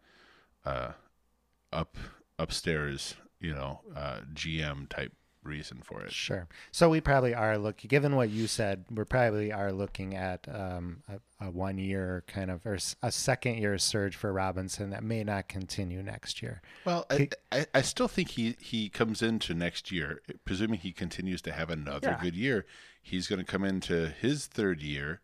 uh, 0.66 0.92
up 1.72 1.98
upstairs, 2.40 3.16
you 3.40 3.54
know, 3.54 3.82
uh, 3.96 4.22
GM 4.34 4.90
type 4.90 5.14
reason 5.44 5.80
for 5.84 6.02
it. 6.02 6.12
Sure. 6.12 6.48
So 6.72 6.90
we 6.90 7.02
probably 7.02 7.36
are 7.36 7.58
looking, 7.58 7.88
given 7.88 8.16
what 8.16 8.30
you 8.32 8.48
said, 8.48 8.86
we 8.90 9.04
probably 9.04 9.54
are 9.54 9.72
looking 9.72 10.16
at 10.16 10.48
um, 10.52 11.04
a, 11.08 11.46
a 11.48 11.52
one 11.52 11.78
year 11.78 12.24
kind 12.28 12.50
of, 12.50 12.66
or 12.66 12.78
a 13.04 13.12
second 13.12 13.60
year 13.60 13.78
surge 13.78 14.16
for 14.16 14.34
Robinson 14.34 14.90
that 14.90 15.04
may 15.04 15.24
not 15.24 15.48
continue 15.48 16.02
next 16.02 16.42
year. 16.42 16.62
Well, 16.84 17.06
I, 17.12 17.18
He- 17.18 17.30
I, 17.52 17.66
I 17.76 17.82
still 17.82 18.08
think 18.08 18.30
he, 18.32 18.56
he 18.60 18.90
comes 18.90 19.22
into 19.22 19.54
next 19.54 19.92
year, 19.92 20.22
presuming 20.46 20.80
he 20.80 20.92
continues 20.92 21.44
to 21.44 21.52
have 21.52 21.70
another 21.70 22.10
Yeah. 22.18 22.22
good 22.24 22.36
year. 22.36 22.66
He's 23.02 23.28
going 23.28 23.40
to 23.40 23.46
come 23.46 23.64
into 23.64 24.08
his 24.20 24.48
third 24.48 24.82
year 24.82 25.22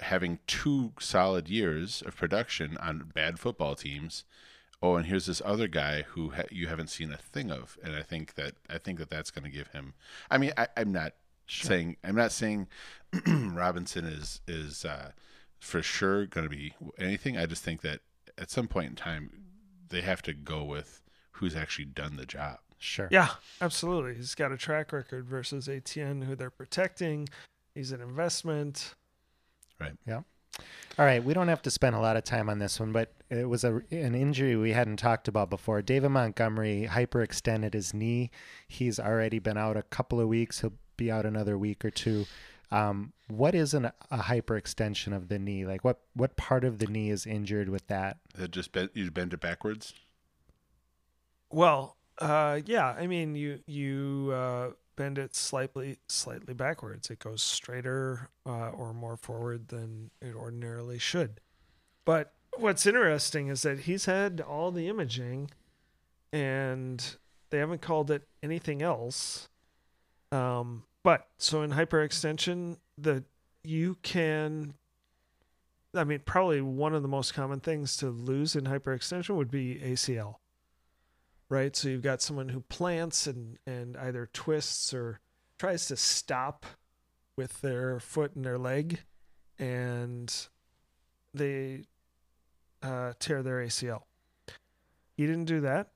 having 0.00 0.38
two 0.46 0.92
solid 0.98 1.48
years 1.48 2.02
of 2.04 2.16
production 2.16 2.76
on 2.78 3.10
bad 3.14 3.38
football 3.38 3.74
teams. 3.74 4.24
Oh, 4.82 4.96
and 4.96 5.06
here's 5.06 5.26
this 5.26 5.40
other 5.44 5.68
guy 5.68 6.02
who 6.02 6.30
ha- 6.30 6.42
you 6.50 6.66
haven't 6.66 6.90
seen 6.90 7.12
a 7.12 7.16
thing 7.16 7.50
of, 7.50 7.78
and 7.82 7.96
I 7.96 8.02
think 8.02 8.34
that 8.34 8.54
I 8.68 8.78
think 8.78 8.98
that 8.98 9.08
that's 9.08 9.30
going 9.30 9.44
to 9.44 9.50
give 9.50 9.68
him. 9.68 9.94
I 10.30 10.38
mean, 10.38 10.52
I, 10.56 10.68
I'm 10.76 10.92
not 10.92 11.14
saying 11.48 11.96
I'm 12.04 12.16
not 12.16 12.32
saying 12.32 12.68
Robinson 13.26 14.04
is 14.04 14.40
is 14.46 14.84
uh, 14.84 15.12
for 15.58 15.82
sure 15.82 16.26
going 16.26 16.48
to 16.48 16.54
be 16.54 16.74
anything. 16.98 17.38
I 17.38 17.46
just 17.46 17.64
think 17.64 17.80
that 17.82 18.00
at 18.36 18.50
some 18.50 18.68
point 18.68 18.90
in 18.90 18.96
time 18.96 19.30
they 19.88 20.02
have 20.02 20.22
to 20.22 20.34
go 20.34 20.62
with 20.64 21.02
who's 21.32 21.56
actually 21.56 21.86
done 21.86 22.16
the 22.16 22.26
job. 22.26 22.58
Sure. 22.78 23.08
Yeah, 23.10 23.30
absolutely. 23.60 24.14
He's 24.14 24.34
got 24.34 24.52
a 24.52 24.56
track 24.56 24.92
record 24.92 25.26
versus 25.26 25.68
Etienne, 25.68 26.22
who 26.22 26.34
they're 26.34 26.50
protecting. 26.50 27.28
He's 27.74 27.92
an 27.92 28.00
investment. 28.00 28.94
All 30.98 31.04
right, 31.04 31.22
we 31.22 31.34
don't 31.34 31.48
have 31.48 31.62
to 31.62 31.70
spend 31.70 31.94
a 31.94 32.00
lot 32.00 32.16
of 32.16 32.24
time 32.24 32.48
on 32.48 32.58
this 32.58 32.80
one, 32.80 32.90
but 32.92 33.12
it 33.28 33.46
was 33.46 33.64
a, 33.64 33.82
an 33.90 34.14
injury 34.14 34.56
we 34.56 34.72
hadn't 34.72 34.96
talked 34.96 35.28
about 35.28 35.50
before. 35.50 35.82
David 35.82 36.08
Montgomery 36.08 36.88
hyperextended 36.90 37.74
his 37.74 37.92
knee. 37.92 38.30
He's 38.66 38.98
already 38.98 39.38
been 39.38 39.58
out 39.58 39.76
a 39.76 39.82
couple 39.82 40.20
of 40.20 40.28
weeks. 40.28 40.60
He'll 40.62 40.72
be 40.96 41.10
out 41.10 41.26
another 41.26 41.58
week 41.58 41.84
or 41.84 41.90
two. 41.90 42.24
Um, 42.70 43.12
what 43.28 43.54
is 43.54 43.74
an, 43.74 43.86
a 44.10 44.18
hyperextension 44.18 45.14
of 45.14 45.28
the 45.28 45.38
knee? 45.38 45.66
Like 45.66 45.84
what 45.84 46.00
what 46.14 46.36
part 46.36 46.64
of 46.64 46.78
the 46.78 46.86
knee 46.86 47.10
is 47.10 47.26
injured 47.26 47.68
with 47.68 47.86
that? 47.88 48.16
That 48.34 48.50
just 48.50 48.72
bend, 48.72 48.90
you 48.94 49.10
bend 49.10 49.34
it 49.34 49.40
backwards. 49.40 49.92
Well, 51.50 51.96
uh, 52.18 52.60
yeah. 52.64 52.86
I 52.86 53.06
mean, 53.06 53.36
you 53.36 53.60
you 53.66 54.32
uh, 54.32 54.70
bend 54.96 55.18
it 55.18 55.36
slightly 55.36 55.98
slightly 56.08 56.54
backwards. 56.54 57.10
It 57.10 57.18
goes 57.18 57.42
straighter 57.42 58.30
uh, 58.46 58.70
or 58.70 58.92
more 58.92 59.16
forward 59.16 59.68
than 59.68 60.10
it 60.20 60.34
ordinarily 60.34 60.98
should. 60.98 61.40
But 62.04 62.32
what's 62.56 62.86
interesting 62.86 63.48
is 63.48 63.62
that 63.62 63.80
he's 63.80 64.06
had 64.06 64.40
all 64.40 64.72
the 64.72 64.88
imaging, 64.88 65.50
and 66.32 67.16
they 67.50 67.58
haven't 67.58 67.82
called 67.82 68.10
it 68.10 68.26
anything 68.42 68.82
else. 68.82 69.48
Um, 70.32 70.84
but 71.02 71.28
so 71.38 71.62
in 71.62 71.72
hyperextension, 71.72 72.78
the 72.98 73.24
you 73.62 73.98
can. 74.02 74.74
I 75.94 76.04
mean, 76.04 76.20
probably 76.26 76.60
one 76.60 76.94
of 76.94 77.00
the 77.00 77.08
most 77.08 77.32
common 77.32 77.60
things 77.60 77.96
to 77.98 78.10
lose 78.10 78.54
in 78.54 78.64
hyperextension 78.64 79.34
would 79.36 79.50
be 79.50 79.76
ACL 79.76 80.36
right? 81.48 81.74
So 81.76 81.88
you've 81.88 82.02
got 82.02 82.22
someone 82.22 82.48
who 82.50 82.60
plants 82.60 83.26
and 83.26 83.58
and 83.66 83.96
either 83.96 84.28
twists 84.32 84.92
or 84.94 85.20
tries 85.58 85.86
to 85.88 85.96
stop 85.96 86.66
with 87.36 87.60
their 87.60 88.00
foot 88.00 88.34
and 88.34 88.44
their 88.44 88.58
leg, 88.58 89.00
and 89.58 90.32
they 91.34 91.84
uh, 92.82 93.12
tear 93.18 93.42
their 93.42 93.58
ACL. 93.58 94.02
He 95.16 95.26
didn't 95.26 95.44
do 95.46 95.60
that, 95.62 95.88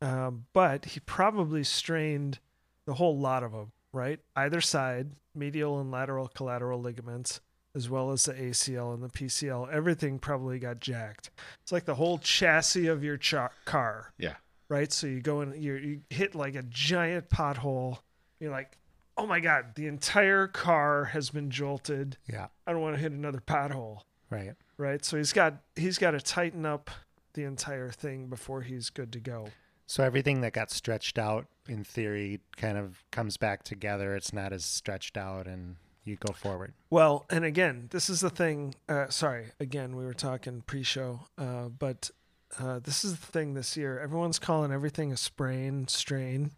um, 0.00 0.46
but 0.52 0.84
he 0.86 1.00
probably 1.00 1.64
strained 1.64 2.38
the 2.86 2.94
whole 2.94 3.18
lot 3.18 3.42
of 3.42 3.52
them, 3.52 3.72
right? 3.92 4.18
Either 4.34 4.60
side, 4.60 5.12
medial 5.34 5.80
and 5.80 5.90
lateral 5.90 6.28
collateral 6.28 6.80
ligaments, 6.80 7.40
as 7.74 7.88
well 7.88 8.10
as 8.12 8.24
the 8.24 8.32
ACL 8.34 8.94
and 8.94 9.02
the 9.02 9.08
PCL. 9.08 9.70
Everything 9.72 10.18
probably 10.18 10.58
got 10.58 10.80
jacked. 10.80 11.30
It's 11.62 11.72
like 11.72 11.84
the 11.84 11.94
whole 11.94 12.18
chassis 12.18 12.86
of 12.86 13.04
your 13.04 13.18
car, 13.64 14.12
Yeah. 14.18 14.34
Right? 14.68 14.92
So 14.92 15.06
you 15.06 15.20
go 15.20 15.40
in, 15.42 15.60
you 15.60 15.74
you 15.74 16.00
hit 16.10 16.34
like 16.34 16.54
a 16.54 16.62
giant 16.62 17.28
pothole. 17.30 17.98
You're 18.40 18.50
like, 18.50 18.78
oh 19.16 19.26
my 19.26 19.40
god, 19.40 19.74
the 19.74 19.86
entire 19.86 20.46
car 20.46 21.04
has 21.06 21.30
been 21.30 21.50
jolted. 21.50 22.16
Yeah. 22.30 22.48
I 22.66 22.72
don't 22.72 22.80
want 22.80 22.96
to 22.96 23.00
hit 23.00 23.12
another 23.12 23.40
pothole, 23.40 24.00
Right. 24.30 24.54
right? 24.78 25.04
So 25.04 25.16
he's 25.16 25.32
got 25.32 25.56
he's 25.76 25.98
got 25.98 26.12
to 26.12 26.20
tighten 26.20 26.64
up 26.66 26.90
the 27.34 27.44
entire 27.44 27.90
thing 27.90 28.26
before 28.28 28.62
he's 28.62 28.90
good 28.90 29.12
to 29.12 29.20
go. 29.20 29.48
So 29.86 30.02
everything 30.04 30.40
that 30.42 30.52
got 30.52 30.70
stretched 30.70 31.18
out 31.18 31.46
in 31.68 31.84
theory 31.84 32.40
kind 32.56 32.78
of 32.78 33.02
comes 33.10 33.36
back 33.36 33.62
together. 33.62 34.14
It's 34.16 34.32
not 34.32 34.52
as 34.52 34.64
stretched 34.64 35.16
out 35.16 35.46
and 35.46 35.76
you 36.04 36.16
go 36.16 36.32
forward. 36.32 36.72
Well, 36.90 37.26
and 37.30 37.44
again, 37.44 37.88
this 37.90 38.08
is 38.10 38.20
the 38.20 38.30
thing. 38.30 38.74
Uh, 38.88 39.08
sorry, 39.08 39.46
again, 39.60 39.94
we 39.96 40.04
were 40.04 40.14
talking 40.14 40.62
pre-show, 40.66 41.20
uh, 41.38 41.68
but 41.68 42.10
uh, 42.58 42.80
this 42.80 43.04
is 43.04 43.12
the 43.12 43.26
thing 43.26 43.54
this 43.54 43.76
year. 43.76 43.98
Everyone's 43.98 44.38
calling 44.38 44.72
everything 44.72 45.12
a 45.12 45.16
sprain, 45.16 45.88
strain, 45.88 46.50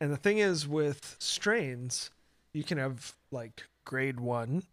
and 0.00 0.12
the 0.12 0.16
thing 0.16 0.38
is 0.38 0.66
with 0.66 1.16
strains, 1.18 2.10
you 2.52 2.64
can 2.64 2.78
have 2.78 3.14
like 3.30 3.64
grade 3.84 4.20
one, 4.20 4.64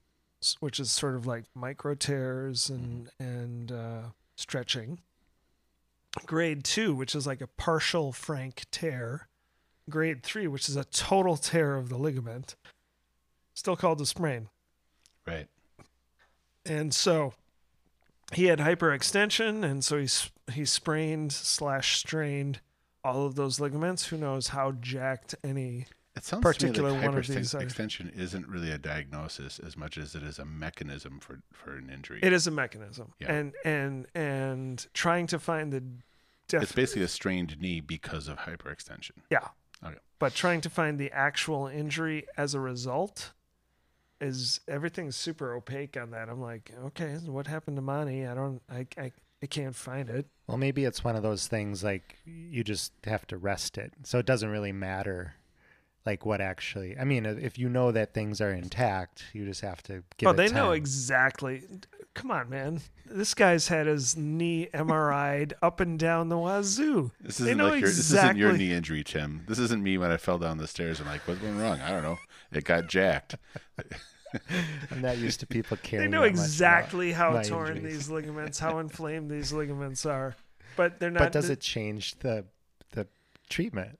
which 0.59 0.79
is 0.79 0.91
sort 0.91 1.15
of 1.15 1.25
like 1.25 1.45
micro 1.53 1.95
tears 1.95 2.69
and 2.69 3.09
and 3.19 3.71
uh, 3.71 4.01
stretching. 4.35 4.99
Grade 6.25 6.63
two, 6.63 6.95
which 6.95 7.13
is 7.13 7.27
like 7.27 7.41
a 7.41 7.47
partial 7.47 8.11
frank 8.11 8.63
tear. 8.71 9.27
Grade 9.89 10.23
three, 10.23 10.47
which 10.47 10.67
is 10.69 10.75
a 10.75 10.85
total 10.85 11.37
tear 11.37 11.75
of 11.75 11.89
the 11.89 11.97
ligament, 11.97 12.55
still 13.53 13.75
called 13.75 14.01
a 14.01 14.05
sprain. 14.05 14.49
Right. 15.27 15.47
And 16.65 16.93
so 16.93 17.33
he 18.33 18.45
had 18.45 18.59
hyperextension, 18.59 19.63
and 19.63 19.83
so 19.83 19.97
he 19.99 20.07
he 20.53 20.65
sprained 20.65 21.31
slash 21.31 21.97
strained 21.97 22.59
all 23.03 23.25
of 23.25 23.35
those 23.35 23.59
ligaments. 23.59 24.07
Who 24.07 24.17
knows 24.17 24.49
how 24.49 24.71
jacked 24.73 25.35
any? 25.43 25.87
It 26.15 26.23
sounds 26.23 26.43
Particular 26.43 26.89
to 26.91 26.95
me 26.95 27.01
like 27.01 27.09
one 27.09 27.17
of 27.17 27.27
these 27.27 27.53
are- 27.53 27.59
hyperextension 27.59 28.17
isn't 28.17 28.47
really 28.47 28.71
a 28.71 28.77
diagnosis 28.77 29.59
as 29.59 29.75
much 29.75 29.97
as 29.97 30.15
it 30.15 30.23
is 30.23 30.39
a 30.39 30.45
mechanism 30.45 31.19
for, 31.19 31.41
for 31.51 31.75
an 31.75 31.89
injury. 31.93 32.21
It 32.23 32.31
is 32.31 32.47
a 32.47 32.51
mechanism, 32.51 33.11
Yeah. 33.19 33.33
and 33.33 33.53
and 33.65 34.07
and 34.15 34.87
trying 34.93 35.27
to 35.27 35.39
find 35.39 35.73
the 35.73 35.83
It's 36.61 36.71
basically 36.71 37.01
a 37.03 37.07
strained 37.09 37.59
knee 37.59 37.81
because 37.81 38.27
of 38.29 38.37
hyperextension. 38.39 39.17
yeah, 39.29 39.49
Okay. 39.83 39.97
but 40.19 40.33
trying 40.33 40.61
to 40.61 40.69
find 40.69 40.97
the 40.97 41.11
actual 41.11 41.67
injury 41.67 42.25
as 42.37 42.53
a 42.53 42.59
result 42.61 43.33
is 44.21 44.61
everything's 44.67 45.15
super 45.15 45.53
opaque 45.53 45.97
on 45.97 46.11
that. 46.11 46.29
I'm 46.29 46.41
like, 46.41 46.71
okay, 46.85 47.15
what 47.25 47.47
happened 47.47 47.77
to 47.77 47.81
Monty? 47.81 48.25
I 48.25 48.33
don't, 48.33 48.61
I, 48.69 48.87
I, 48.97 49.11
I 49.43 49.45
can't 49.47 49.75
find 49.75 50.09
it. 50.09 50.27
Well, 50.47 50.57
maybe 50.57 50.85
it's 50.85 51.03
one 51.03 51.15
of 51.15 51.23
those 51.23 51.47
things 51.47 51.83
like 51.83 52.17
you 52.25 52.63
just 52.63 52.93
have 53.05 53.27
to 53.27 53.37
rest 53.37 53.77
it. 53.77 53.93
So 54.03 54.19
it 54.19 54.25
doesn't 54.25 54.49
really 54.49 54.71
matter 54.71 55.35
like 56.05 56.25
what 56.25 56.39
actually. 56.39 56.97
I 56.97 57.03
mean, 57.03 57.25
if 57.25 57.57
you 57.57 57.67
know 57.67 57.91
that 57.91 58.13
things 58.13 58.39
are 58.39 58.51
intact, 58.51 59.25
you 59.33 59.45
just 59.45 59.61
have 59.61 59.81
to 59.83 60.03
give 60.17 60.27
oh, 60.27 60.31
it 60.31 60.35
they 60.35 60.49
know 60.49 60.71
exactly. 60.71 61.63
Come 62.13 62.31
on, 62.31 62.49
man. 62.49 62.81
This 63.05 63.33
guy's 63.33 63.67
had 63.67 63.87
his 63.87 64.15
knee 64.15 64.69
MRI'd 64.73 65.53
up 65.61 65.79
and 65.79 65.99
down 65.99 66.29
the 66.29 66.37
wazoo. 66.37 67.11
This 67.19 67.37
They 67.37 67.47
isn't 67.47 67.57
know 67.57 67.69
like 67.69 67.81
your 67.81 67.89
this 67.89 68.11
isn't 68.11 68.37
your 68.37 68.53
knee 68.53 68.71
injury, 68.71 69.03
Tim. 69.03 69.43
This 69.47 69.59
isn't 69.59 69.83
me 69.83 69.97
when 69.97 70.11
I 70.11 70.17
fell 70.17 70.37
down 70.37 70.57
the 70.57 70.67
stairs 70.67 70.99
and 70.99 71.09
like, 71.09 71.27
what 71.27 71.41
went 71.41 71.59
wrong? 71.59 71.79
I 71.81 71.89
don't 71.89 72.03
know. 72.03 72.17
It 72.51 72.63
got 72.63 72.87
jacked. 72.87 73.35
I'm 74.91 75.01
not 75.01 75.17
used 75.17 75.39
to 75.41 75.47
people 75.47 75.77
They 75.89 76.07
know 76.07 76.21
that 76.23 76.31
much 76.31 76.41
exactly 76.41 77.11
how 77.11 77.31
my 77.31 77.43
torn 77.43 77.77
injuries. 77.77 77.93
these 77.93 78.09
ligaments, 78.09 78.59
how 78.59 78.79
inflamed 78.79 79.29
these 79.29 79.53
ligaments 79.53 80.05
are. 80.05 80.35
But 80.75 80.99
they're 80.99 81.11
not. 81.11 81.19
But 81.19 81.31
does 81.31 81.49
it 81.49 81.61
change 81.61 82.15
the 82.19 82.45
the 82.91 83.07
treatment? 83.49 83.99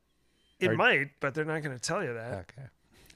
It 0.60 0.72
or- 0.72 0.76
might, 0.76 1.12
but 1.20 1.34
they're 1.34 1.46
not 1.46 1.62
going 1.64 1.76
to 1.76 1.82
tell 1.82 2.04
you 2.04 2.14
that. 2.14 2.34
Okay. 2.34 2.68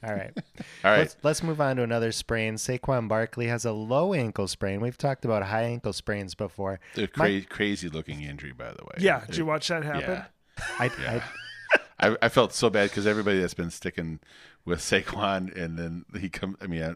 All 0.02 0.13
right. 0.13 0.32
All 0.86 0.91
right. 0.91 1.00
Let's, 1.00 1.17
let's 1.24 1.43
move 1.43 1.60
on 1.60 1.76
to 1.76 1.84
another 1.84 2.13
sprain. 2.13 2.56
Saquon 2.56 3.10
Barkley 3.10 3.48
has 3.48 3.65
a 3.65 3.74
low 3.74 4.13
ankle 4.13 4.48
sprain. 4.48 4.80
We've 4.80 4.98
talked 4.98 5.26
about 5.26 5.43
high 5.43 5.63
ankle 5.63 5.91
sprains 5.91 6.36
before. 6.36 6.80
A 6.95 7.08
cra- 7.08 7.41
crazy 7.41 7.89
looking 7.89 8.22
injury, 8.22 8.54
by 8.54 8.69
the 8.72 8.84
way. 8.86 8.95
Yeah. 9.00 9.26
Did 9.26 9.36
you 9.36 9.45
watch 9.45 9.67
that 9.67 9.84
happen? 9.84 10.02
Yeah. 10.10 10.26
I, 10.80 10.86
Yeah. 11.02 11.13
I, 11.15 11.24
I 12.00 12.30
felt 12.30 12.54
so 12.54 12.70
bad 12.70 12.90
because 12.90 13.06
everybody 13.08 13.40
that's 13.40 13.54
been 13.54 13.72
sticking 13.72 14.20
with 14.66 14.80
Saquon, 14.80 15.56
and 15.56 15.78
then 15.78 16.06
he 16.20 16.30
comes. 16.30 16.56
I 16.62 16.68
mean, 16.68 16.84
I, 16.84 16.94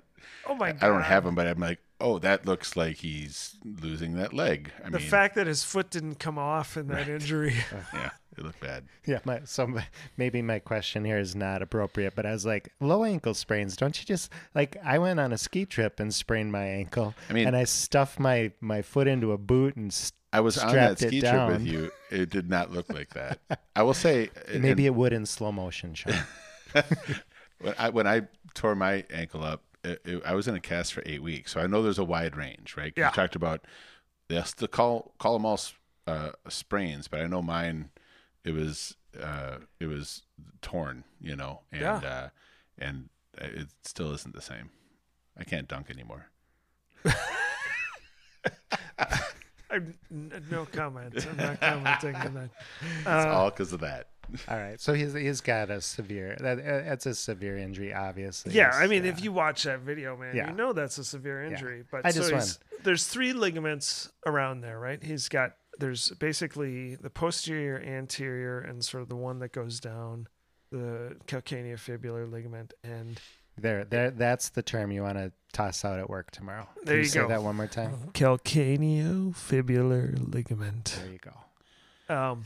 Oh 0.47 0.55
my 0.55 0.71
god. 0.71 0.83
I 0.83 0.87
don't 0.87 1.01
have 1.03 1.25
him, 1.25 1.35
but 1.35 1.47
I'm 1.47 1.59
like, 1.59 1.79
oh, 1.99 2.17
that 2.19 2.45
looks 2.45 2.75
like 2.77 2.97
he's 2.97 3.55
losing 3.63 4.15
that 4.15 4.33
leg. 4.33 4.71
I 4.83 4.89
the 4.89 4.99
mean, 4.99 5.07
fact 5.07 5.35
that 5.35 5.47
his 5.47 5.63
foot 5.63 5.89
didn't 5.89 6.15
come 6.15 6.37
off 6.37 6.77
in 6.77 6.87
that 6.87 7.07
injury. 7.09 7.55
yeah, 7.93 8.11
it 8.37 8.43
looked 8.43 8.59
bad. 8.61 8.85
Yeah, 9.05 9.19
my, 9.25 9.41
so 9.43 9.73
maybe 10.17 10.41
my 10.41 10.59
question 10.59 11.03
here 11.03 11.17
is 11.19 11.35
not 11.35 11.61
appropriate, 11.61 12.13
but 12.15 12.25
I 12.25 12.31
was 12.31 12.45
like, 12.45 12.69
low 12.79 13.03
ankle 13.03 13.33
sprains, 13.33 13.75
don't 13.75 13.99
you 13.99 14.05
just 14.05 14.31
like? 14.55 14.77
I 14.83 14.97
went 14.99 15.19
on 15.19 15.33
a 15.33 15.37
ski 15.37 15.65
trip 15.65 15.99
and 15.99 16.13
sprained 16.13 16.51
my 16.51 16.65
ankle, 16.65 17.13
I 17.29 17.33
mean- 17.33 17.47
and 17.47 17.55
I 17.55 17.65
stuffed 17.65 18.19
my 18.19 18.51
my 18.61 18.81
foot 18.81 19.07
into 19.07 19.31
a 19.33 19.37
boot 19.37 19.75
and 19.75 19.91
s 19.91 20.13
I 20.33 20.39
was 20.41 20.57
on 20.57 20.73
that 20.75 20.99
ski 20.99 21.21
trip 21.21 21.47
with 21.49 21.65
you. 21.65 21.91
It 22.11 22.29
did 22.29 22.47
not 22.49 22.71
look 22.71 22.91
like 22.93 23.13
that. 23.15 23.39
I 23.75 23.81
will 23.83 23.93
say, 23.93 24.29
and- 24.51 24.61
maybe 24.61 24.85
it 24.85 24.93
would 24.93 25.13
in 25.13 25.25
slow 25.25 25.51
motion, 25.51 25.93
Sean. 25.95 26.13
when 27.59 27.73
I 27.77 27.89
when 27.89 28.05
I 28.07 28.23
tore 28.53 28.75
my 28.75 29.03
ankle 29.11 29.43
up, 29.43 29.63
it, 29.83 30.01
it, 30.05 30.21
I 30.25 30.35
was 30.35 30.47
in 30.47 30.55
a 30.55 30.59
cast 30.59 30.93
for 30.93 31.01
eight 31.05 31.23
weeks, 31.23 31.51
so 31.53 31.59
I 31.61 31.67
know 31.67 31.81
there's 31.81 31.97
a 31.99 32.03
wide 32.03 32.35
range, 32.35 32.75
right? 32.77 32.93
Yeah. 32.95 33.09
You 33.09 33.13
talked 33.15 33.35
about 33.35 33.65
they 34.27 34.43
the 34.57 34.67
call 34.67 35.13
call 35.17 35.33
them 35.33 35.45
all 35.45 35.59
uh, 36.05 36.31
sprains, 36.49 37.07
but 37.07 37.19
I 37.21 37.27
know 37.27 37.41
mine 37.41 37.89
it 38.43 38.51
was 38.51 38.95
uh, 39.19 39.57
it 39.79 39.85
was 39.87 40.23
torn, 40.61 41.03
you 41.21 41.35
know, 41.35 41.61
and 41.71 41.81
Yeah. 41.81 41.95
uh, 41.95 42.29
and 42.77 43.09
it 43.37 43.69
still 43.83 44.13
isn't 44.13 44.35
the 44.35 44.41
same. 44.41 44.69
I 45.37 45.43
can't 45.43 45.67
dunk 45.67 45.89
anymore. 45.89 46.27
I'm, 49.73 49.95
no 50.51 50.65
comment. 50.65 51.25
I'm 51.29 51.37
not 51.37 51.59
commenting 51.61 52.15
on 52.15 52.33
that. 52.35 52.49
It's 52.99 53.07
Uh, 53.07 53.31
all 53.33 53.49
because 53.49 53.73
of 53.73 53.79
that. 53.81 54.07
All 54.47 54.57
right, 54.57 54.79
so 54.79 54.93
he's 54.93 55.13
he's 55.13 55.41
got 55.41 55.69
a 55.69 55.81
severe 55.81 56.37
that 56.39 56.57
uh, 56.59 56.63
that's 56.87 57.05
a 57.05 57.13
severe 57.13 57.57
injury, 57.57 57.93
obviously. 57.93 58.53
Yeah, 58.53 58.67
It's- 58.69 58.81
I 58.81 58.87
mean, 58.87 59.03
yeah. 59.03 59.11
if 59.11 59.21
you 59.23 59.33
watch 59.33 59.63
that 59.63 59.79
video, 59.81 60.15
man, 60.15 60.35
Yeah. 60.35 60.49
you 60.49 60.55
know 60.55 60.71
that's 60.71 60.97
a 60.97 61.03
severe 61.03 61.43
injury. 61.43 61.83
But 61.91 62.05
I 62.05 62.11
so 62.11 62.29
just 62.29 62.31
he's, 62.33 62.59
there's 62.83 63.05
three 63.07 63.33
ligaments 63.33 64.11
around 64.25 64.61
there, 64.61 64.79
right? 64.79 65.03
He's 65.03 65.27
got 65.27 65.55
there's 65.77 66.09
basically 66.11 66.95
the 66.95 67.09
posterior, 67.09 67.81
anterior, 67.81 68.59
and 68.61 68.83
sort 68.85 69.03
of 69.03 69.09
the 69.09 69.15
one 69.17 69.39
that 69.39 69.51
goes 69.51 69.79
down 69.81 70.27
the 70.71 71.17
calcaneofibular 71.27 72.31
ligament. 72.31 72.73
And 72.83 73.19
there 73.57 73.85
there 73.85 74.11
that's 74.11 74.49
the 74.49 74.61
term 74.63 74.91
you 74.91 75.03
want 75.03 75.17
to 75.17 75.31
toss 75.51 75.85
out 75.85 75.99
at 75.99 76.09
work 76.09 76.31
tomorrow. 76.31 76.67
Can 76.77 76.85
There 76.85 76.97
you 76.97 77.05
say 77.05 77.19
go. 77.21 77.27
that 77.27 77.43
one 77.43 77.55
more 77.55 77.67
time. 77.67 77.95
calcaneofibular 78.13 80.33
ligament. 80.33 80.99
There 81.01 81.11
you 81.11 81.19
go. 81.19 81.33
Um, 82.13 82.45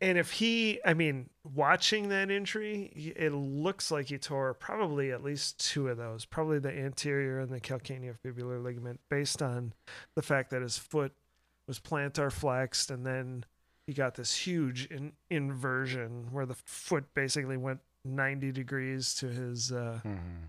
and 0.00 0.18
if 0.18 0.32
he, 0.32 0.80
I 0.84 0.94
mean, 0.94 1.28
watching 1.54 2.08
that 2.08 2.28
injury, 2.30 3.12
it 3.16 3.32
looks 3.32 3.90
like 3.92 4.06
he 4.06 4.18
tore 4.18 4.52
probably 4.54 5.12
at 5.12 5.22
least 5.22 5.60
two 5.60 5.86
of 5.88 5.96
those, 5.96 6.24
probably 6.24 6.58
the 6.58 6.72
anterior 6.76 7.38
and 7.38 7.50
the 7.50 7.60
calcaneofibular 7.60 8.60
ligament, 8.62 8.98
based 9.08 9.40
on 9.42 9.74
the 10.16 10.22
fact 10.22 10.50
that 10.50 10.60
his 10.62 10.76
foot 10.76 11.12
was 11.68 11.78
plantar 11.78 12.32
flexed, 12.32 12.90
and 12.90 13.06
then 13.06 13.44
he 13.86 13.92
got 13.92 14.16
this 14.16 14.34
huge 14.34 14.86
in, 14.86 15.12
inversion 15.30 16.26
where 16.32 16.46
the 16.46 16.56
foot 16.64 17.04
basically 17.14 17.56
went 17.56 17.78
90 18.04 18.52
degrees 18.52 19.14
to 19.16 19.28
his. 19.28 19.70
Uh, 19.72 20.00
Mhm. 20.04 20.48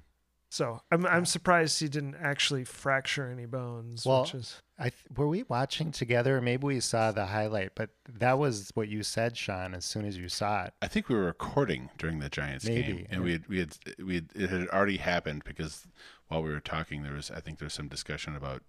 so 0.49 0.81
I'm 0.91 1.05
I'm 1.05 1.25
surprised 1.25 1.79
he 1.79 1.87
didn't 1.87 2.15
actually 2.15 2.63
fracture 2.63 3.27
any 3.29 3.45
bones, 3.45 4.05
Well, 4.05 4.21
which 4.21 4.33
is 4.35 4.61
I 4.77 4.89
th- 4.89 4.95
were 5.15 5.27
we 5.27 5.43
watching 5.43 5.91
together? 5.91 6.41
Maybe 6.41 6.65
we 6.65 6.79
saw 6.79 7.11
the 7.11 7.27
highlight, 7.27 7.75
but 7.75 7.91
that 8.09 8.39
was 8.39 8.71
what 8.73 8.87
you 8.89 9.03
said, 9.03 9.37
Sean. 9.37 9.73
As 9.75 9.85
soon 9.85 10.03
as 10.05 10.17
you 10.17 10.29
saw 10.29 10.65
it, 10.65 10.73
I 10.81 10.87
think 10.87 11.09
we 11.09 11.15
were 11.15 11.25
recording 11.25 11.89
during 11.97 12.19
the 12.19 12.29
Giants 12.29 12.65
Maybe, 12.65 12.81
game, 12.93 13.07
and 13.11 13.19
yeah. 13.21 13.25
we 13.25 13.31
had, 13.33 13.47
we 13.47 13.59
had 13.59 13.77
we 14.03 14.15
had, 14.15 14.29
it 14.35 14.49
had 14.49 14.67
already 14.69 14.97
happened 14.97 15.43
because 15.43 15.85
while 16.27 16.41
we 16.41 16.49
were 16.49 16.59
talking, 16.59 17.03
there 17.03 17.13
was 17.13 17.29
I 17.31 17.39
think 17.39 17.59
there 17.59 17.67
was 17.67 17.73
some 17.73 17.87
discussion 17.87 18.35
about 18.35 18.63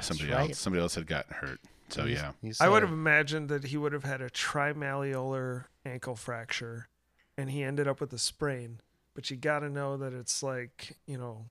somebody 0.00 0.30
right. 0.30 0.50
else. 0.50 0.58
Somebody 0.58 0.82
else 0.82 0.94
had 0.94 1.06
gotten 1.06 1.34
hurt. 1.34 1.60
So 1.90 2.04
You- 2.06 2.14
yeah, 2.14 2.32
you 2.42 2.52
I 2.60 2.68
would 2.68 2.82
have 2.82 2.92
imagined 2.92 3.48
that 3.50 3.64
he 3.64 3.76
would 3.76 3.92
have 3.92 4.04
had 4.04 4.20
a 4.22 4.30
trimalleolar 4.30 5.66
ankle 5.84 6.16
fracture 6.16 6.88
and 7.36 7.50
he 7.50 7.62
ended 7.62 7.88
up 7.88 8.00
with 8.00 8.12
a 8.12 8.18
sprain. 8.18 8.80
But 9.14 9.30
you 9.30 9.36
got 9.36 9.60
to 9.60 9.68
know 9.68 9.96
that 9.96 10.12
it's 10.12 10.42
like, 10.42 10.96
you 11.06 11.18
know, 11.18 11.46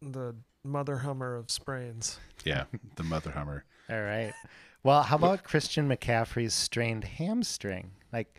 the 0.00 0.36
mother 0.64 0.98
hummer 0.98 1.36
of 1.36 1.50
sprains. 1.50 2.18
yeah, 2.44 2.64
the 2.96 3.02
mother 3.02 3.30
hummer. 3.30 3.64
All 3.88 4.02
right. 4.02 4.32
Well, 4.82 5.02
how 5.02 5.16
about 5.16 5.44
Christian 5.44 5.88
McCaffrey's 5.88 6.54
strained 6.54 7.04
hamstring? 7.04 7.90
Like, 8.12 8.38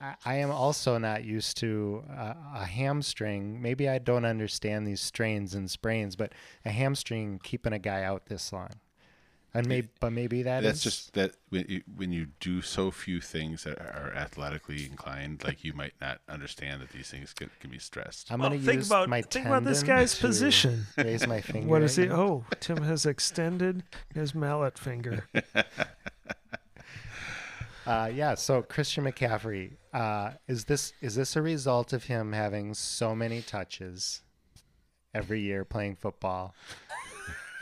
I, 0.00 0.14
I 0.24 0.34
am 0.36 0.50
also 0.50 0.98
not 0.98 1.24
used 1.24 1.56
to 1.58 2.04
uh, 2.10 2.34
a 2.54 2.64
hamstring. 2.64 3.60
Maybe 3.60 3.88
I 3.88 3.98
don't 3.98 4.24
understand 4.24 4.86
these 4.86 5.00
strains 5.00 5.54
and 5.54 5.70
sprains, 5.70 6.14
but 6.16 6.32
a 6.64 6.70
hamstring 6.70 7.40
keeping 7.42 7.72
a 7.72 7.78
guy 7.78 8.02
out 8.02 8.26
this 8.26 8.52
long. 8.52 8.70
And 9.52 9.66
maybe, 9.66 9.88
but 9.98 10.12
maybe 10.12 10.44
that 10.44 10.62
That's 10.62 10.78
is- 10.78 10.82
just 10.84 11.12
that 11.14 11.32
when 11.48 11.66
you, 11.68 11.82
when 11.96 12.12
you 12.12 12.28
do 12.38 12.62
so 12.62 12.92
few 12.92 13.20
things 13.20 13.64
that 13.64 13.78
are 13.80 14.12
athletically 14.14 14.86
inclined, 14.86 15.42
like 15.42 15.64
you 15.64 15.72
might 15.72 15.94
not 16.00 16.20
understand 16.28 16.80
that 16.82 16.90
these 16.90 17.10
things 17.10 17.32
can, 17.32 17.50
can 17.58 17.68
be 17.70 17.78
stressed. 17.80 18.30
I'm 18.30 18.38
Well, 18.38 18.50
gonna 18.50 18.60
think 18.60 18.76
use 18.76 18.86
about- 18.86 19.08
my 19.08 19.22
think 19.22 19.46
about 19.46 19.64
this 19.64 19.82
guy's 19.82 20.14
position. 20.18 20.86
Raise 20.96 21.26
my 21.26 21.40
finger. 21.40 21.66
What 21.68 21.82
is 21.82 21.98
at 21.98 22.04
he? 22.06 22.10
Oh, 22.12 22.44
Tim 22.60 22.82
has 22.84 23.06
extended 23.06 23.82
his 24.14 24.34
mallet 24.36 24.78
finger. 24.78 25.26
Uh, 27.86 28.10
yeah. 28.14 28.34
So 28.34 28.62
Christian 28.62 29.04
McCaffrey, 29.04 29.72
uh, 29.92 30.32
is 30.46 30.66
this 30.66 30.92
is 31.00 31.14
this 31.16 31.34
a 31.34 31.42
result 31.42 31.92
of 31.92 32.04
him 32.04 32.32
having 32.32 32.74
so 32.74 33.16
many 33.16 33.40
touches 33.42 34.20
every 35.14 35.40
year 35.40 35.64
playing 35.64 35.96
football? 35.96 36.54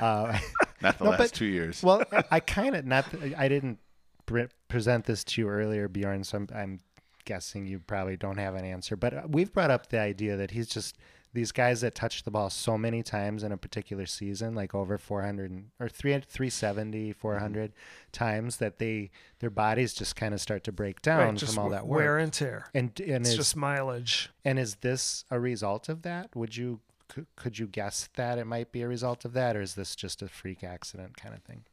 Uh, 0.01 0.39
Not 0.83 0.99
the 0.99 1.05
No, 1.05 1.11
last 1.11 1.19
but- 1.19 1.33
two 1.35 1.47
years. 1.47 1.83
well, 1.83 2.03
I 2.31 2.41
kind 2.41 2.77
of 2.77 2.85
not. 2.87 3.07
I 3.37 3.49
didn't 3.49 3.79
pre- 4.27 4.49
present 4.69 5.05
this 5.07 5.25
to 5.25 5.41
you 5.43 5.49
earlier, 5.49 5.89
Bjorn. 5.89 6.25
So 6.25 6.39
I'm, 6.39 6.49
I'm 6.55 6.81
guessing 7.25 7.67
you 7.67 7.79
probably 7.81 8.17
don't 8.17 8.39
have 8.39 8.55
an 8.55 8.65
answer. 8.65 8.97
But 8.97 9.15
uh, 9.15 9.23
we've 9.29 9.53
brought 9.53 9.71
up 9.71 9.89
the 9.89 10.01
idea 10.01 10.37
that 10.37 10.53
he's 10.53 10.69
just 10.69 10.97
these 11.35 11.53
guys 11.53 11.83
that 11.83 11.95
touch 11.95 12.23
the 12.23 12.31
ball 12.31 12.49
so 12.49 12.79
many 12.79 13.03
times 13.03 13.43
in 13.43 13.53
a 13.53 13.57
particular 13.59 14.07
season, 14.07 14.55
like 14.55 14.75
over 14.75 14.97
400 14.97 15.65
or 15.79 15.87
300, 15.89 16.27
370, 16.27 17.13
400 17.13 17.73
times, 18.13 18.57
that 18.57 18.79
they 18.79 19.11
their 19.41 19.51
bodies 19.51 19.93
just 19.93 20.17
kind 20.17 20.33
of 20.33 20.41
start 20.41 20.65
to 20.65 20.73
break 20.73 21.03
down 21.03 21.35
Right, 21.35 21.41
from 21.41 21.59
all 21.59 21.69
that 21.69 21.87
work. 21.87 21.99
wear 21.99 22.17
and 22.19 22.33
tear. 22.33 22.67
and 22.73 22.99
and 23.01 23.23
It's 23.27 23.31
is, 23.31 23.37
just 23.37 23.57
mileage. 23.57 24.31
and 24.45 24.59
is 24.59 24.77
this 24.77 25.25
a 25.31 25.39
result 25.39 25.91
of 25.91 26.01
that? 26.03 26.35
Would 26.35 26.57
you 26.57 26.81
could, 27.09 27.27
could 27.37 27.59
you 27.59 27.67
guess 27.67 28.09
that 28.15 28.39
it 28.39 28.47
might 28.47 28.73
be 28.73 28.83
a 28.83 28.89
result 28.89 29.25
of 29.25 29.33
that, 29.33 29.57
or 29.57 29.61
is 29.61 29.75
this 29.75 29.97
just 29.97 30.23
a 30.23 30.29
freak 30.29 30.63
accident 30.63 31.17
kind 31.17 31.35
of 31.35 31.43
thing? 31.43 31.65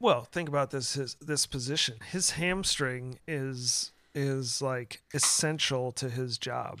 Well, 0.00 0.24
think 0.24 0.48
about 0.48 0.70
this 0.70 0.94
his 0.94 1.14
this 1.20 1.46
position. 1.46 1.96
His 2.10 2.30
hamstring 2.32 3.18
is 3.26 3.92
is 4.14 4.60
like 4.60 5.02
essential 5.12 5.92
to 5.92 6.10
his 6.10 6.38
job. 6.38 6.80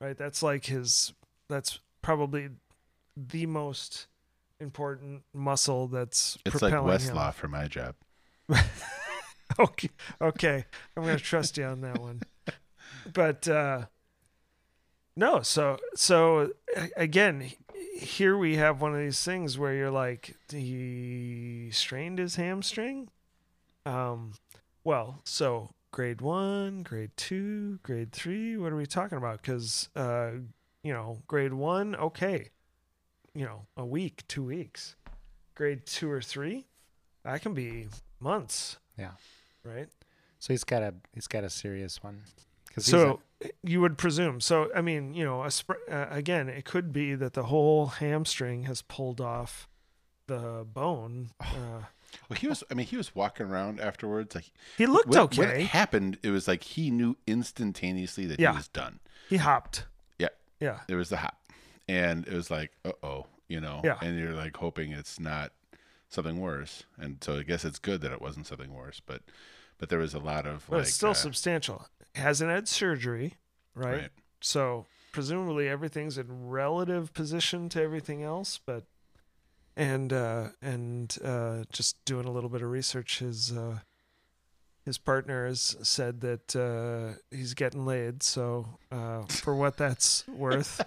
Right? 0.00 0.16
That's 0.16 0.42
like 0.42 0.66
his 0.66 1.12
that's 1.48 1.80
probably 2.02 2.48
the 3.16 3.46
most 3.46 4.06
important 4.58 5.22
muscle 5.34 5.88
that's 5.88 6.38
it's 6.44 6.62
like 6.62 6.72
propelling 6.72 7.00
him. 7.00 7.14
Westlaw 7.14 7.34
for 7.34 7.48
my 7.48 7.66
job. 7.66 7.94
okay, 9.58 9.90
okay. 10.20 10.64
I'm 10.96 11.02
gonna 11.04 11.18
trust 11.18 11.58
you 11.58 11.64
on 11.64 11.80
that 11.82 11.98
one. 11.98 12.22
But 13.12 13.48
uh, 13.48 13.86
no, 15.20 15.42
so 15.42 15.76
so 15.94 16.50
again, 16.96 17.52
here 17.94 18.36
we 18.36 18.56
have 18.56 18.80
one 18.80 18.94
of 18.94 19.00
these 19.00 19.22
things 19.22 19.58
where 19.58 19.74
you're 19.74 19.90
like, 19.90 20.34
he 20.50 21.68
strained 21.72 22.18
his 22.18 22.36
hamstring. 22.36 23.08
Um, 23.84 24.32
well, 24.84 25.20
so 25.24 25.70
grade 25.92 26.20
one, 26.22 26.82
grade 26.82 27.10
two, 27.16 27.78
grade 27.82 28.12
three. 28.12 28.56
What 28.56 28.72
are 28.72 28.76
we 28.76 28.86
talking 28.86 29.18
about? 29.18 29.42
Because 29.42 29.88
uh, 29.94 30.30
you 30.82 30.92
know, 30.92 31.22
grade 31.26 31.52
one, 31.52 31.94
okay, 31.96 32.48
you 33.34 33.44
know, 33.44 33.66
a 33.76 33.84
week, 33.84 34.22
two 34.26 34.42
weeks. 34.44 34.96
Grade 35.54 35.84
two 35.84 36.10
or 36.10 36.22
three, 36.22 36.66
that 37.24 37.42
can 37.42 37.52
be 37.52 37.88
months 38.18 38.78
Yeah. 38.96 39.10
right? 39.62 39.88
So 40.38 40.54
he's 40.54 40.64
got 40.64 40.82
a 40.82 40.94
he's 41.12 41.26
got 41.26 41.44
a 41.44 41.50
serious 41.50 42.02
one. 42.02 42.22
'Cause 42.74 42.86
he's 42.86 42.92
So 42.92 43.20
you 43.62 43.80
would 43.80 43.96
presume. 43.98 44.40
So 44.40 44.70
I 44.74 44.80
mean, 44.80 45.14
you 45.14 45.24
know, 45.24 45.44
a 45.44 45.50
sp- 45.50 45.82
uh, 45.90 46.06
again, 46.10 46.48
it 46.48 46.64
could 46.64 46.92
be 46.92 47.14
that 47.14 47.32
the 47.34 47.44
whole 47.44 47.86
hamstring 47.86 48.64
has 48.64 48.82
pulled 48.82 49.20
off 49.20 49.68
the 50.26 50.66
bone. 50.72 51.30
Uh, 51.40 51.82
Well, 52.28 52.36
he 52.38 52.48
was. 52.48 52.64
I 52.70 52.74
mean, 52.74 52.86
he 52.86 52.96
was 52.96 53.14
walking 53.14 53.46
around 53.46 53.80
afterwards. 53.80 54.34
Like 54.34 54.50
he 54.76 54.86
looked 54.86 55.08
when, 55.10 55.18
okay. 55.20 55.38
When 55.38 55.50
it 55.60 55.66
happened, 55.68 56.18
it 56.22 56.30
was 56.30 56.48
like 56.48 56.62
he 56.64 56.90
knew 56.90 57.16
instantaneously 57.26 58.26
that 58.26 58.40
Yeah. 58.40 58.50
he 58.52 58.56
was 58.56 58.68
done. 58.68 58.98
he 59.28 59.36
hopped. 59.36 59.84
Yeah, 60.18 60.28
Yeah. 60.58 60.80
it 60.88 60.96
was 60.96 61.08
the 61.08 61.18
hop, 61.18 61.38
and 61.88 62.26
it 62.26 62.34
was 62.34 62.50
like, 62.50 62.72
uh 62.84 62.92
oh, 63.02 63.26
you 63.48 63.60
know. 63.60 63.80
Yeah. 63.84 63.96
And 64.02 64.18
you're 64.18 64.34
like 64.34 64.56
hoping 64.56 64.90
it's 64.92 65.20
not 65.20 65.52
something 66.08 66.40
worse, 66.40 66.82
and 66.98 67.22
so 67.22 67.38
I 67.38 67.42
guess 67.44 67.64
it's 67.64 67.78
good 67.78 68.00
that 68.02 68.10
it 68.12 68.20
wasn't 68.20 68.46
something 68.48 68.74
worse. 68.74 69.00
But, 69.00 69.22
but 69.78 69.88
there 69.88 70.00
was 70.00 70.12
a 70.12 70.18
lot 70.18 70.46
of 70.46 70.66
But 70.68 70.78
like. 70.78 70.86
it's 70.86 70.94
still 70.94 71.10
uh, 71.10 71.14
substantial. 71.14 71.86
Hasn't 72.14 72.50
had 72.50 72.68
surgery, 72.68 73.34
right? 73.74 73.92
Right. 73.98 74.10
So 74.40 74.86
presumably 75.12 75.68
everything's 75.68 76.18
in 76.18 76.48
relative 76.48 77.12
position 77.14 77.68
to 77.70 77.82
everything 77.82 78.22
else, 78.22 78.58
but 78.64 78.84
and 79.76 80.12
uh 80.12 80.48
and 80.60 81.16
uh 81.24 81.62
just 81.72 82.04
doing 82.04 82.26
a 82.26 82.30
little 82.30 82.50
bit 82.50 82.60
of 82.62 82.68
research 82.70 83.20
his 83.20 83.56
uh 83.56 83.78
his 84.84 84.98
partner 84.98 85.46
has 85.46 85.76
said 85.82 86.20
that 86.22 86.56
uh 86.56 87.16
he's 87.34 87.54
getting 87.54 87.86
laid 87.86 88.20
so 88.22 88.66
uh 88.90 89.22
for 89.28 89.54
what 89.54 89.76
that's 89.76 90.26
worth 90.28 90.80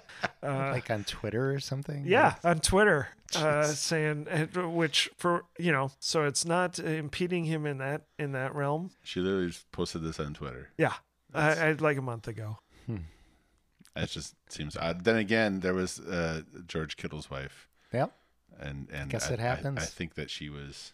uh 0.43 0.71
like 0.71 0.91
on 0.91 1.05
Twitter 1.05 1.53
or 1.53 1.59
something. 1.61 2.03
yeah 2.05 2.35
on 2.43 2.59
twitter 2.59 3.07
uh 3.37 3.63
saying 3.63 4.25
which 4.55 5.09
for 5.17 5.45
you 5.57 5.71
know 5.71 5.89
so 5.99 6.25
it's 6.25 6.43
not 6.45 6.77
impeding 6.77 7.45
him 7.45 7.65
in 7.65 7.77
that 7.77 8.01
in 8.19 8.33
that 8.33 8.53
realm 8.53 8.91
She 9.03 9.21
literally 9.21 9.47
just 9.47 9.71
posted 9.71 10.03
this 10.03 10.19
on 10.19 10.33
Twitter. 10.33 10.69
yeah 10.77 10.87
That's- 10.89 11.01
I, 11.33 11.69
I 11.69 11.71
like 11.73 11.97
a 11.97 12.01
month 12.01 12.27
ago 12.27 12.57
That 13.95 14.09
just 14.09 14.35
seems 14.49 14.75
odd. 14.75 15.03
Then 15.03 15.17
again, 15.17 15.59
there 15.59 15.73
was 15.75 15.99
uh, 15.99 16.41
George 16.65 16.97
Kittle's 16.97 17.29
wife, 17.29 17.67
Yep. 17.93 18.11
and 18.59 18.87
and 18.91 19.09
Guess 19.11 19.29
I, 19.29 19.33
it 19.33 19.39
happens. 19.39 19.77
I, 19.79 19.83
I 19.83 19.85
think 19.85 20.15
that 20.15 20.29
she 20.31 20.49
was. 20.49 20.93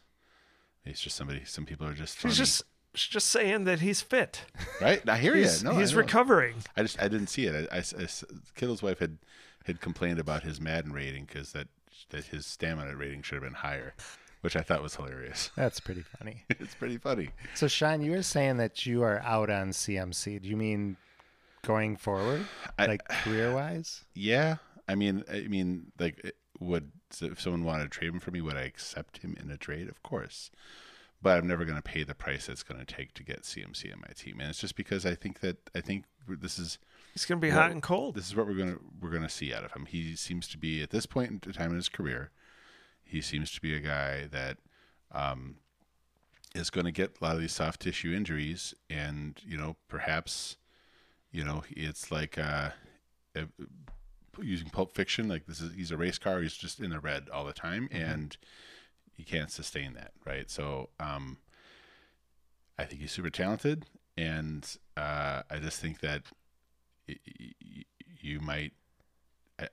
It's 0.86 1.00
just 1.00 1.16
somebody. 1.16 1.44
Some 1.46 1.66
people 1.66 1.88
are 1.88 1.94
just. 1.94 2.16
she's 2.16 2.22
funny, 2.24 2.36
just 2.36 2.64
she's 2.96 3.12
just 3.12 3.28
saying 3.28 3.64
that 3.66 3.80
he's 3.80 4.02
fit 4.02 4.44
right. 4.82 5.08
I 5.08 5.18
hear 5.18 5.34
he's, 5.36 5.64
you. 5.64 5.70
No, 5.70 5.78
he's 5.78 5.94
I 5.94 5.98
recovering 6.00 6.56
I 6.76 6.82
just 6.82 7.02
I 7.02 7.08
didn't 7.08 7.28
see 7.28 7.46
it. 7.46 7.70
I, 7.72 7.78
I- 7.78 8.04
I- 8.04 8.08
Kittle's 8.56 8.82
wife 8.84 9.00
had 9.00 9.18
had 9.66 9.80
complained 9.80 10.20
about 10.20 10.44
his 10.44 10.60
Madden 10.60 10.92
rating 10.92 11.24
because 11.26 11.54
that 11.54 11.68
that 12.10 12.26
his 12.26 12.46
stamina 12.46 12.96
rating 12.98 13.22
should 13.22 13.36
have 13.36 13.44
been 13.44 13.54
higher, 13.54 13.94
which 14.42 14.56
I 14.56 14.62
thought 14.62 14.82
was 14.82 14.96
hilarious. 14.96 15.52
That's 15.56 15.80
pretty 15.80 16.04
funny. 16.18 16.44
it's 16.50 16.76
pretty 16.76 16.98
funny. 16.98 17.30
So 17.56 17.68
Sean, 17.68 18.02
you 18.02 18.12
were 18.12 18.24
saying 18.24 18.58
that 18.58 18.86
you 18.86 19.04
are 19.04 19.20
out 19.20 19.50
on 19.50 19.70
CMC. 19.70 20.42
Do 20.42 20.50
you 20.50 20.58
mean 20.58 20.98
going 21.64 21.98
forward, 21.98 22.46
I- 22.78 22.86
like 22.86 23.08
career 23.08 23.54
wise? 23.54 24.04
Yeah, 24.14 24.58
I 24.88 24.96
mean, 24.96 25.24
I 25.32 25.42
mean, 25.42 25.92
like, 26.00 26.34
would 26.60 26.92
if 27.22 27.42
someone 27.42 27.64
wanted 27.64 27.84
to 27.86 27.90
trade 27.90 28.10
him 28.14 28.20
for 28.20 28.32
me, 28.32 28.42
would 28.42 28.56
I 28.56 28.62
accept 28.62 29.20
him 29.20 29.36
in 29.42 29.50
a 29.52 29.58
trade? 29.58 29.90
Of 29.90 30.02
course, 30.04 30.52
but 31.22 31.38
I'm 31.38 31.48
never 31.48 31.66
going 31.66 31.76
to 31.78 31.82
pay 31.82 32.04
the 32.04 32.16
price 32.16 32.48
it's 32.50 32.64
going 32.64 32.80
to 32.84 32.86
take 32.86 33.14
to 33.16 33.24
get 33.24 33.44
CMC 33.44 33.86
in 33.92 34.00
my 34.00 34.14
team, 34.16 34.40
and 34.40 34.50
it's 34.50 34.60
just 34.62 34.76
because 34.76 35.06
I 35.06 35.16
think 35.16 35.40
that 35.42 35.58
I 35.76 35.82
think 35.82 36.06
this 36.28 36.60
is 36.60 36.78
It's 37.16 37.26
gonna 37.26 37.40
be 37.42 37.50
Well, 37.50 37.58
hot 37.58 37.72
and 37.72 37.82
cold 37.82 38.14
this 38.16 38.28
is 38.28 38.36
what 38.36 38.46
we're 38.46 38.54
gonna 38.54 38.78
we're 39.02 39.10
gonna 39.10 39.28
see 39.30 39.52
out 39.54 39.64
of 39.66 39.72
him. 39.74 39.86
He 39.88 40.16
seems 40.16 40.48
to 40.50 40.58
be 40.60 40.82
at 40.84 40.92
this 40.92 41.06
point 41.08 41.46
in 41.46 41.52
time 41.54 41.72
in 41.72 41.76
his 41.76 41.90
career, 41.90 42.30
he 43.10 43.22
seems 43.22 43.52
to 43.52 43.62
be 43.62 43.76
a 43.76 43.80
guy 43.80 44.28
that 44.32 44.58
um, 45.12 45.56
is 46.54 46.70
going 46.70 46.86
to 46.86 46.92
get 46.92 47.18
a 47.20 47.24
lot 47.24 47.36
of 47.36 47.42
these 47.42 47.52
soft 47.52 47.82
tissue 47.82 48.14
injuries, 48.14 48.74
and 48.90 49.40
you 49.46 49.58
know 49.58 49.76
perhaps 49.88 50.58
you 51.32 51.44
know 51.44 51.64
it's 51.70 52.12
like 52.12 52.38
uh, 52.38 52.70
using 54.42 54.70
Pulp 54.70 54.94
Fiction. 54.94 55.28
Like 55.28 55.46
this 55.46 55.62
is 55.62 55.74
he's 55.74 55.92
a 55.92 55.98
race 55.98 56.18
car. 56.18 56.42
He's 56.42 56.56
just 56.56 56.80
in 56.80 56.90
the 56.90 57.00
red 57.00 57.30
all 57.34 57.46
the 57.46 57.54
time, 57.54 57.90
and 57.92 58.36
he 59.16 59.24
can't 59.24 59.52
sustain 59.52 59.94
that, 59.94 60.12
right? 60.26 60.50
So 60.50 60.90
um, 61.00 61.38
I 62.78 62.86
think 62.86 63.02
he's 63.02 63.12
super 63.12 63.30
talented, 63.30 63.86
and 64.18 64.66
uh, 64.96 65.44
I 65.50 65.60
just 65.60 65.80
think 65.80 66.00
that 66.00 66.24
y- 67.08 67.18
y- 67.28 67.84
you 68.22 68.40
might. 68.40 68.74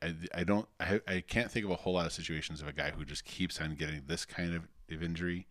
I, 0.03 0.14
I, 0.35 0.44
don't 0.44 0.68
I, 0.81 1.01
I 1.07 1.20
can't 1.20 1.51
think 1.51 1.64
of 1.64 1.70
a 1.70 1.77
whole 1.77 1.94
lot 1.94 2.07
of 2.07 2.12
situations 2.12 2.61
of 2.61 2.68
a 2.68 2.72
guy 2.72 2.90
who 2.90 3.05
just 3.05 3.25
keeps 3.25 3.61
on 3.61 3.75
getting 3.75 4.03
this 4.07 4.25
kind 4.25 4.55
of, 4.55 4.68
of 4.90 5.03
injury, 5.03 5.46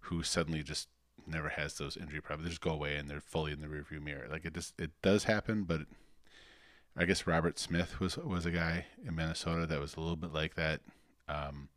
who 0.00 0.22
suddenly 0.22 0.62
just 0.62 0.88
never 1.26 1.50
has 1.50 1.74
those 1.74 1.96
injury 1.96 2.20
problems. 2.20 2.46
They 2.46 2.50
just 2.50 2.60
go 2.60 2.70
away 2.70 2.96
and 2.96 3.08
they're 3.08 3.20
fully 3.20 3.52
in 3.52 3.60
the 3.60 3.66
rearview 3.66 4.02
mirror. 4.02 4.26
Like 4.30 4.44
it 4.44 4.54
just 4.54 4.78
it 4.80 4.90
does 5.02 5.24
happen, 5.24 5.64
but 5.64 5.82
I 6.96 7.04
guess 7.04 7.26
Robert 7.26 7.58
Smith 7.58 8.00
was 8.00 8.16
was 8.16 8.46
a 8.46 8.50
guy 8.50 8.86
in 9.06 9.14
Minnesota 9.14 9.66
that 9.66 9.80
was 9.80 9.96
a 9.96 10.00
little 10.00 10.16
bit 10.16 10.32
like 10.32 10.54
that. 10.54 10.80
Um, 11.28 11.68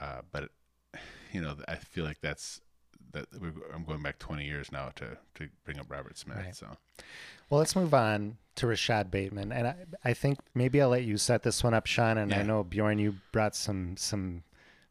uh, 0.00 0.22
but 0.32 0.50
you 1.32 1.40
know, 1.40 1.56
I 1.68 1.76
feel 1.76 2.04
like 2.04 2.20
that's 2.20 2.60
that 3.14 3.26
we're, 3.40 3.52
I'm 3.72 3.84
going 3.84 4.02
back 4.02 4.18
20 4.18 4.44
years 4.44 4.70
now 4.70 4.90
to 4.96 5.16
to 5.36 5.48
bring 5.64 5.78
up 5.78 5.90
Robert 5.90 6.18
Smith. 6.18 6.36
Right. 6.36 6.54
So 6.54 6.66
Well, 7.48 7.58
let's 7.58 7.74
move 7.74 7.94
on 7.94 8.36
to 8.56 8.66
Rashod 8.66 9.10
Bateman, 9.10 9.50
and 9.50 9.66
I, 9.66 9.74
I 10.04 10.12
think 10.12 10.38
maybe 10.54 10.80
I'll 10.80 10.90
let 10.90 11.04
you 11.04 11.16
set 11.16 11.42
this 11.42 11.64
one 11.64 11.74
up, 11.74 11.86
Sean. 11.86 12.18
And 12.18 12.32
I 12.32 12.42
know 12.42 12.62
Bjorn, 12.62 12.98
you 12.98 13.16
brought 13.32 13.56
some 13.56 13.96
some 13.96 14.44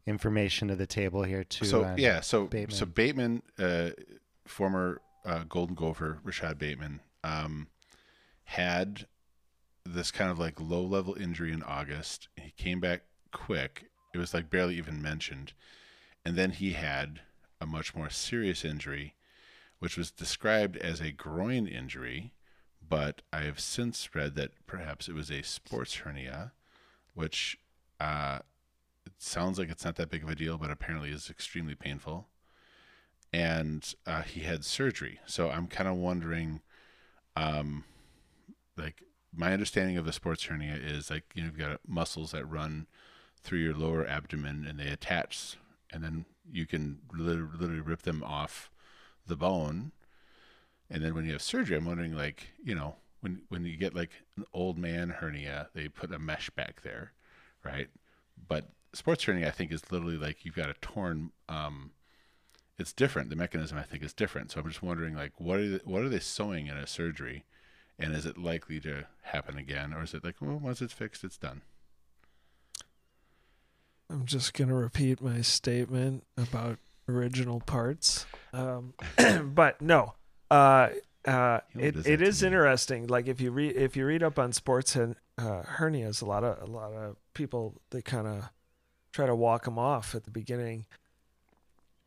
information 0.06 0.68
to 0.68 0.76
the 0.76 0.86
table 0.86 1.22
here 1.22 1.44
too. 1.44 1.64
so 1.64 1.94
yeah, 1.96 2.20
so 2.20 2.46
Bateman. 2.46 2.76
so 2.76 2.86
Bateman, 2.86 3.42
uh, 3.58 3.90
former 4.46 5.00
uh, 5.24 5.44
Golden 5.48 5.74
Gopher 5.74 6.18
Rashod 6.24 6.58
Bateman, 6.58 7.00
um, 7.22 7.68
had 8.44 9.06
this 9.86 10.10
kind 10.10 10.30
of 10.30 10.38
like 10.38 10.60
low 10.60 10.82
level 10.82 11.14
injury 11.14 11.52
in 11.52 11.62
August. 11.62 12.28
He 12.36 12.50
came 12.52 12.80
back 12.80 13.02
quick. 13.32 13.84
It 14.14 14.18
was 14.18 14.32
like 14.32 14.50
barely 14.50 14.76
even 14.76 15.02
mentioned, 15.02 15.52
and 16.24 16.36
then 16.36 16.50
he 16.50 16.72
had 16.72 17.20
a 17.64 17.66
much 17.66 17.94
more 17.94 18.10
serious 18.10 18.64
injury, 18.64 19.14
which 19.78 19.96
was 19.96 20.10
described 20.10 20.76
as 20.76 21.00
a 21.00 21.10
groin 21.10 21.66
injury, 21.66 22.32
but 22.86 23.22
I 23.32 23.40
have 23.40 23.58
since 23.58 24.14
read 24.14 24.34
that 24.36 24.52
perhaps 24.66 25.08
it 25.08 25.14
was 25.14 25.30
a 25.30 25.42
sports 25.42 25.96
hernia, 25.96 26.52
which 27.14 27.58
uh, 27.98 28.40
sounds 29.18 29.58
like 29.58 29.70
it's 29.70 29.84
not 29.84 29.96
that 29.96 30.10
big 30.10 30.22
of 30.22 30.28
a 30.28 30.34
deal, 30.34 30.58
but 30.58 30.70
apparently 30.70 31.10
is 31.10 31.30
extremely 31.30 31.74
painful. 31.74 32.28
And 33.32 33.92
uh, 34.06 34.22
he 34.22 34.40
had 34.40 34.64
surgery, 34.64 35.18
so 35.26 35.50
I'm 35.50 35.66
kind 35.66 35.88
of 35.88 35.96
wondering, 35.96 36.60
um, 37.34 37.84
like 38.76 39.02
my 39.34 39.52
understanding 39.52 39.96
of 39.96 40.04
the 40.04 40.12
sports 40.12 40.44
hernia 40.44 40.76
is 40.76 41.10
like 41.10 41.24
you 41.34 41.42
know 41.42 41.46
you've 41.46 41.58
got 41.58 41.80
muscles 41.84 42.30
that 42.30 42.48
run 42.48 42.86
through 43.42 43.58
your 43.58 43.74
lower 43.74 44.06
abdomen 44.06 44.64
and 44.68 44.78
they 44.78 44.86
attach, 44.86 45.56
and 45.90 46.04
then 46.04 46.26
you 46.50 46.66
can 46.66 46.98
literally, 47.12 47.80
rip 47.80 48.02
them 48.02 48.22
off 48.22 48.70
the 49.26 49.36
bone. 49.36 49.92
And 50.90 51.02
then 51.02 51.14
when 51.14 51.24
you 51.24 51.32
have 51.32 51.42
surgery, 51.42 51.76
I'm 51.76 51.86
wondering 51.86 52.14
like 52.14 52.48
you 52.62 52.74
know 52.74 52.96
when 53.20 53.42
when 53.48 53.64
you 53.64 53.76
get 53.76 53.94
like 53.94 54.10
an 54.36 54.44
old 54.52 54.78
man 54.78 55.10
hernia, 55.10 55.68
they 55.74 55.88
put 55.88 56.12
a 56.12 56.18
mesh 56.18 56.50
back 56.50 56.82
there, 56.82 57.12
right? 57.64 57.88
But 58.48 58.68
sports 58.92 59.24
hernia, 59.24 59.48
I 59.48 59.50
think, 59.50 59.72
is 59.72 59.90
literally 59.90 60.16
like 60.16 60.44
you've 60.44 60.56
got 60.56 60.70
a 60.70 60.74
torn. 60.74 61.30
Um, 61.48 61.92
it's 62.78 62.92
different. 62.92 63.30
The 63.30 63.36
mechanism, 63.36 63.78
I 63.78 63.82
think, 63.82 64.02
is 64.02 64.12
different. 64.12 64.50
So 64.50 64.60
I'm 64.60 64.68
just 64.68 64.82
wondering, 64.82 65.14
like, 65.14 65.32
what 65.38 65.60
are 65.60 65.70
they, 65.70 65.80
what 65.84 66.02
are 66.02 66.08
they 66.08 66.18
sewing 66.18 66.66
in 66.66 66.76
a 66.76 66.86
surgery, 66.86 67.44
and 67.98 68.14
is 68.14 68.26
it 68.26 68.36
likely 68.36 68.80
to 68.80 69.06
happen 69.22 69.56
again, 69.56 69.92
or 69.92 70.02
is 70.02 70.14
it 70.14 70.24
like, 70.24 70.36
well, 70.40 70.58
once 70.58 70.82
it's 70.82 70.92
fixed, 70.92 71.24
it's 71.24 71.38
done? 71.38 71.62
I'm 74.10 74.26
just 74.26 74.54
gonna 74.54 74.74
repeat 74.74 75.20
my 75.20 75.40
statement 75.40 76.24
about 76.36 76.78
original 77.08 77.60
parts. 77.60 78.26
Um, 78.52 78.94
but 79.54 79.80
no, 79.80 80.14
uh, 80.50 80.88
uh, 81.26 81.60
it, 81.78 81.92
does 81.92 82.06
it 82.06 82.10
that 82.10 82.16
to 82.18 82.24
is 82.24 82.42
me. 82.42 82.46
interesting. 82.48 83.06
Like 83.06 83.26
if 83.26 83.40
you 83.40 83.50
read 83.50 83.76
if 83.76 83.96
you 83.96 84.06
read 84.06 84.22
up 84.22 84.38
on 84.38 84.52
sports 84.52 84.92
hen, 84.94 85.16
uh, 85.38 85.62
hernias, 85.62 86.22
a 86.22 86.26
lot 86.26 86.44
of 86.44 86.66
a 86.68 86.70
lot 86.70 86.92
of 86.92 87.16
people 87.34 87.74
they 87.90 88.02
kind 88.02 88.26
of 88.26 88.50
try 89.12 89.26
to 89.26 89.34
walk 89.34 89.64
them 89.64 89.78
off 89.78 90.14
at 90.14 90.24
the 90.24 90.30
beginning, 90.30 90.86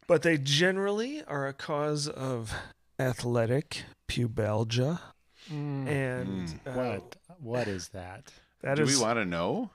but 0.07 0.21
they 0.21 0.37
generally 0.37 1.23
are 1.25 1.47
a 1.47 1.53
cause 1.53 2.07
of 2.07 2.53
athletic 2.99 3.83
pubalgia 4.07 4.99
Mm, 5.51 5.87
and 5.87 6.59
uh, 6.65 6.71
what 6.71 7.15
what 7.39 7.67
is 7.69 7.89
that? 7.89 8.33
that 8.63 8.75
Do 8.75 8.83
is 8.83 8.97
we 8.97 9.01
want 9.01 9.17
to 9.17 9.23
know? 9.23 9.69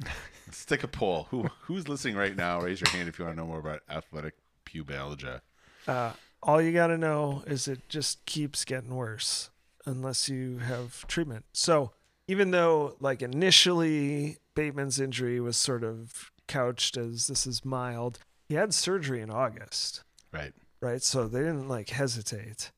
Let's 0.46 0.66
a 0.84 0.88
poll. 0.88 1.28
Who 1.30 1.48
who's 1.62 1.88
listening 1.88 2.16
right 2.16 2.36
now? 2.36 2.60
Raise 2.60 2.80
your 2.80 2.90
hand 2.90 3.08
if 3.08 3.18
you 3.18 3.24
want 3.24 3.36
to 3.36 3.40
know 3.42 3.46
more 3.46 3.58
about 3.58 3.80
athletic 3.88 4.34
pubalgia. 4.66 5.40
Uh, 5.86 6.12
all 6.42 6.60
you 6.60 6.72
got 6.72 6.88
to 6.88 6.98
know 6.98 7.42
is 7.46 7.68
it 7.68 7.88
just 7.88 8.24
keeps 8.26 8.64
getting 8.64 8.94
worse 8.94 9.50
unless 9.86 10.28
you 10.28 10.58
have 10.58 11.06
treatment. 11.06 11.44
So 11.52 11.92
even 12.28 12.50
though, 12.50 12.96
like 13.00 13.22
initially, 13.22 14.38
Bateman's 14.54 15.00
injury 15.00 15.40
was 15.40 15.56
sort 15.56 15.84
of 15.84 16.30
couched 16.48 16.96
as 16.96 17.26
this 17.28 17.46
is 17.46 17.64
mild, 17.64 18.18
he 18.48 18.54
had 18.54 18.74
surgery 18.74 19.20
in 19.20 19.30
August, 19.30 20.02
Right. 20.32 20.52
right? 20.80 21.02
So 21.02 21.26
they 21.28 21.40
didn't 21.40 21.68
like 21.68 21.90
hesitate. 21.90 22.70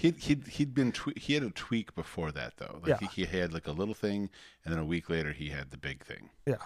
He'd 0.00 0.16
he'd 0.18 0.46
he'd 0.48 0.74
been 0.74 0.92
twe- 0.92 1.18
he 1.18 1.34
had 1.34 1.42
a 1.42 1.50
tweak 1.50 1.94
before 1.94 2.32
that 2.32 2.56
though. 2.56 2.80
Like 2.82 3.00
Yeah. 3.00 3.08
he, 3.08 3.24
he 3.24 3.38
had 3.38 3.52
like 3.52 3.66
a 3.66 3.72
little 3.72 3.94
thing, 3.94 4.30
and 4.64 4.72
then 4.72 4.78
a 4.80 4.84
week 4.84 5.08
later 5.10 5.32
he 5.32 5.48
had 5.50 5.70
the 5.70 5.76
big 5.76 6.04
thing. 6.04 6.30
Yeah. 6.46 6.56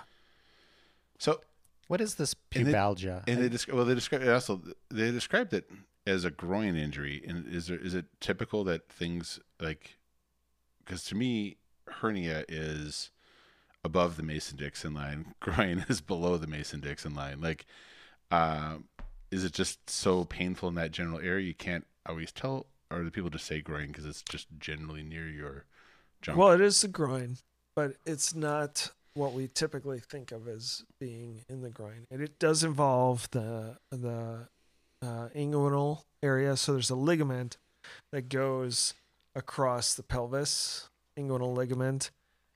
So 1.19 1.41
What 1.89 2.01
is 2.01 2.15
this 2.17 2.35
And 2.55 2.69
it- 2.69 2.73
pubalgia? 2.75 3.25
and 3.27 3.43
they 3.43 3.49
describe 3.49 3.77
well 3.77 3.85
they 3.87 3.95
describe 3.95 4.23
it 4.23 4.29
also 4.29 4.63
they 4.91 5.11
described 5.11 5.53
it 5.53 5.71
as 6.07 6.25
a 6.25 6.31
groin 6.31 6.77
injury. 6.77 7.23
And 7.27 7.47
is 7.47 7.67
there 7.67 7.79
is 7.79 7.95
it 7.95 8.07
typical 8.21 8.65
that 8.65 8.89
things 8.89 9.41
like 9.61 9.99
because 10.85 11.05
to 11.05 11.15
me 11.15 11.57
hernia 11.89 12.45
is 12.49 13.11
above 13.85 14.17
the 14.17 14.23
Mason 14.23 14.57
Dixon 14.57 14.95
line, 14.95 15.35
groin 15.41 15.85
is 15.89 16.01
below 16.01 16.37
the 16.39 16.47
Mason 16.47 16.81
Dixon 16.81 17.15
line. 17.15 17.41
Like, 17.41 17.67
uh, 18.31 18.77
is 19.31 19.45
it 19.45 19.53
just 19.53 19.91
so 19.91 20.25
painful 20.25 20.71
in 20.71 20.75
that 20.77 20.91
general 20.91 21.19
area 21.21 21.47
you 21.47 21.55
can't 21.55 21.87
always 22.07 22.33
tell, 22.33 22.65
or 22.95 23.03
do 23.05 23.11
people 23.11 23.31
just 23.31 23.47
say 23.47 23.61
groin 23.61 23.89
because 23.89 24.07
it's 24.07 24.23
just 24.23 24.49
generally 24.59 25.03
near 25.03 25.29
your 25.29 25.65
junk? 26.23 26.39
Well, 26.39 26.53
it 26.53 26.61
is 26.61 26.81
the 26.81 26.89
groin, 26.89 27.39
but 27.75 27.97
it's 28.07 28.35
not 28.35 28.91
what 29.15 29.33
we 29.33 29.49
typically 29.49 30.01
think 30.01 30.33
of 30.33 30.49
as 30.49 30.85
being 30.99 31.45
in 31.49 31.63
the 31.63 31.71
groin. 31.71 32.07
And 32.11 32.21
it 32.21 32.39
does 32.39 32.65
involve 32.65 33.31
the 33.31 33.79
the 33.91 34.49
uh, 35.03 35.29
inguinal 35.35 36.03
area. 36.23 36.57
So 36.57 36.73
there's 36.73 36.91
a 36.91 36.97
ligament 36.97 37.57
that 38.13 38.29
goes 38.29 38.95
across 39.35 39.95
the 39.95 40.03
pelvis, 40.03 40.89
inguinal 41.19 41.55
ligament, 41.55 42.11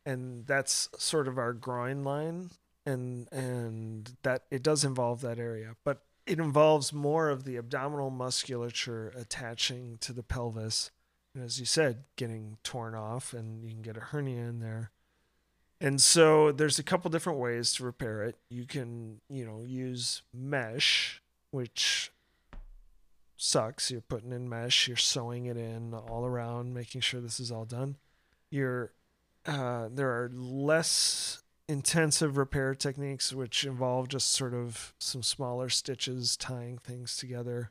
and 0.06 0.46
that's 0.46 0.88
sort 0.98 1.28
of 1.28 1.38
our 1.38 1.52
groin 1.52 2.04
line. 2.04 2.50
And 2.86 3.30
and 3.30 4.16
that 4.22 4.44
it 4.50 4.62
does 4.62 4.82
involve 4.82 5.20
that 5.20 5.38
area, 5.38 5.76
but 5.84 6.02
it 6.28 6.38
involves 6.38 6.92
more 6.92 7.30
of 7.30 7.44
the 7.44 7.56
abdominal 7.56 8.10
musculature 8.10 9.12
attaching 9.16 9.98
to 10.00 10.12
the 10.12 10.22
pelvis 10.22 10.90
and 11.38 11.44
as 11.44 11.60
you 11.60 11.66
said, 11.66 12.04
getting 12.16 12.58
torn 12.64 12.96
off, 12.96 13.32
and 13.32 13.62
you 13.62 13.70
can 13.70 13.82
get 13.82 13.96
a 13.96 14.00
hernia 14.00 14.48
in 14.48 14.58
there. 14.58 14.90
And 15.80 16.00
so 16.00 16.50
there's 16.50 16.80
a 16.80 16.82
couple 16.82 17.10
different 17.10 17.38
ways 17.38 17.72
to 17.74 17.84
repair 17.84 18.24
it. 18.24 18.36
You 18.48 18.64
can, 18.64 19.20
you 19.28 19.44
know, 19.46 19.62
use 19.64 20.22
mesh, 20.34 21.22
which 21.52 22.10
sucks. 23.36 23.88
You're 23.90 24.00
putting 24.00 24.32
in 24.32 24.48
mesh, 24.48 24.88
you're 24.88 24.96
sewing 24.96 25.46
it 25.46 25.56
in 25.56 25.94
all 25.94 26.26
around, 26.26 26.74
making 26.74 27.02
sure 27.02 27.20
this 27.20 27.38
is 27.38 27.52
all 27.52 27.64
done. 27.64 27.96
You're 28.50 28.92
uh, 29.46 29.88
there 29.92 30.10
are 30.10 30.30
less 30.34 31.42
intensive 31.68 32.36
repair 32.36 32.74
techniques 32.74 33.32
which 33.32 33.64
involve 33.64 34.08
just 34.08 34.32
sort 34.32 34.54
of 34.54 34.94
some 34.98 35.22
smaller 35.22 35.68
stitches 35.68 36.36
tying 36.36 36.78
things 36.78 37.16
together 37.16 37.70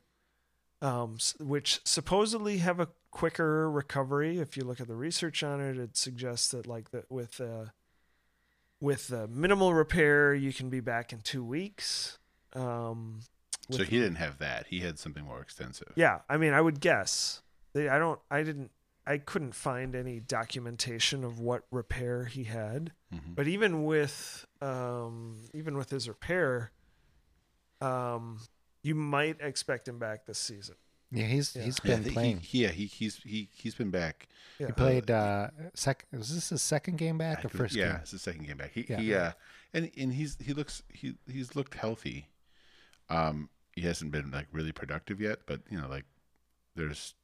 um, 0.80 1.18
which 1.40 1.80
supposedly 1.84 2.58
have 2.58 2.80
a 2.80 2.88
quicker 3.10 3.70
recovery. 3.70 4.38
If 4.38 4.56
you 4.56 4.64
look 4.64 4.80
at 4.80 4.88
the 4.88 4.94
research 4.94 5.42
on 5.42 5.60
it, 5.60 5.76
it 5.76 5.96
suggests 5.96 6.48
that 6.50 6.66
like 6.66 6.90
that 6.90 7.10
with 7.10 7.40
uh, 7.40 7.66
with 8.80 9.12
uh, 9.12 9.26
minimal 9.28 9.74
repair, 9.74 10.34
you 10.34 10.52
can 10.52 10.70
be 10.70 10.80
back 10.80 11.12
in 11.12 11.20
two 11.20 11.44
weeks. 11.44 12.18
Um, 12.54 13.20
so 13.70 13.82
he 13.82 13.98
didn't 13.98 14.16
have 14.16 14.38
that. 14.38 14.66
He 14.68 14.80
had 14.80 14.98
something 14.98 15.24
more 15.24 15.40
extensive. 15.40 15.92
yeah, 15.94 16.20
I 16.28 16.36
mean, 16.36 16.54
I 16.54 16.60
would 16.60 16.80
guess. 16.80 17.42
They, 17.74 17.88
I 17.88 17.98
don't. 17.98 18.18
I 18.30 18.42
didn't. 18.42 18.70
I 19.10 19.18
couldn't 19.18 19.54
find 19.54 19.94
any 19.94 20.20
documentation 20.20 21.24
of 21.24 21.40
what 21.40 21.64
repair 21.70 22.26
he 22.26 22.44
had. 22.44 22.92
Mhm. 23.14 23.34
But 23.34 23.48
even 23.48 23.84
with 23.84 24.44
um, 24.60 25.44
even 25.54 25.76
with 25.78 25.90
his 25.90 26.08
repair, 26.08 26.72
um, 27.80 28.40
you 28.82 28.94
might 28.94 29.40
expect 29.40 29.88
him 29.88 29.98
back 29.98 30.26
this 30.26 30.38
season. 30.38 30.76
yeah, 31.10 31.24
he's 31.26 31.56
Yeah. 31.56 31.62
he's 31.62 31.78
Yeah, 31.82 31.94
been 31.96 32.04
he- 32.04 32.10
playing. 32.10 32.40
He, 32.40 32.62
yeah, 32.64 32.68
he, 32.68 32.84
he's 32.86 33.16
he 33.22 33.48
he's 33.52 33.74
been 33.74 33.90
back. 33.90 34.28
Yeah. 34.58 34.66
He 34.66 34.72
played 34.74 35.10
uh 35.10 35.50
sec 35.74 36.04
was 36.12 36.34
this 36.34 36.50
his 36.50 36.60
second 36.60 36.98
game 36.98 37.16
back 37.16 37.38
or 37.38 37.48
think- 37.48 37.54
first 37.54 37.74
yeah, 37.74 37.86
game? 37.92 37.96
it's 38.02 38.10
his 38.10 38.20
second 38.22 38.46
game 38.46 38.58
back. 38.58 38.72
He 38.72 38.84
Yeah. 38.88 39.00
he 39.00 39.14
uh 39.14 39.32
and 39.72 39.90
and 39.96 40.12
he's 40.12 40.36
he 40.38 40.52
looks 40.52 40.82
he 40.92 41.16
he's 41.26 41.56
looked 41.56 41.74
healthy. 41.74 42.28
Um 43.08 43.48
he 43.72 43.82
hasn't 43.82 44.10
been 44.12 44.30
like 44.30 44.48
really 44.52 44.72
productive 44.72 45.18
yet, 45.18 45.38
but 45.46 45.62
you 45.70 45.80
know 45.80 45.88
like 45.88 46.04
there's 46.74 47.14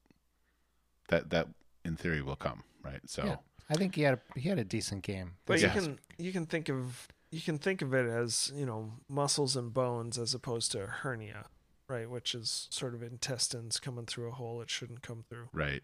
that 1.09 1.29
that 1.29 1.49
in 1.85 1.97
theory 1.97 2.23
will 2.23 2.37
come, 2.37 2.63
right? 2.83 3.01
So 3.07 3.25
Yeah. 3.25 3.37
I 3.71 3.75
think 3.75 3.95
he 3.95 4.03
had 4.03 4.15
a, 4.15 4.39
he 4.39 4.49
had 4.49 4.59
a 4.59 4.65
decent 4.65 5.03
game. 5.03 5.37
But 5.47 5.61
you 5.61 5.69
can 5.69 5.99
you 6.19 6.33
can 6.33 6.47
think 6.47 6.69
of 6.69 7.09
you 7.31 7.41
can 7.41 7.59
think 7.59 7.83
of 7.83 7.95
it 7.95 8.07
as 8.07 8.53
you 8.55 8.67
know 8.67 8.93
muscles 9.09 9.57
and 9.57 9.73
bones 9.73 10.19
as 10.19 10.35
opposed 10.35 10.71
to 10.73 10.83
a 10.83 10.87
hernia, 10.87 11.47
right? 11.89 12.09
Which 12.09 12.35
is 12.35 12.69
sort 12.71 12.95
of 12.95 13.03
intestines 13.03 13.81
coming 13.81 14.05
through 14.07 14.29
a 14.29 14.33
hole 14.33 14.61
it 14.61 14.71
shouldn't 14.71 15.03
come 15.03 15.25
through. 15.29 15.49
right. 15.53 15.83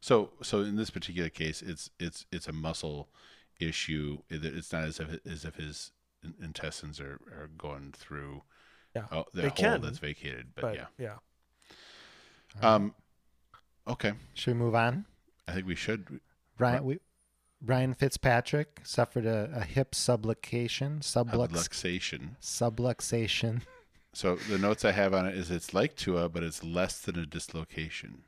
So 0.00 0.30
so 0.42 0.62
in 0.62 0.74
this 0.76 0.90
particular 0.90 1.28
case 1.28 1.62
it's 1.62 1.90
it's 2.00 2.26
it's 2.32 2.48
a 2.48 2.52
muscle 2.52 3.08
issue. 3.60 4.18
It's 4.28 4.72
not 4.72 4.84
as 4.84 4.98
if 4.98 5.24
as 5.24 5.44
if 5.44 5.54
his 5.54 5.92
intestines 6.42 6.98
are, 7.00 7.20
are 7.38 7.50
going 7.56 7.92
through 7.96 8.42
Yeah, 8.96 9.04
oh, 9.12 9.24
the 9.32 9.42
they 9.42 9.48
hole 9.48 9.56
can, 9.56 9.80
that's 9.80 9.98
vacated. 9.98 10.48
But, 10.56 10.62
But 10.62 10.74
yeah. 10.74 10.86
yeah, 10.98 12.74
Um 12.74 12.94
okay. 13.86 14.12
Should 14.34 14.54
we 14.54 14.58
move 14.58 14.74
on? 14.74 15.04
I 15.48 15.52
think 15.52 15.66
we 15.66 15.74
should 15.74 16.20
Ryan, 16.58 16.84
we 16.84 16.98
Ryan 17.64 17.94
Fitzpatrick 17.94 18.80
suffered 18.84 19.26
a, 19.26 19.50
a 19.54 19.64
hip 19.64 19.92
subluxation, 19.92 21.00
sublux, 21.00 21.50
Subluxation. 21.50 22.36
subluxation. 22.40 23.62
So 24.12 24.36
the 24.36 24.58
notes 24.58 24.84
I 24.84 24.92
have 24.92 25.14
on 25.14 25.26
it 25.26 25.36
is 25.36 25.50
it's 25.50 25.72
like 25.72 25.96
Tua, 25.96 26.28
but 26.28 26.42
it's 26.42 26.62
less 26.62 26.98
than 27.00 27.18
a 27.18 27.24
dislocation. 27.24 28.24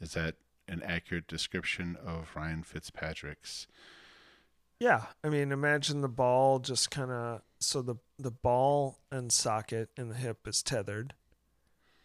Is 0.00 0.12
that 0.14 0.34
an 0.68 0.82
accurate 0.84 1.26
description 1.26 1.96
of 2.04 2.28
Ryan 2.34 2.62
Fitzpatrick's? 2.62 3.66
Yeah, 4.78 5.06
I 5.22 5.28
mean, 5.28 5.52
imagine 5.52 6.00
the 6.00 6.08
ball 6.08 6.58
just 6.58 6.90
kind 6.90 7.10
of 7.12 7.42
so 7.60 7.82
the 7.82 7.96
the 8.18 8.32
ball 8.32 8.98
and 9.10 9.30
socket 9.32 9.90
in 9.96 10.08
the 10.08 10.16
hip 10.16 10.46
is 10.48 10.60
tethered, 10.62 11.14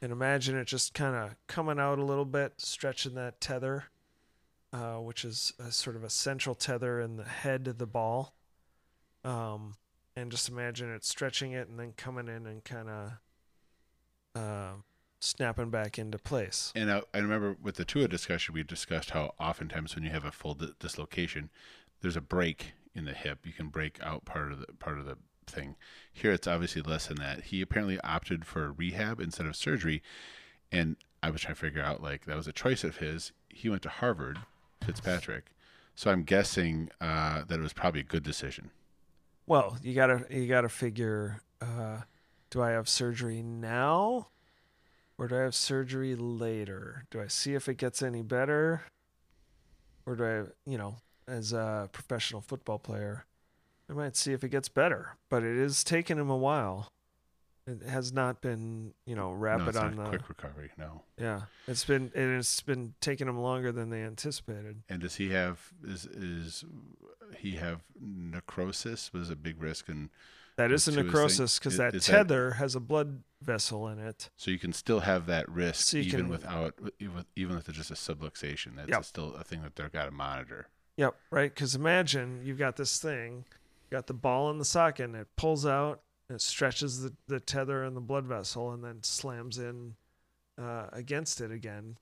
and 0.02 0.12
imagine 0.12 0.56
it 0.56 0.66
just 0.68 0.94
kind 0.94 1.16
of 1.16 1.36
coming 1.48 1.80
out 1.80 1.98
a 1.98 2.06
little 2.06 2.26
bit, 2.26 2.54
stretching 2.58 3.16
that 3.16 3.42
tether, 3.42 3.86
uh, 4.78 4.98
which 4.98 5.26
is 5.26 5.54
a 5.60 5.72
sort 5.72 5.96
of 5.96 6.04
a 6.04 6.10
central 6.10 6.54
tether 6.54 7.02
in 7.02 7.18
the 7.18 7.24
head 7.24 7.68
of 7.68 7.80
the 7.80 7.88
ball, 7.88 8.34
um, 9.24 9.74
and 10.16 10.30
just 10.30 10.50
imagine 10.50 10.94
it 10.94 11.04
stretching 11.04 11.52
it 11.54 11.68
and 11.68 11.80
then 11.80 11.94
coming 11.98 12.28
in 12.28 12.46
and 12.46 12.64
kind 12.64 12.88
of 12.90 13.12
uh, 14.36 14.74
snapping 15.20 15.72
back 15.72 15.98
into 15.98 16.20
place. 16.20 16.72
And 16.76 16.92
I, 16.92 17.02
I 17.14 17.20
remember 17.20 17.58
with 17.62 17.76
the 17.76 17.86
Tua 17.86 18.08
discussion, 18.08 18.54
we 18.54 18.64
discussed 18.64 19.12
how 19.12 19.34
oftentimes 19.40 19.96
when 19.96 20.04
you 20.04 20.12
have 20.12 20.26
a 20.26 20.32
full 20.32 20.54
di- 20.54 20.68
dislocation, 20.80 21.50
there's 22.02 22.18
a 22.18 22.22
break 22.22 22.74
in 22.94 23.06
the 23.06 23.14
hip. 23.14 23.40
You 23.46 23.54
can 23.54 23.70
break 23.70 24.00
out 24.04 24.26
part 24.26 24.52
of 24.52 24.60
the 24.60 24.68
part 24.80 25.00
of 25.00 25.06
the 25.06 25.18
thing. 25.48 25.76
Here, 26.14 26.32
it's 26.32 26.48
obviously 26.48 26.84
less 26.84 27.08
than 27.08 27.18
that. 27.18 27.46
He 27.46 27.62
apparently 27.62 28.00
opted 28.02 28.46
for 28.46 28.72
rehab 28.72 29.20
instead 29.20 29.48
of 29.48 29.56
surgery, 29.56 30.04
and 30.72 30.98
I 31.24 31.32
was 31.32 31.42
trying 31.42 31.56
to 31.56 31.62
figure 31.62 31.82
out 31.82 32.04
like 32.04 32.26
that 32.26 32.38
was 32.38 32.48
a 32.48 32.54
choice 32.54 32.84
of 32.84 32.98
his. 32.98 33.32
He 33.50 33.70
went 33.70 33.82
to 33.84 33.90
Harvard, 33.90 34.38
Fitzpatrick, 34.88 35.52
so 35.96 36.10
I'm 36.10 36.24
guessing 36.24 36.90
uh, 37.02 37.44
that 37.48 37.60
it 37.60 37.62
was 37.62 37.74
probably 37.74 38.00
a 38.00 38.06
good 38.06 38.24
decision. 38.24 38.72
Well, 39.46 39.78
you 39.84 39.94
gotta 39.94 40.26
you 40.30 40.48
gotta 40.48 40.70
figure. 40.70 41.42
Uh, 41.62 42.02
do 42.50 42.62
I 42.62 42.70
have 42.70 42.88
surgery 42.88 43.44
now, 43.44 44.30
or 45.18 45.28
do 45.28 45.36
I 45.36 45.42
have 45.42 45.56
surgery 45.56 46.16
later? 46.16 47.04
Do 47.12 47.22
I 47.22 47.28
see 47.28 47.54
if 47.54 47.68
it 47.68 47.76
gets 47.76 48.02
any 48.02 48.22
better, 48.22 48.84
or 50.06 50.16
do 50.16 50.24
I, 50.24 50.70
you 50.70 50.78
know, 50.78 50.96
as 51.28 51.52
a 51.52 51.90
professional 51.92 52.42
football 52.42 52.80
player, 52.80 53.26
I 53.90 53.94
might 53.94 54.16
see 54.16 54.32
if 54.32 54.44
it 54.44 54.50
gets 54.50 54.70
better. 54.70 55.18
But 55.30 55.44
it 55.44 55.58
is 55.58 55.84
taking 55.84 56.18
him 56.18 56.30
a 56.30 56.38
while. 56.38 56.90
It 57.68 57.84
has 57.84 58.14
not 58.14 58.42
been, 58.42 58.94
you 59.06 59.14
know, 59.16 59.32
no, 59.32 59.36
rapid 59.36 59.68
it's 59.68 59.78
on 59.78 59.96
the. 59.98 60.06
quick 60.06 60.30
recovery. 60.30 60.72
No. 60.78 61.02
Yeah, 61.20 61.42
it's 61.68 61.84
been 61.84 62.12
and 62.16 62.38
it's 62.40 62.62
been 62.62 62.94
taking 63.02 63.28
him 63.28 63.38
longer 63.40 63.72
than 63.74 63.90
they 63.90 64.04
anticipated. 64.04 64.84
And 64.88 65.02
does 65.02 65.16
he 65.16 65.32
have 65.32 65.74
is 65.84 66.06
is 66.06 66.64
he 67.38 67.52
have 67.58 67.82
necrosis? 68.00 69.12
Was 69.14 69.30
a 69.30 69.36
big 69.36 69.62
risk, 69.62 69.90
and 69.90 70.10
That 70.56 70.72
is 70.72 70.88
a 70.88 70.92
to 70.92 70.96
his 70.98 71.04
thing. 71.04 71.06
necrosis 71.08 71.60
because 71.60 71.78
that 71.78 71.94
is 71.94 72.06
that- 72.06 72.12
tether 72.14 72.52
has 72.52 72.74
a 72.76 72.80
blood 72.80 73.24
vessel 73.42 73.88
in 73.90 74.00
it. 74.00 74.30
so 74.36 74.50
you 74.50 74.58
can 74.58 74.74
still 74.74 75.02
have 75.02 75.26
that 75.28 75.48
risk 75.50 75.88
So 75.88 75.98
even 75.98 76.22
can- 76.22 76.30
without 76.30 76.74
even 77.36 77.58
it's 77.58 77.68
just 77.68 77.92
a 77.92 77.96
subluxation. 77.96 78.76
That's 78.78 78.90
Yep. 78.90 79.06
still 79.06 79.36
a 79.36 79.44
thing 79.44 79.62
that 79.62 79.76
they've 79.76 79.92
got 79.92 80.06
to 80.06 80.12
monitor. 80.12 80.68
Yep, 80.96 81.16
right. 81.30 81.54
Because 81.54 81.76
imagine 81.76 82.42
you've 82.44 82.58
got 82.58 82.78
this 82.78 83.00
thing, 83.00 83.46
got 83.92 84.08
the 84.08 84.14
ball 84.16 84.50
in 84.50 84.58
the 84.58 84.66
socket, 84.66 85.06
and 85.06 85.16
it 85.16 85.28
pulls 85.36 85.66
out, 85.66 86.02
it 86.30 86.42
stretches 86.42 87.02
the, 87.02 87.14
the 87.28 87.40
tether 87.40 87.84
in 87.84 87.94
the 87.94 88.02
blood 88.02 88.26
vessel, 88.26 88.72
and 88.72 88.84
then 88.84 89.04
slams 89.04 89.58
in 89.58 89.96
uh, 90.62 90.88
against 90.92 91.42
it 91.42 91.52
again. 91.52 91.98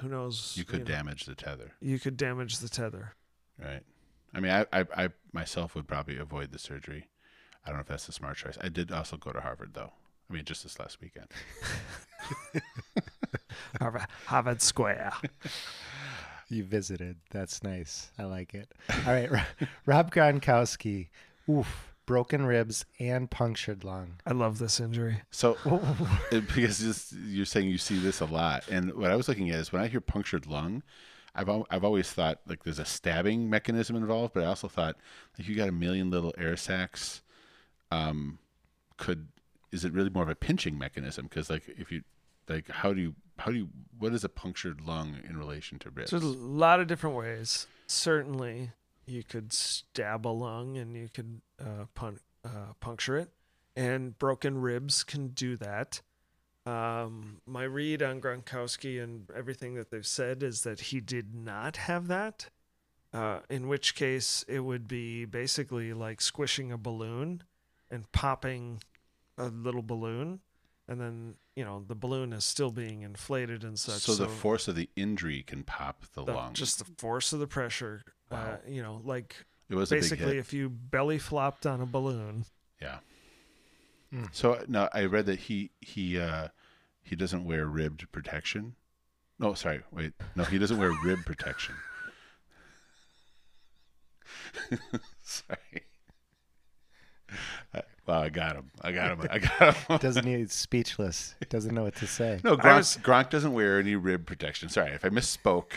Who 0.00 0.08
knows? 0.08 0.54
You 0.56 0.64
could 0.64 0.80
know, 0.80 0.94
damage 0.94 1.24
the 1.24 1.34
tether, 1.34 1.72
You 1.80 1.98
could 1.98 2.16
damage 2.16 2.58
the 2.58 2.68
tether. 2.68 3.14
right? 3.58 3.82
I 4.32 4.40
mean, 4.40 4.52
I, 4.52 4.66
I 4.72 4.86
I 4.96 5.08
myself 5.32 5.74
would 5.74 5.88
probably 5.88 6.16
avoid 6.16 6.52
the 6.52 6.58
surgery. 6.58 7.08
I 7.64 7.68
don't 7.68 7.76
know 7.76 7.80
if 7.82 7.88
that's 7.88 8.08
a 8.08 8.12
smart 8.12 8.36
choice. 8.36 8.56
I 8.60 8.68
did 8.68 8.92
also 8.92 9.16
go 9.16 9.32
to 9.32 9.40
Harvard 9.40 9.74
though. 9.74 9.92
I 10.30 10.32
mean, 10.32 10.44
just 10.44 10.62
this 10.62 10.78
last 10.78 11.00
weekend. 11.00 11.26
Harvard, 13.80 14.06
Harvard 14.26 14.62
Square. 14.62 15.12
You 16.52 16.64
visited. 16.64 17.14
That's 17.30 17.62
nice. 17.62 18.10
I 18.18 18.24
like 18.24 18.54
it. 18.54 18.72
All 19.06 19.12
right, 19.12 19.30
Rob 19.86 20.12
Gronkowski. 20.12 21.06
Oof, 21.48 21.89
broken 22.10 22.44
ribs 22.44 22.84
and 22.98 23.30
punctured 23.30 23.84
lung. 23.84 24.16
I 24.26 24.32
love 24.32 24.58
this 24.58 24.80
injury. 24.80 25.22
So, 25.30 25.56
because 26.30 26.78
this, 26.78 27.14
you're 27.24 27.46
saying 27.46 27.68
you 27.68 27.78
see 27.78 28.00
this 28.00 28.18
a 28.18 28.24
lot, 28.24 28.66
and 28.68 28.92
what 28.94 29.12
I 29.12 29.14
was 29.14 29.28
looking 29.28 29.48
at 29.50 29.60
is 29.60 29.72
when 29.72 29.80
I 29.80 29.86
hear 29.86 30.00
punctured 30.00 30.44
lung, 30.44 30.82
I've 31.36 31.48
al- 31.48 31.68
I've 31.70 31.84
always 31.84 32.10
thought 32.10 32.40
like 32.48 32.64
there's 32.64 32.80
a 32.80 32.84
stabbing 32.84 33.48
mechanism 33.48 33.94
involved, 33.94 34.34
but 34.34 34.42
I 34.42 34.46
also 34.46 34.66
thought 34.66 34.96
like 35.38 35.46
you 35.46 35.54
got 35.54 35.68
a 35.68 35.72
million 35.72 36.10
little 36.10 36.34
air 36.36 36.56
sacs. 36.56 37.22
Um, 37.92 38.40
could 38.96 39.28
is 39.70 39.84
it 39.84 39.92
really 39.92 40.10
more 40.10 40.24
of 40.24 40.28
a 40.28 40.34
pinching 40.34 40.76
mechanism? 40.76 41.26
Because 41.26 41.48
like 41.48 41.62
if 41.78 41.92
you 41.92 42.02
like, 42.48 42.68
how 42.70 42.92
do 42.92 43.00
you 43.00 43.14
how 43.38 43.52
do 43.52 43.56
you 43.56 43.68
what 44.00 44.12
is 44.12 44.24
a 44.24 44.28
punctured 44.28 44.80
lung 44.80 45.18
in 45.28 45.36
relation 45.36 45.78
to 45.78 45.90
ribs? 45.90 46.10
So 46.10 46.18
there's 46.18 46.34
a 46.34 46.38
lot 46.38 46.80
of 46.80 46.88
different 46.88 47.14
ways. 47.14 47.68
Certainly, 47.86 48.72
you 49.06 49.22
could 49.22 49.52
stab 49.52 50.26
a 50.26 50.28
lung 50.28 50.76
and 50.76 50.96
you 50.96 51.08
could 51.12 51.40
uh, 51.60 51.86
pun- 51.94 52.20
uh, 52.44 52.72
puncture 52.80 53.16
it, 53.16 53.30
and 53.76 54.18
broken 54.18 54.60
ribs 54.60 55.02
can 55.04 55.28
do 55.28 55.56
that. 55.56 56.00
Um, 56.66 57.40
my 57.46 57.62
read 57.64 58.02
on 58.02 58.20
Gronkowski 58.20 59.02
and 59.02 59.28
everything 59.34 59.74
that 59.74 59.90
they've 59.90 60.06
said 60.06 60.42
is 60.42 60.62
that 60.62 60.80
he 60.80 61.00
did 61.00 61.34
not 61.34 61.76
have 61.78 62.06
that. 62.08 62.50
Uh, 63.12 63.40
in 63.48 63.66
which 63.66 63.94
case, 63.96 64.44
it 64.46 64.60
would 64.60 64.86
be 64.86 65.24
basically 65.24 65.92
like 65.92 66.20
squishing 66.20 66.70
a 66.70 66.78
balloon 66.78 67.42
and 67.90 68.10
popping 68.12 68.80
a 69.36 69.46
little 69.46 69.82
balloon, 69.82 70.38
and 70.86 71.00
then 71.00 71.34
you 71.56 71.64
know 71.64 71.82
the 71.88 71.96
balloon 71.96 72.32
is 72.32 72.44
still 72.44 72.70
being 72.70 73.02
inflated 73.02 73.64
and 73.64 73.76
such. 73.78 74.02
so 74.02 74.14
the 74.14 74.28
force 74.28 74.68
of 74.68 74.76
the 74.76 74.88
injury 74.94 75.42
can 75.42 75.64
pop 75.64 76.04
the, 76.14 76.22
the- 76.24 76.32
lung. 76.32 76.52
just 76.52 76.78
the 76.78 76.84
force 76.98 77.32
of 77.32 77.40
the 77.40 77.48
pressure. 77.48 78.02
Uh, 78.30 78.56
you 78.66 78.82
know, 78.82 79.00
like 79.04 79.34
it 79.68 79.74
was 79.74 79.90
basically 79.90 80.38
if 80.38 80.52
you 80.52 80.68
belly 80.68 81.18
flopped 81.18 81.66
on 81.66 81.80
a 81.80 81.86
balloon. 81.86 82.44
Yeah. 82.80 82.98
Hmm. 84.12 84.24
So 84.32 84.62
no, 84.68 84.88
I 84.92 85.04
read 85.04 85.26
that 85.26 85.38
he 85.40 85.70
he 85.80 86.18
uh 86.18 86.48
he 87.02 87.16
doesn't 87.16 87.44
wear 87.44 87.66
ribbed 87.66 88.10
protection. 88.12 88.74
No, 89.38 89.54
sorry, 89.54 89.80
wait. 89.90 90.12
No, 90.36 90.44
he 90.44 90.58
doesn't 90.58 90.78
wear 90.78 90.92
rib 91.04 91.24
protection. 91.24 91.74
sorry. 95.22 95.82
Uh, 97.74 97.80
Wow, 98.06 98.22
I 98.22 98.28
got 98.28 98.56
him. 98.56 98.70
I 98.80 98.90
got 98.90 99.12
him. 99.12 99.28
I 99.30 99.38
got 99.38 99.76
him. 99.76 99.98
Doesn't 100.00 100.24
need 100.24 100.50
speechless. 100.50 101.36
Doesn't 101.48 101.72
know 101.72 101.84
what 101.84 101.94
to 101.96 102.08
say. 102.08 102.40
No, 102.42 102.56
Gronk, 102.56 102.76
was- 102.78 102.98
Gronk 103.00 103.30
doesn't 103.30 103.52
wear 103.52 103.78
any 103.78 103.94
rib 103.94 104.26
protection. 104.26 104.68
Sorry, 104.68 104.90
if 104.90 105.04
I 105.04 105.10
misspoke, 105.10 105.72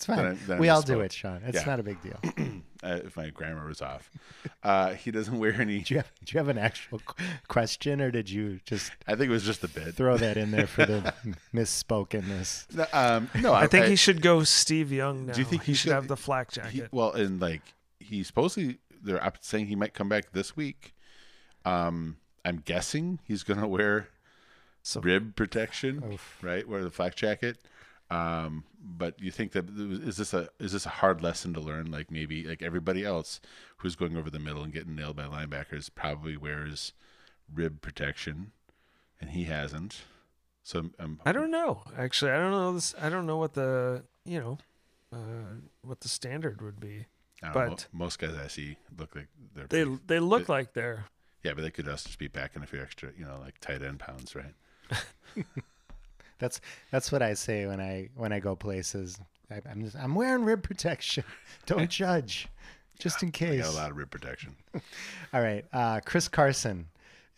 It's 0.00 0.06
fine. 0.06 0.16
Then 0.16 0.26
I- 0.26 0.34
then 0.46 0.56
I 0.56 0.60
we 0.60 0.68
all 0.70 0.80
do 0.80 0.94
misspoke. 0.96 1.04
it, 1.04 1.12
Sean. 1.12 1.42
It's 1.44 1.58
Yeah. 1.58 1.64
not 1.66 1.78
a 1.78 1.82
big 1.82 1.98
deal. 2.02 2.18
uh, 2.82 3.00
if 3.04 3.18
my 3.18 3.28
grammar 3.28 3.66
was 3.66 3.82
off, 3.82 4.10
uh, 4.62 4.94
he 4.94 5.10
doesn't 5.10 5.38
wear 5.38 5.52
any. 5.60 5.80
Do 5.80 5.92
you 5.92 5.98
have, 5.98 6.10
do 6.24 6.32
you 6.32 6.38
have 6.38 6.48
an 6.48 6.56
actual 6.56 7.00
qu- 7.00 7.22
question, 7.48 8.00
or 8.00 8.10
did 8.10 8.30
you 8.30 8.60
just 8.64 8.92
I 9.06 9.10
think 9.14 9.28
it 9.28 9.32
was 9.32 9.44
just 9.44 9.62
a 9.62 9.68
bit. 9.68 9.94
throw 9.96 10.16
that 10.16 10.38
in 10.38 10.52
there 10.52 10.66
for 10.66 10.86
the 10.86 11.12
misspokenness? 11.54 12.74
No, 12.74 12.86
Um, 12.94 13.28
no, 13.42 13.52
I 13.52 13.66
think 13.66 13.86
he 13.86 13.96
should 13.96 14.22
go 14.22 14.42
Steve 14.44 14.90
Young 14.90 15.26
now. 15.26 15.34
Do 15.34 15.40
you 15.40 15.44
think 15.44 15.62
he 15.64 15.72
he 15.72 15.74
should 15.76 15.82
should- 15.88 15.92
have 15.92 16.08
the 16.08 16.16
flak 16.16 16.52
He, 16.52 16.56
jacket? 16.60 16.88
well, 16.92 17.12
and 17.12 17.38
like 17.40 17.60
he's 17.98 18.26
supposedly 18.26 18.78
they're 19.02 19.22
up 19.22 19.36
saying 19.42 19.66
he 19.66 19.76
might 19.76 19.92
come 19.94 20.08
back 20.08 20.32
this 20.32 20.56
week. 20.56 20.94
Um, 21.64 22.16
I'm 22.44 22.62
guessing 22.64 23.18
he's 23.24 23.42
gonna 23.42 23.68
wear 23.68 24.08
So- 24.82 25.00
rib 25.02 25.36
protection, 25.36 26.02
Oof. 26.14 26.38
right? 26.42 26.66
Wear 26.66 26.82
the 26.84 26.90
flak 26.90 27.16
jacket. 27.16 27.58
Um, 28.10 28.64
but 28.82 29.20
you 29.20 29.30
think 29.30 29.52
that 29.52 29.68
is 29.70 30.16
this 30.16 30.34
a 30.34 30.48
is 30.58 30.72
this 30.72 30.84
a 30.86 30.90
hard 30.90 31.22
lesson 31.22 31.54
to 31.54 31.60
learn? 31.60 31.90
Like 31.90 32.10
maybe 32.10 32.44
like 32.44 32.62
everybody 32.62 33.04
else 33.04 33.40
who's 33.78 33.94
going 33.96 34.16
over 34.16 34.30
the 34.30 34.38
middle 34.40 34.62
and 34.62 34.72
getting 34.72 34.96
nailed 34.96 35.16
by 35.16 35.24
linebackers 35.24 35.88
probably 35.94 36.36
wears 36.36 36.92
rib 37.52 37.80
protection, 37.80 38.50
and 39.20 39.30
he 39.30 39.44
hasn't. 39.44 40.02
So 40.62 40.78
I'm, 40.80 40.94
I'm 40.98 41.20
I 41.24 41.32
don't 41.32 41.50
know. 41.50 41.82
Actually, 41.96 42.32
I 42.32 42.38
don't 42.38 42.50
know 42.52 42.72
this. 42.72 42.94
I 43.00 43.08
don't 43.10 43.26
know 43.26 43.36
what 43.36 43.54
the 43.54 44.02
you 44.24 44.40
know 44.40 44.58
uh, 45.12 45.54
what 45.82 46.00
the 46.00 46.08
standard 46.08 46.60
would 46.62 46.80
be. 46.80 47.06
Don't 47.42 47.54
know, 47.54 47.68
but- 47.70 47.86
most 47.92 48.18
guys 48.18 48.34
I 48.34 48.48
see 48.48 48.76
look 48.98 49.14
like 49.14 49.28
they're 49.54 49.66
They 49.68 49.84
pretty- 49.84 50.00
they 50.06 50.20
look 50.20 50.46
They- 50.46 50.52
like 50.52 50.72
they're 50.74 51.04
yeah, 51.42 51.52
but 51.54 51.62
they 51.62 51.70
could 51.70 51.88
also 51.88 52.08
just 52.08 52.18
be 52.18 52.28
backing 52.28 52.62
a 52.62 52.66
few 52.66 52.82
extra, 52.82 53.10
you 53.16 53.24
know, 53.24 53.38
like 53.42 53.58
tight 53.60 53.82
end 53.82 53.98
pounds, 53.98 54.34
right? 54.36 54.52
That's 56.40 56.60
that's 56.90 57.12
what 57.12 57.22
I 57.22 57.34
say 57.34 57.66
when 57.66 57.80
I 57.80 58.08
when 58.16 58.32
I 58.32 58.40
go 58.40 58.56
places. 58.56 59.20
I, 59.50 59.60
I'm 59.70 59.84
just, 59.84 59.96
I'm 59.96 60.14
wearing 60.14 60.44
rib 60.44 60.62
protection. 60.62 61.24
Don't 61.66 61.90
judge, 61.90 62.48
just 62.98 63.22
in 63.22 63.28
I 63.28 63.32
case. 63.32 63.62
got 63.62 63.72
a 63.72 63.76
lot 63.76 63.90
of 63.90 63.96
rib 63.96 64.10
protection. 64.10 64.56
All 65.32 65.42
right, 65.42 65.64
uh, 65.72 66.00
Chris 66.04 66.26
Carson. 66.26 66.88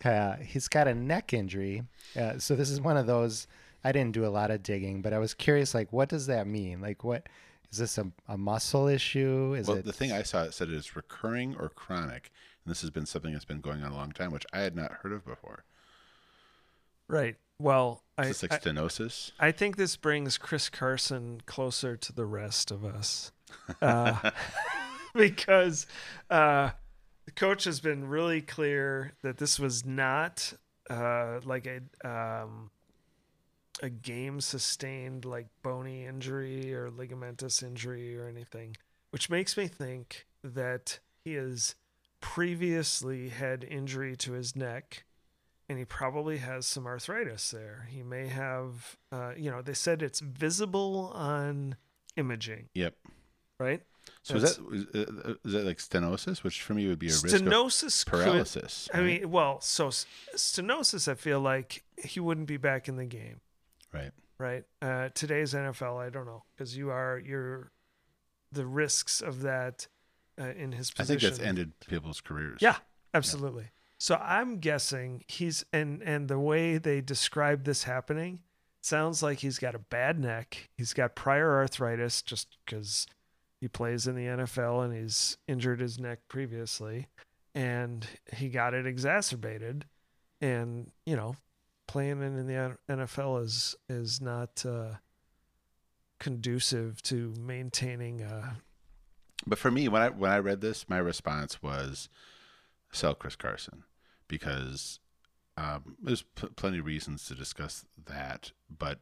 Uh, 0.03 0.35
he's 0.37 0.67
got 0.67 0.87
a 0.87 0.93
neck 0.93 1.33
injury. 1.33 1.83
Uh, 2.19 2.37
so 2.37 2.55
this 2.55 2.69
is 2.69 2.81
one 2.81 2.97
of 2.97 3.05
those. 3.07 3.47
I 3.85 3.91
didn't 3.91 4.13
do 4.13 4.25
a 4.25 4.27
lot 4.27 4.51
of 4.51 4.63
digging, 4.63 5.01
but 5.01 5.13
I 5.13 5.19
was 5.19 5.33
curious. 5.33 5.73
Like, 5.73 5.91
what 5.91 6.09
does 6.09 6.27
that 6.27 6.47
mean? 6.47 6.81
Like, 6.81 7.03
what 7.03 7.27
Is 7.71 7.77
this 7.77 7.97
a, 7.97 8.09
a 8.27 8.37
muscle 8.37 8.87
issue? 8.87 9.55
Is 9.57 9.67
well, 9.67 9.77
it 9.77 9.85
the 9.85 9.93
thing 9.93 10.11
I 10.11 10.23
saw 10.23 10.43
it 10.43 10.53
said 10.53 10.69
it 10.69 10.75
is 10.75 10.95
recurring 10.95 11.55
or 11.59 11.69
chronic, 11.69 12.31
and 12.63 12.71
this 12.71 12.81
has 12.81 12.89
been 12.89 13.05
something 13.05 13.33
that's 13.33 13.45
been 13.45 13.61
going 13.61 13.83
on 13.83 13.91
a 13.91 13.95
long 13.95 14.11
time, 14.11 14.31
which 14.31 14.45
I 14.53 14.59
had 14.59 14.75
not 14.75 14.91
heard 14.91 15.11
of 15.13 15.25
before. 15.25 15.63
Right. 17.07 17.35
Well, 17.63 18.03
I, 18.17 18.23
Is 18.23 18.27
this 18.27 18.43
like 18.43 18.51
I. 18.51 18.57
I 19.39 19.53
think 19.53 19.77
this 19.77 19.95
brings 19.95 20.37
Chris 20.37 20.69
Carson 20.69 21.39
closer 21.45 21.95
to 21.95 22.11
the 22.11 22.25
rest 22.25 22.71
of 22.71 22.83
us. 22.83 23.31
Uh, 23.81 24.31
because 25.15 25.87
uh, 26.29 26.71
the 27.23 27.31
coach 27.31 27.63
has 27.63 27.79
been 27.79 28.09
really 28.09 28.41
clear 28.41 29.13
that 29.21 29.37
this 29.37 29.59
was 29.59 29.85
not 29.85 30.51
uh, 30.89 31.39
like 31.45 31.65
a 31.65 31.79
um, 32.05 32.69
a 33.81 33.89
game 33.89 34.41
sustained 34.41 35.23
like 35.23 35.47
bony 35.61 36.05
injury 36.05 36.73
or 36.73 36.89
ligamentous 36.89 37.63
injury 37.63 38.19
or 38.19 38.27
anything, 38.27 38.75
which 39.11 39.29
makes 39.29 39.55
me 39.55 39.67
think 39.67 40.27
that 40.43 40.99
he 41.23 41.35
has 41.35 41.75
previously 42.19 43.29
had 43.29 43.63
injury 43.63 44.17
to 44.17 44.33
his 44.33 44.53
neck 44.53 45.05
and 45.73 45.79
he 45.79 45.85
probably 45.85 46.37
has 46.37 46.67
some 46.67 46.85
arthritis 46.85 47.49
there. 47.49 47.87
He 47.89 48.03
may 48.03 48.27
have, 48.27 48.95
uh, 49.11 49.31
you 49.35 49.49
know, 49.49 49.63
they 49.63 49.73
said 49.73 50.03
it's 50.03 50.19
visible 50.19 51.11
on 51.15 51.77
imaging, 52.15 52.69
Yep. 52.75 52.95
right? 53.59 53.81
So 54.21 54.35
is 54.35 54.43
that 54.43 54.63
is, 54.71 54.85
uh, 54.95 55.33
is 55.43 55.53
that 55.53 55.65
like 55.65 55.79
stenosis, 55.79 56.43
which 56.43 56.61
for 56.61 56.75
me 56.75 56.87
would 56.87 56.99
be 56.99 57.07
a 57.07 57.09
stenosis 57.09 58.05
could- 58.05 58.11
paralysis? 58.19 58.87
I 58.93 59.01
mean, 59.01 59.31
well, 59.31 59.61
so 59.61 59.87
stenosis, 59.87 61.07
I 61.07 61.15
feel 61.15 61.39
like 61.39 61.83
he 61.97 62.19
wouldn't 62.19 62.45
be 62.45 62.57
back 62.57 62.87
in 62.87 62.97
the 62.97 63.05
game, 63.05 63.41
right? 63.91 64.11
right? 64.37 64.65
Uh, 64.79 65.09
today's 65.15 65.55
NFL, 65.55 65.97
I 65.97 66.11
don't 66.11 66.27
know, 66.27 66.43
because 66.55 66.77
you 66.77 66.91
are 66.91 67.17
you're 67.17 67.71
the 68.51 68.67
risks 68.67 69.21
of 69.21 69.41
that 69.41 69.87
uh, 70.39 70.49
in 70.49 70.73
his 70.73 70.91
position. 70.91 71.15
I 71.15 71.19
think 71.19 71.21
that's 71.37 71.39
ended 71.47 71.71
people's 71.79 72.21
careers. 72.21 72.59
Yeah, 72.61 72.75
absolutely. 73.15 73.71
So 74.03 74.15
I'm 74.15 74.57
guessing 74.57 75.23
he's 75.29 75.63
and 75.71 76.03
and 76.03 76.27
the 76.27 76.37
way 76.37 76.77
they 76.77 76.99
describe 76.99 77.63
this 77.63 77.83
happening 77.83 78.39
sounds 78.81 79.23
like 79.23 79.39
he's 79.39 79.59
got 79.59 79.75
a 79.75 79.79
bad 79.79 80.19
neck. 80.19 80.69
He's 80.75 80.91
got 80.91 81.15
prior 81.15 81.55
arthritis 81.55 82.21
just 82.21 82.57
because 82.65 83.07
he 83.61 83.69
plays 83.69 84.05
in 84.05 84.15
the 84.15 84.25
NFL 84.25 84.83
and 84.83 84.93
he's 84.93 85.37
injured 85.47 85.79
his 85.79 85.99
neck 86.01 86.19
previously, 86.27 87.07
and 87.55 88.05
he 88.33 88.49
got 88.49 88.73
it 88.73 88.85
exacerbated. 88.85 89.85
And 90.41 90.91
you 91.05 91.15
know, 91.15 91.37
playing 91.87 92.21
in 92.21 92.45
the 92.45 92.75
NFL 92.89 93.41
is 93.41 93.73
is 93.87 94.19
not 94.19 94.65
uh, 94.65 94.95
conducive 96.19 97.01
to 97.03 97.33
maintaining 97.39 98.19
a 98.19 98.57
But 99.47 99.59
for 99.59 99.71
me, 99.71 99.87
when 99.87 100.01
I 100.01 100.09
when 100.09 100.29
I 100.29 100.39
read 100.39 100.59
this, 100.59 100.89
my 100.89 100.97
response 100.97 101.63
was 101.63 102.09
sell 102.91 103.15
Chris 103.15 103.37
Carson 103.37 103.85
because 104.27 104.99
um, 105.57 105.97
there's 106.01 106.21
pl- 106.21 106.49
plenty 106.55 106.79
of 106.79 106.85
reasons 106.85 107.25
to 107.25 107.35
discuss 107.35 107.85
that. 108.05 108.51
But 108.75 108.99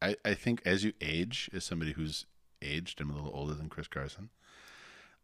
I, 0.00 0.16
I 0.24 0.34
think 0.34 0.62
as 0.64 0.84
you 0.84 0.92
age, 1.00 1.50
as 1.54 1.64
somebody 1.64 1.92
who's 1.92 2.26
aged, 2.60 3.00
I'm 3.00 3.10
a 3.10 3.14
little 3.14 3.32
older 3.34 3.54
than 3.54 3.68
Chris 3.68 3.88
Carson. 3.88 4.30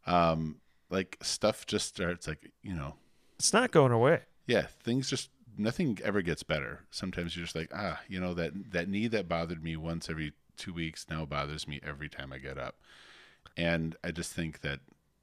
Um, 0.05 0.61
like 0.89 1.17
stuff 1.21 1.65
just 1.65 1.87
starts 1.87 2.27
like 2.27 2.51
you 2.63 2.73
know, 2.73 2.95
it's 3.37 3.53
not 3.53 3.71
going 3.71 3.91
away. 3.91 4.21
yeah, 4.47 4.67
things 4.81 5.09
just 5.09 5.29
nothing 5.57 5.99
ever 6.03 6.21
gets 6.21 6.43
better. 6.43 6.81
Sometimes 6.89 7.35
you're 7.35 7.45
just 7.45 7.55
like 7.55 7.71
ah, 7.75 7.99
you 8.07 8.19
know 8.19 8.33
that 8.33 8.71
that 8.71 8.89
knee 8.89 9.07
that 9.07 9.27
bothered 9.27 9.63
me 9.63 9.75
once 9.75 10.09
every 10.09 10.33
two 10.57 10.73
weeks 10.73 11.05
now 11.09 11.25
bothers 11.25 11.67
me 11.67 11.79
every 11.83 12.09
time 12.09 12.33
I 12.33 12.37
get 12.37 12.57
up 12.57 12.75
and 13.59 13.95
I 14.03 14.11
just 14.11 14.33
think 14.33 14.61
that 14.61 14.79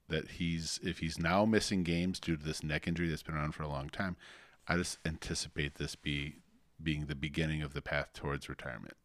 that 0.09 0.31
he's 0.31 0.79
if 0.83 0.99
he's 0.99 1.19
now 1.19 1.45
missing 1.45 1.83
games 1.83 2.19
due 2.19 2.37
to 2.37 2.43
this 2.43 2.63
neck 2.63 2.87
injury 2.87 3.09
that's 3.09 3.23
been 3.23 3.35
around 3.35 3.53
for 3.53 3.63
a 3.63 3.67
long 3.67 3.89
time, 3.89 4.15
I 4.67 4.77
just 4.77 4.99
anticipate 5.05 5.75
this 5.75 5.95
be 5.95 6.37
being 6.81 7.05
the 7.05 7.15
beginning 7.15 7.61
of 7.61 7.73
the 7.73 7.81
path 7.81 8.13
towards 8.13 8.49
retirement. 8.49 8.95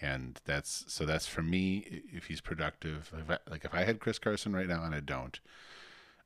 And 0.00 0.40
that's 0.44 0.84
so 0.88 1.04
that's 1.04 1.26
for 1.26 1.42
me. 1.42 2.02
If 2.12 2.26
he's 2.26 2.40
productive, 2.40 3.12
if 3.16 3.30
I, 3.30 3.38
like 3.50 3.64
if 3.64 3.74
I 3.74 3.84
had 3.84 4.00
Chris 4.00 4.18
Carson 4.18 4.54
right 4.54 4.66
now 4.66 4.84
and 4.84 4.94
I 4.94 5.00
don't, 5.00 5.38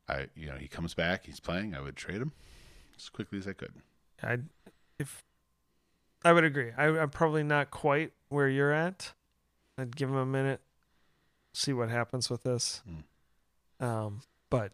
I 0.08 0.26
you 0.34 0.46
know 0.46 0.56
he 0.56 0.68
comes 0.68 0.94
back, 0.94 1.26
he's 1.26 1.40
playing, 1.40 1.74
I 1.74 1.80
would 1.80 1.96
trade 1.96 2.22
him 2.22 2.32
as 2.96 3.08
quickly 3.08 3.38
as 3.38 3.46
I 3.46 3.52
could. 3.52 3.74
I 4.22 4.38
if 4.98 5.24
I 6.24 6.32
would 6.32 6.44
agree. 6.44 6.72
I, 6.76 6.86
I'm 6.86 7.10
probably 7.10 7.42
not 7.42 7.70
quite 7.70 8.12
where 8.28 8.48
you're 8.48 8.72
at. 8.72 9.12
I'd 9.78 9.94
give 9.94 10.08
him 10.08 10.16
a 10.16 10.26
minute, 10.26 10.60
see 11.52 11.72
what 11.72 11.90
happens 11.90 12.30
with 12.30 12.44
this. 12.44 12.82
Hmm. 12.88 13.00
Um, 13.80 14.22
but 14.50 14.72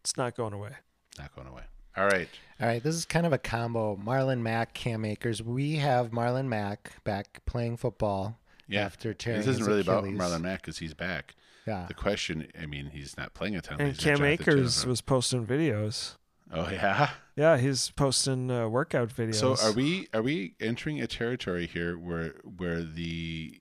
it's 0.00 0.16
not 0.16 0.36
going 0.36 0.52
away. 0.52 0.72
Not 1.18 1.34
going 1.34 1.48
away. 1.48 1.62
All 1.96 2.04
right. 2.06 2.28
All 2.60 2.66
right, 2.68 2.82
this 2.82 2.94
is 2.94 3.04
kind 3.06 3.24
of 3.26 3.32
a 3.32 3.38
combo. 3.38 3.96
Marlon 3.96 4.40
Mack, 4.40 4.74
Cam 4.74 5.04
Akers. 5.04 5.42
We 5.42 5.76
have 5.76 6.10
Marlon 6.10 6.46
Mack 6.46 7.02
back 7.04 7.40
playing 7.46 7.78
football 7.78 8.38
Yeah. 8.68 8.84
after 8.84 9.14
tearing 9.14 9.38
This 9.40 9.46
isn't 9.48 9.60
his 9.60 9.68
really 9.68 9.80
Achilles. 9.80 10.14
about 10.14 10.30
Marlon 10.30 10.42
Mack 10.42 10.60
because 10.62 10.78
he's 10.78 10.92
back. 10.94 11.34
Yeah. 11.66 11.86
The 11.88 11.94
question, 11.94 12.46
I 12.60 12.66
mean, 12.66 12.90
he's 12.92 13.16
not 13.16 13.32
playing 13.34 13.56
a 13.56 13.62
ton. 13.62 13.78
but 13.78 13.84
And 13.84 13.94
he's 13.94 14.04
Cam 14.04 14.18
Jonathan 14.18 14.32
Akers 14.32 14.74
Jennifer. 14.76 14.88
was 14.90 15.00
posting 15.00 15.46
videos. 15.46 16.16
Oh 16.52 16.68
yeah. 16.70 17.10
Yeah, 17.34 17.56
he's 17.58 17.90
posting 17.90 18.50
uh, 18.50 18.68
workout 18.68 19.08
videos. 19.08 19.34
So 19.36 19.56
are 19.66 19.72
we 19.72 20.06
are 20.14 20.22
we 20.22 20.54
entering 20.60 21.00
a 21.00 21.06
territory 21.08 21.66
here 21.66 21.98
where 21.98 22.34
where 22.44 22.82
the 22.82 23.60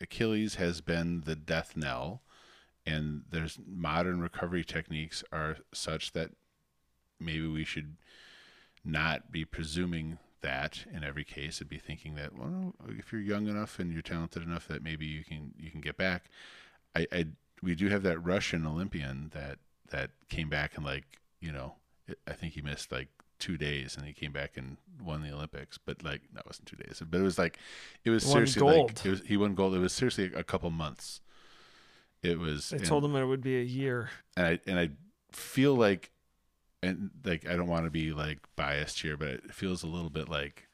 Achilles 0.00 0.54
has 0.56 0.80
been 0.80 1.22
the 1.26 1.36
death 1.36 1.76
knell, 1.76 2.22
and 2.86 3.22
there's 3.30 3.58
modern 3.66 4.20
recovery 4.20 4.64
techniques 4.64 5.24
are 5.32 5.56
such 5.72 6.12
that 6.12 6.30
maybe 7.18 7.46
we 7.46 7.64
should 7.64 7.96
not 8.84 9.32
be 9.32 9.44
presuming 9.44 10.18
that 10.42 10.84
in 10.94 11.02
every 11.02 11.24
case 11.24 11.60
and 11.60 11.68
be 11.68 11.78
thinking 11.78 12.14
that 12.14 12.36
well 12.38 12.74
if 12.90 13.12
you're 13.12 13.20
young 13.20 13.48
enough 13.48 13.78
and 13.78 13.92
you're 13.92 14.02
talented 14.02 14.42
enough 14.42 14.68
that 14.68 14.82
maybe 14.82 15.04
you 15.04 15.24
can 15.24 15.52
you 15.58 15.70
can 15.70 15.80
get 15.80 15.96
back. 15.96 16.30
I, 16.94 17.06
I 17.12 17.26
we 17.62 17.74
do 17.74 17.88
have 17.88 18.02
that 18.04 18.18
Russian 18.20 18.66
Olympian 18.66 19.30
that 19.34 19.58
that 19.90 20.10
came 20.28 20.48
back 20.48 20.76
and 20.76 20.84
like 20.84 21.04
you 21.40 21.52
know 21.52 21.74
I 22.28 22.32
think 22.32 22.52
he 22.52 22.62
missed 22.62 22.92
like 22.92 23.08
two 23.38 23.56
days 23.56 23.96
and 23.96 24.06
he 24.06 24.12
came 24.12 24.32
back 24.32 24.56
and 24.56 24.76
won 25.02 25.22
the 25.22 25.32
Olympics. 25.32 25.78
But 25.78 26.02
like 26.04 26.22
that 26.34 26.46
wasn't 26.46 26.66
two 26.66 26.76
days, 26.76 27.02
but 27.08 27.18
it 27.18 27.24
was 27.24 27.38
like 27.38 27.58
it 28.04 28.10
was 28.10 28.24
seriously 28.24 28.62
like 28.62 29.04
it 29.04 29.10
was, 29.10 29.22
he 29.22 29.36
won 29.36 29.54
gold. 29.54 29.74
It 29.74 29.78
was 29.78 29.92
seriously 29.92 30.30
a 30.34 30.44
couple 30.44 30.70
months. 30.70 31.20
It 32.26 32.38
was. 32.38 32.70
they 32.70 32.78
and- 32.78 32.86
told 32.86 33.04
him 33.04 33.14
it 33.16 33.24
would 33.24 33.42
be 33.42 33.58
a 33.58 33.64
year. 33.64 34.10
and 34.36 34.46
I 34.46 34.60
and 34.66 34.78
I 34.78 34.90
feel 35.32 35.74
like 35.74 36.10
and 36.82 37.10
like 37.24 37.46
I 37.48 37.56
don't 37.56 37.68
want 37.68 37.84
to 37.84 37.90
be 37.90 38.12
like 38.12 38.38
biased 38.56 39.00
here, 39.00 39.16
but 39.16 39.28
it 39.28 39.54
feels 39.54 39.82
a 39.82 39.86
little 39.86 40.10
bit 40.10 40.28
like 40.28 40.68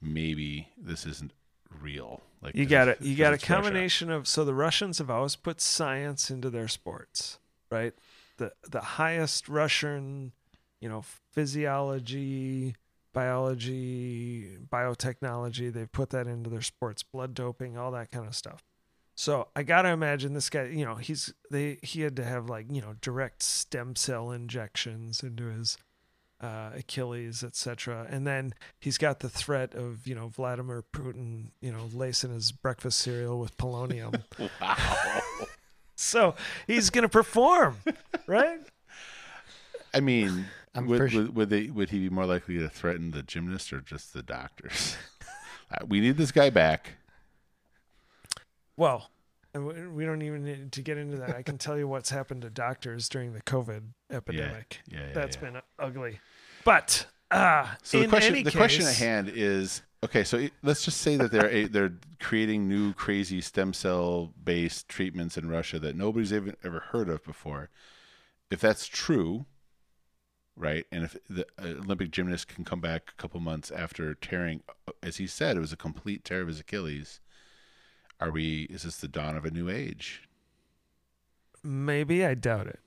maybe 0.00 0.68
this 0.76 1.06
isn't 1.06 1.32
real. 1.80 2.22
Like 2.42 2.54
you 2.54 2.66
got 2.66 2.88
it. 2.88 3.00
You 3.00 3.16
got 3.16 3.32
a 3.32 3.34
it's 3.34 3.48
Russia. 3.48 3.62
combination 3.62 4.10
of 4.10 4.28
so 4.28 4.44
the 4.44 4.54
Russians 4.54 4.98
have 4.98 5.10
always 5.10 5.36
put 5.36 5.60
science 5.60 6.30
into 6.30 6.50
their 6.50 6.68
sports, 6.68 7.38
right? 7.70 7.94
The 8.36 8.52
the 8.68 8.80
highest 8.80 9.48
Russian, 9.48 10.32
you 10.80 10.88
know, 10.88 11.02
physiology, 11.32 12.76
biology, 13.12 14.58
biotechnology, 14.70 15.72
they've 15.72 15.90
put 15.90 16.10
that 16.10 16.26
into 16.26 16.50
their 16.50 16.62
sports, 16.62 17.02
blood 17.02 17.34
doping, 17.34 17.78
all 17.78 17.90
that 17.92 18.10
kind 18.10 18.26
of 18.26 18.34
stuff. 18.34 18.62
So 19.16 19.48
I 19.56 19.62
gotta 19.62 19.88
imagine 19.88 20.34
this 20.34 20.50
guy, 20.50 20.64
you 20.64 20.84
know, 20.84 20.96
he's 20.96 21.32
they 21.50 21.78
he 21.82 22.02
had 22.02 22.16
to 22.16 22.24
have 22.24 22.50
like, 22.50 22.66
you 22.70 22.82
know, 22.82 22.94
direct 23.00 23.42
stem 23.42 23.96
cell 23.96 24.30
injections 24.30 25.22
into 25.22 25.46
his 25.46 25.78
uh, 26.38 26.70
Achilles, 26.76 27.42
etc. 27.42 28.06
And 28.10 28.26
then 28.26 28.52
he's 28.78 28.98
got 28.98 29.20
the 29.20 29.30
threat 29.30 29.74
of 29.74 30.06
you 30.06 30.14
know 30.14 30.28
Vladimir 30.28 30.84
Putin, 30.92 31.46
you 31.62 31.72
know, 31.72 31.88
lacing 31.94 32.34
his 32.34 32.52
breakfast 32.52 32.98
cereal 32.98 33.40
with 33.40 33.56
polonium. 33.56 34.22
Wow. 34.60 35.20
so 35.96 36.34
he's 36.66 36.90
gonna 36.90 37.08
perform, 37.08 37.78
right? 38.26 38.60
I 39.94 40.00
mean, 40.00 40.44
I'm 40.74 40.86
would, 40.86 41.10
for 41.10 41.16
would, 41.16 41.34
would 41.34 41.50
they 41.50 41.68
would 41.68 41.88
he 41.88 42.00
be 42.00 42.10
more 42.10 42.26
likely 42.26 42.58
to 42.58 42.68
threaten 42.68 43.12
the 43.12 43.22
gymnast 43.22 43.72
or 43.72 43.80
just 43.80 44.12
the 44.12 44.22
doctors? 44.22 44.96
Uh, 45.68 45.84
we 45.88 45.98
need 45.98 46.16
this 46.16 46.30
guy 46.30 46.48
back. 46.48 46.92
Well, 48.76 49.10
we- 49.54 49.86
we 49.86 50.04
don't 50.04 50.22
even 50.22 50.44
need 50.44 50.72
to 50.72 50.82
get 50.82 50.98
into 50.98 51.16
that. 51.18 51.34
I 51.34 51.42
can 51.42 51.58
tell 51.58 51.78
you 51.78 51.88
what's 51.88 52.10
happened 52.10 52.42
to 52.42 52.50
doctors 52.50 53.08
during 53.08 53.32
the 53.32 53.42
COVID 53.42 53.82
epidemic. 54.10 54.80
Yeah, 54.86 55.00
yeah, 55.08 55.12
That's 55.12 55.36
yeah. 55.36 55.50
been 55.50 55.62
ugly. 55.78 56.20
But 56.64 57.06
uh, 57.30 57.74
So 57.82 58.00
the 58.00 58.08
question, 58.08 58.44
the 58.44 58.50
question 58.50 58.86
at 58.86 58.96
hand 58.96 59.30
is 59.34 59.82
okay. 60.04 60.24
So 60.24 60.48
let's 60.62 60.84
just 60.84 61.00
say 61.00 61.16
that 61.16 61.32
they're 61.32 61.48
a, 61.50 61.66
they're 61.66 61.94
creating 62.20 62.68
new 62.68 62.92
crazy 62.92 63.40
stem 63.40 63.72
cell 63.72 64.32
based 64.42 64.88
treatments 64.88 65.36
in 65.38 65.48
Russia 65.48 65.78
that 65.78 65.96
nobody's 65.96 66.32
even 66.32 66.56
ever 66.64 66.80
heard 66.90 67.08
of 67.08 67.24
before. 67.24 67.70
If 68.50 68.60
that's 68.60 68.86
true, 68.86 69.46
right, 70.54 70.86
and 70.92 71.04
if 71.04 71.16
the 71.28 71.46
uh, 71.58 71.66
Olympic 71.82 72.10
gymnast 72.10 72.48
can 72.48 72.64
come 72.64 72.80
back 72.80 73.10
a 73.10 73.20
couple 73.20 73.40
months 73.40 73.70
after 73.70 74.14
tearing, 74.14 74.62
as 75.02 75.16
he 75.16 75.26
said, 75.26 75.56
it 75.56 75.60
was 75.60 75.72
a 75.72 75.76
complete 75.76 76.24
tear 76.24 76.42
of 76.42 76.48
his 76.48 76.60
Achilles. 76.60 77.20
Are 78.20 78.30
we? 78.30 78.62
Is 78.64 78.82
this 78.82 78.96
the 78.96 79.08
dawn 79.08 79.36
of 79.36 79.44
a 79.44 79.50
new 79.50 79.68
age? 79.68 80.22
Maybe 81.62 82.24
I 82.24 82.34
doubt 82.34 82.68
it. 82.68 82.80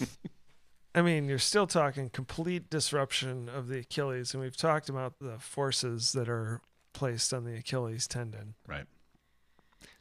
I 0.94 1.02
mean, 1.02 1.26
you're 1.26 1.38
still 1.38 1.66
talking 1.66 2.10
complete 2.10 2.68
disruption 2.70 3.48
of 3.48 3.68
the 3.68 3.78
Achilles, 3.78 4.34
and 4.34 4.42
we've 4.42 4.56
talked 4.56 4.88
about 4.88 5.14
the 5.20 5.38
forces 5.38 6.12
that 6.12 6.28
are 6.28 6.60
placed 6.92 7.32
on 7.32 7.44
the 7.44 7.56
Achilles 7.56 8.06
tendon. 8.06 8.54
Right. 8.66 8.84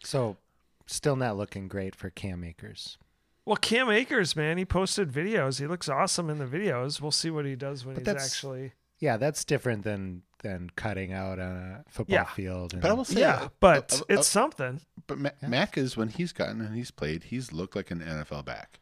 So, 0.04 0.38
still 0.86 1.16
not 1.16 1.38
looking 1.38 1.68
great 1.68 1.96
for 1.96 2.10
Cam 2.10 2.44
Akers. 2.44 2.98
Well, 3.46 3.56
Cam 3.56 3.90
Akers, 3.90 4.36
man, 4.36 4.58
he 4.58 4.66
posted 4.66 5.12
videos. 5.12 5.60
He 5.60 5.68
looks 5.68 5.90
awesome 5.90 6.30
in 6.30 6.38
the 6.38 6.46
videos. 6.46 7.02
We'll 7.02 7.12
see 7.12 7.30
what 7.30 7.46
he 7.46 7.56
does 7.56 7.86
when 7.86 7.96
But 7.96 8.06
he's 8.06 8.24
actually. 8.24 8.74
Yeah, 9.02 9.18
that's 9.18 9.44
different 9.44 9.84
than 9.84 10.22
than 10.44 10.70
cutting 10.76 11.12
out 11.14 11.38
on 11.38 11.52
a 11.56 11.84
football 11.90 12.14
Yeah. 12.16 12.24
field. 12.26 12.74
and- 12.74 12.82
But 12.82 12.90
I 12.90 12.94
will 12.94 13.04
say, 13.06 13.20
Yeah, 13.20 13.36
uh, 13.44 13.50
but 13.60 13.94
uh, 13.94 13.98
uh, 13.98 14.02
it's 14.10 14.28
something. 14.28 14.82
But 15.06 15.20
Ma- 15.20 15.30
Mac 15.48 15.78
is 15.78 15.96
when 15.98 16.08
he's 16.08 16.32
gotten 16.34 16.62
and 16.62 16.76
he's 16.76 16.90
played, 16.90 17.26
he's 17.26 17.52
looked 17.52 17.76
like 17.76 17.92
an 17.92 18.00
NFL 18.02 18.44
back. 18.46 18.80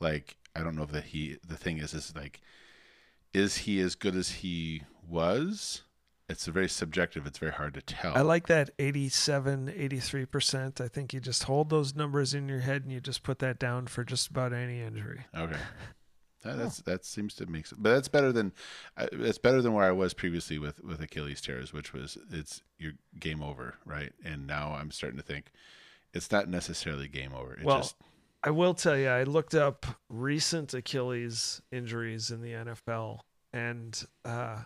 Like 0.00 0.36
I 0.56 0.62
don't 0.62 0.76
know 0.76 0.84
if 0.84 0.92
that 0.92 1.04
he. 1.06 1.38
The 1.46 1.56
thing 1.56 1.78
is, 1.78 1.92
is 1.94 2.14
like, 2.14 2.40
is 3.32 3.58
he 3.58 3.80
as 3.80 3.94
good 3.96 4.14
as 4.14 4.30
he 4.30 4.82
was? 5.06 5.82
It's 6.28 6.46
very 6.46 6.70
subjective. 6.70 7.26
It's 7.26 7.38
very 7.38 7.52
hard 7.52 7.74
to 7.74 7.82
tell. 7.82 8.16
I 8.16 8.22
like 8.22 8.46
that 8.46 8.70
87, 8.78 9.68
83%. 9.68 10.80
I 10.80 10.88
think 10.88 11.12
you 11.12 11.20
just 11.20 11.42
hold 11.44 11.68
those 11.68 11.94
numbers 11.94 12.32
in 12.32 12.48
your 12.48 12.60
head 12.60 12.82
and 12.84 12.90
you 12.92 13.00
just 13.00 13.22
put 13.22 13.40
that 13.40 13.58
down 13.58 13.88
for 13.88 14.04
just 14.04 14.28
about 14.28 14.54
any 14.54 14.80
injury. 14.80 15.26
Okay. 15.36 15.56
That, 16.44 16.58
that's 16.58 16.78
that 16.82 17.04
seems 17.04 17.34
to 17.36 17.46
make 17.46 17.66
sense, 17.66 17.80
but 17.80 17.94
that's 17.94 18.08
better 18.08 18.32
than 18.32 18.52
uh, 18.96 19.06
it's 19.12 19.38
better 19.38 19.62
than 19.62 19.72
where 19.72 19.84
I 19.84 19.92
was 19.92 20.14
previously 20.14 20.58
with 20.58 20.82
with 20.84 21.00
Achilles 21.00 21.40
tears, 21.40 21.72
which 21.72 21.92
was 21.92 22.18
it's 22.30 22.62
your 22.78 22.92
game 23.18 23.42
over, 23.42 23.76
right? 23.84 24.12
And 24.24 24.46
now 24.46 24.74
I'm 24.74 24.90
starting 24.90 25.18
to 25.18 25.24
think 25.24 25.50
it's 26.12 26.30
not 26.30 26.48
necessarily 26.48 27.08
game 27.08 27.32
over. 27.34 27.54
It 27.54 27.64
Well, 27.64 27.78
just 27.78 27.96
I 28.42 28.50
will 28.50 28.74
tell 28.74 28.96
you, 28.96 29.08
I 29.08 29.22
looked 29.22 29.54
up 29.54 29.86
recent 30.10 30.74
Achilles 30.74 31.62
injuries 31.72 32.30
in 32.30 32.42
the 32.42 32.52
NFL, 32.52 33.20
and 33.54 34.04
uh, 34.24 34.58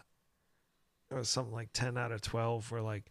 it 1.10 1.14
was 1.14 1.28
something 1.28 1.54
like 1.54 1.70
10 1.72 1.96
out 1.96 2.10
of 2.10 2.20
12 2.20 2.70
were 2.72 2.82
like 2.82 3.04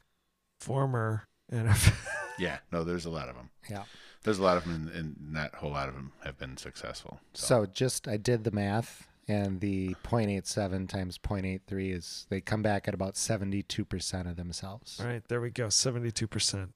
former 0.59 1.25
NFL. 1.51 1.95
yeah, 2.37 2.57
no, 2.71 2.83
there's 2.83 3.05
a 3.05 3.09
lot 3.09 3.29
of 3.29 3.35
them. 3.35 3.49
Yeah. 3.69 3.83
There's 4.27 4.39
a 4.39 4.43
lot 4.43 4.57
of 4.57 4.65
them, 4.65 4.73
and, 4.73 4.89
and 4.89 5.31
not 5.31 5.53
a 5.53 5.55
whole 5.55 5.71
lot 5.71 5.87
of 5.87 5.95
them 5.95 6.11
have 6.25 6.37
been 6.37 6.57
successful. 6.57 7.21
So 7.33 7.65
just 7.65 8.09
I 8.09 8.17
did 8.17 8.43
the 8.43 8.51
math, 8.51 9.07
and 9.25 9.61
the 9.61 9.95
0.87 10.03 10.89
times 10.89 11.17
0.83 11.17 11.93
is 11.95 12.27
they 12.29 12.41
come 12.41 12.61
back 12.61 12.89
at 12.89 12.93
about 12.93 13.13
72% 13.13 14.29
of 14.29 14.35
themselves. 14.35 14.99
All 14.99 15.07
right, 15.07 15.23
there 15.29 15.39
we 15.39 15.49
go, 15.49 15.67
72%. 15.67 16.67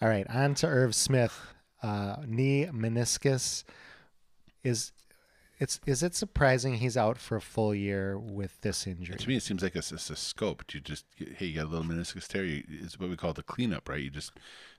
All 0.00 0.08
right, 0.08 0.26
on 0.30 0.54
to 0.54 0.66
Irv 0.66 0.94
Smith. 0.94 1.38
Uh, 1.82 2.16
knee 2.26 2.66
meniscus 2.72 3.64
is 4.64 4.92
it's 5.58 5.80
is 5.84 6.02
it 6.02 6.14
surprising 6.14 6.74
he's 6.74 6.96
out 6.96 7.18
for 7.18 7.36
a 7.36 7.40
full 7.40 7.74
year 7.74 8.18
with 8.18 8.60
this 8.62 8.86
injury? 8.86 9.16
To 9.16 9.28
me, 9.28 9.36
it 9.36 9.42
seems 9.42 9.62
like 9.62 9.76
it's, 9.76 9.92
it's 9.92 10.10
a 10.10 10.16
scope. 10.16 10.64
You 10.72 10.80
just 10.80 11.04
hey, 11.16 11.46
you 11.46 11.56
got 11.56 11.66
a 11.66 11.68
little 11.68 11.86
meniscus 11.86 12.26
tear. 12.26 12.44
You, 12.44 12.64
it's 12.68 12.98
what 12.98 13.10
we 13.10 13.16
call 13.16 13.32
the 13.32 13.42
cleanup, 13.42 13.88
right? 13.88 14.00
You 14.00 14.10
just 14.10 14.32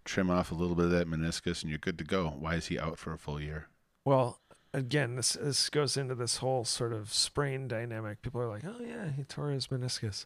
trim 0.05 0.29
off 0.29 0.51
a 0.51 0.55
little 0.55 0.75
bit 0.75 0.85
of 0.85 0.91
that 0.91 1.07
meniscus, 1.07 1.61
and 1.61 1.69
you're 1.69 1.79
good 1.79 1.97
to 1.97 2.03
go. 2.03 2.27
Why 2.37 2.55
is 2.55 2.67
he 2.67 2.79
out 2.79 2.97
for 2.97 3.13
a 3.13 3.17
full 3.17 3.41
year? 3.41 3.67
Well, 4.05 4.39
again, 4.73 5.15
this 5.15 5.33
this 5.33 5.69
goes 5.69 5.97
into 5.97 6.15
this 6.15 6.37
whole 6.37 6.65
sort 6.65 6.93
of 6.93 7.13
sprain 7.13 7.67
dynamic. 7.67 8.21
People 8.21 8.41
are 8.41 8.49
like, 8.49 8.63
"Oh 8.65 8.81
yeah, 8.81 9.09
he 9.11 9.23
tore 9.23 9.49
his 9.49 9.67
meniscus." 9.67 10.25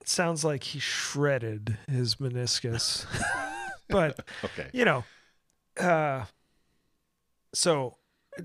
It 0.00 0.08
sounds 0.08 0.44
like 0.44 0.64
he 0.64 0.78
shredded 0.80 1.78
his 1.88 2.16
meniscus, 2.16 3.06
but 3.88 4.26
Okay, 4.44 4.68
you 4.72 4.84
know, 4.84 5.04
uh, 5.78 6.24
so 7.54 7.96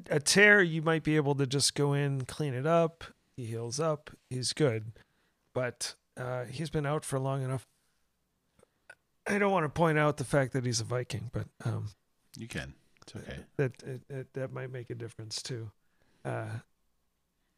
a- 0.10 0.20
tear 0.20 0.62
you 0.62 0.82
might 0.82 1.04
be 1.04 1.16
able 1.16 1.34
to 1.36 1.48
just 1.48 1.74
go 1.74 1.94
in, 1.94 2.22
clean 2.26 2.54
it 2.54 2.68
up. 2.68 3.04
He 3.36 3.46
heals 3.46 3.80
up. 3.80 4.12
He's 4.30 4.54
good, 4.54 4.92
but 5.54 5.96
uh, 6.16 6.46
he's 6.46 6.70
been 6.70 6.86
out 6.86 7.04
for 7.06 7.18
long 7.20 7.44
enough. 7.44 7.66
I 9.28 9.38
don't 9.38 9.52
want 9.52 9.66
to 9.66 9.70
point 9.70 9.98
out 9.98 10.18
the 10.18 10.24
fact 10.24 10.54
that 10.54 10.66
he's 10.66 10.80
a 10.80 10.84
Viking, 10.86 11.30
but 11.34 11.48
um, 11.66 11.88
you 12.38 12.48
can. 12.48 12.74
It's 13.02 13.16
okay. 13.16 13.40
that 13.58 13.84
it, 13.84 14.02
it, 14.10 14.34
that 14.34 14.54
might 14.54 14.72
make 14.72 14.90
a 14.90 14.96
difference 14.96 15.42
too. 15.42 15.72
Uh, 16.26 16.48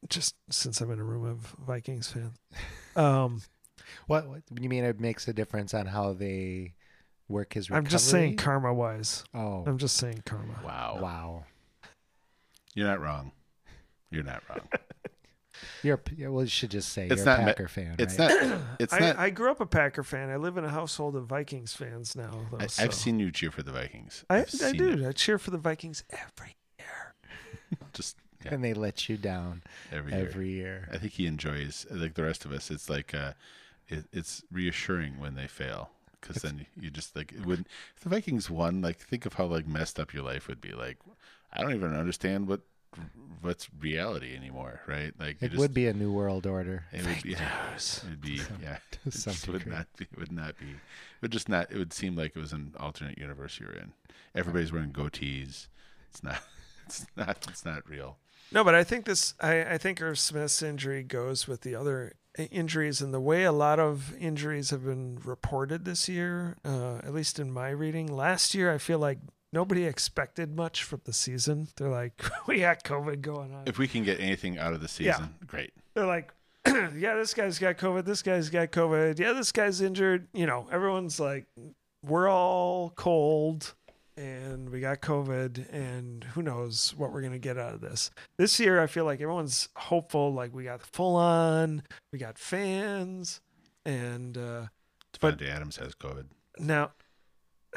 just 0.08 0.36
since 0.50 0.80
I'm 0.82 0.92
in 0.92 1.00
a 1.00 1.04
room 1.04 1.26
of 1.26 1.56
Vikings 1.66 2.12
fans. 2.12 2.38
Um, 2.96 3.42
What, 4.08 4.28
what 4.28 4.42
you 4.60 4.70
mean? 4.70 4.84
It 4.84 5.00
makes 5.00 5.28
a 5.28 5.34
difference 5.34 5.74
on 5.74 5.86
how 5.86 6.14
they 6.14 6.74
work 7.28 7.54
his 7.54 7.70
recovery. 7.70 7.86
I'm 7.86 7.90
just 7.90 8.10
saying 8.10 8.38
karma 8.38 8.74
wise. 8.74 9.24
Oh, 9.34 9.64
I'm 9.66 9.78
just 9.78 9.98
saying 9.98 10.24
karma. 10.26 10.60
Wow. 10.64 11.00
wow. 11.02 11.46
You're 12.76 12.88
not 12.88 13.02
wrong. 13.02 13.32
You're 14.12 14.24
not 14.24 14.44
wrong. 14.50 14.68
You're 15.84 16.00
a- 16.20 16.30
well. 16.30 16.44
You 16.44 16.50
should 16.50 16.72
just 16.72 16.90
say 16.90 17.08
It's 17.08 17.18
you're 17.18 17.26
not 17.26 17.40
a 17.42 17.44
Packer 17.44 17.68
fan. 17.68 17.96
It's 18.00 18.18
right? 18.18 18.48
not. 18.48 18.62
It's 18.80 18.94
I, 18.94 19.00
not. 19.00 19.18
I 19.18 19.30
grew 19.30 19.52
up 19.52 19.60
a 19.60 19.66
Packer 19.66 20.04
fan. 20.04 20.30
I 20.30 20.38
live 20.38 20.58
in 20.58 20.64
a 20.66 20.70
household 20.70 21.16
of 21.16 21.26
Vikings 21.26 21.74
fans 21.74 22.16
now. 22.16 22.32
Though, 22.52 22.58
I, 22.60 22.68
so. 22.68 22.84
I've 22.84 22.94
seen 22.94 23.20
you 23.20 23.32
cheer 23.32 23.52
for 23.52 23.64
the 23.64 23.72
Vikings. 23.72 24.26
I, 24.30 24.38
I've 24.40 24.44
I 24.44 24.48
seen 24.48 24.78
do. 24.78 24.90
it. 24.90 25.08
I 25.08 25.12
cheer 25.12 25.38
for 25.38 25.52
the 25.52 25.58
Vikings 25.58 26.04
every 26.12 26.56
year. 26.78 27.14
Just 27.94 28.18
yeah, 28.44 28.54
and 28.54 28.64
they 28.64 28.74
let 28.74 29.10
you 29.10 29.18
down 29.18 29.64
every 29.92 30.14
year. 30.14 30.22
every 30.22 30.50
year. 30.50 30.90
I 30.94 30.98
think 30.98 31.14
he 31.14 31.26
enjoys 31.28 31.86
like 31.92 32.14
the 32.14 32.24
rest 32.24 32.46
of 32.46 32.52
us. 32.52 32.72
It's 32.72 32.90
like 32.90 33.14
uh, 33.14 33.34
it, 33.88 34.06
it's 34.14 34.44
reassuring 34.52 35.20
when 35.20 35.36
they 35.36 35.48
fail 35.48 35.90
because 36.22 36.42
then 36.42 36.66
you 36.80 36.90
just 36.90 37.16
like 37.16 37.32
it 37.34 37.46
would. 37.46 37.66
If 37.96 38.04
the 38.04 38.10
Vikings 38.10 38.50
won, 38.50 38.82
like 38.82 38.98
think 38.98 39.26
of 39.26 39.34
how 39.34 39.46
like 39.46 39.68
messed 39.68 40.00
up 40.00 40.14
your 40.14 40.24
life 40.24 40.48
would 40.48 40.62
be. 40.62 40.72
Like 40.72 40.98
I 41.52 41.62
don't 41.62 41.74
even 41.74 41.96
understand 41.96 42.48
what 42.48 42.62
what's 43.42 43.70
reality 43.80 44.36
anymore, 44.36 44.82
right? 44.88 45.14
Like 45.20 45.38
It 45.42 45.50
just, 45.50 45.60
would 45.60 45.74
be 45.74 45.88
a 45.88 45.94
new 45.94 46.12
world 46.12 46.46
order. 46.46 46.86
It 46.92 47.06
would 47.06 47.24
be. 47.24 47.36
It 47.40 48.04
would 48.10 48.22
be. 48.22 48.42
Yeah. 48.62 48.78
It 49.06 49.12
just 49.12 49.48
would 49.48 49.66
not 49.66 49.88
be. 49.98 50.06
It 50.12 50.20
would 50.20 50.32
not 50.32 50.58
be. 50.60 50.66
It 50.66 51.22
would 51.22 51.32
just 51.32 51.50
not. 51.50 51.72
It 51.72 51.78
would 51.78 51.94
seem 51.94 52.16
like 52.16 52.36
it 52.36 52.40
was 52.40 52.54
an 52.54 52.74
alternate 52.80 53.18
universe 53.18 53.60
you're 53.60 53.72
in. 53.72 53.94
Everybody's 54.36 54.72
wearing 54.72 54.92
goatees. 54.92 55.68
It's 56.10 56.24
not. 56.24 56.42
It's 56.86 57.06
not. 57.16 57.46
It's 57.48 57.64
not 57.64 57.88
real. 57.88 58.18
No, 58.52 58.64
but 58.64 58.74
I 58.74 58.84
think 58.84 59.06
this. 59.06 59.36
I, 59.40 59.62
I 59.76 59.78
think 59.78 60.02
Irv 60.02 60.18
Smith's 60.18 60.64
injury 60.64 61.04
goes 61.04 61.48
with 61.48 61.62
the 61.62 61.76
other 61.76 62.14
injuries 62.36 63.00
and 63.00 63.14
the 63.14 63.20
way 63.20 63.44
a 63.44 63.52
lot 63.52 63.80
of 63.80 64.18
injuries 64.18 64.72
have 64.72 64.86
been 64.86 65.20
reported 65.24 65.86
this 65.86 66.10
year. 66.10 66.58
Uh, 66.66 66.96
at 66.98 67.14
least 67.14 67.38
in 67.38 67.52
my 67.52 67.70
reading, 67.70 68.08
last 68.08 68.56
year 68.56 68.74
I 68.74 68.80
feel 68.80 68.98
like 68.98 69.20
nobody 69.54 69.86
expected 69.86 70.56
much 70.56 70.84
from 70.84 71.02
the 71.06 71.14
season. 71.14 71.68
They're 71.78 71.90
like, 71.90 72.22
we 72.48 72.60
had 72.62 72.84
COVID 72.84 73.22
going 73.22 73.54
on. 73.54 73.64
If 73.68 73.78
we 73.78 73.88
can 73.88 74.04
get 74.04 74.20
anything 74.20 74.58
out 74.58 74.74
of 74.74 74.80
the 74.82 75.04
Yeah. 75.04 75.14
season, 75.16 75.36
great. 75.48 75.72
They're 75.94 76.06
like, 76.06 76.32
yeah, 76.68 77.16
this 77.16 77.34
guy's 77.34 77.58
got 77.60 77.78
COVID. 77.78 78.06
This 78.06 78.22
guy's 78.22 78.50
got 78.50 78.72
COVID. 78.72 79.18
Yeah, 79.20 79.34
this 79.34 79.52
guy's 79.52 79.82
injured. 79.82 80.28
You 80.34 80.46
know, 80.46 80.68
everyone's 80.72 81.20
like, 81.20 81.46
we're 82.06 82.30
all 82.30 82.92
cold 82.92 83.74
and 84.18 84.70
we 84.70 84.82
got 84.82 85.00
COVID 85.02 85.74
and 85.74 86.24
who 86.26 86.42
knows 86.42 86.94
what 86.98 87.12
we're 87.14 87.22
going 87.22 87.34
to 87.34 87.40
get 87.40 87.58
out 87.58 87.74
of 87.74 87.82
this. 87.82 88.12
This 88.38 88.60
year, 88.60 88.82
I 88.82 88.88
feel 88.88 89.06
like 89.06 89.22
everyone's 89.22 89.70
hopeful. 89.78 90.34
Like, 90.34 90.54
we 90.54 90.66
got 90.66 90.82
full 90.82 91.16
on, 91.16 91.84
we 92.12 92.20
got 92.20 92.38
fans. 92.38 93.40
And 93.86 94.38
uh, 94.38 94.66
Davante 95.18 95.50
Adams 95.50 95.78
has 95.78 95.96
COVID. 95.96 96.26
now, 96.60 96.92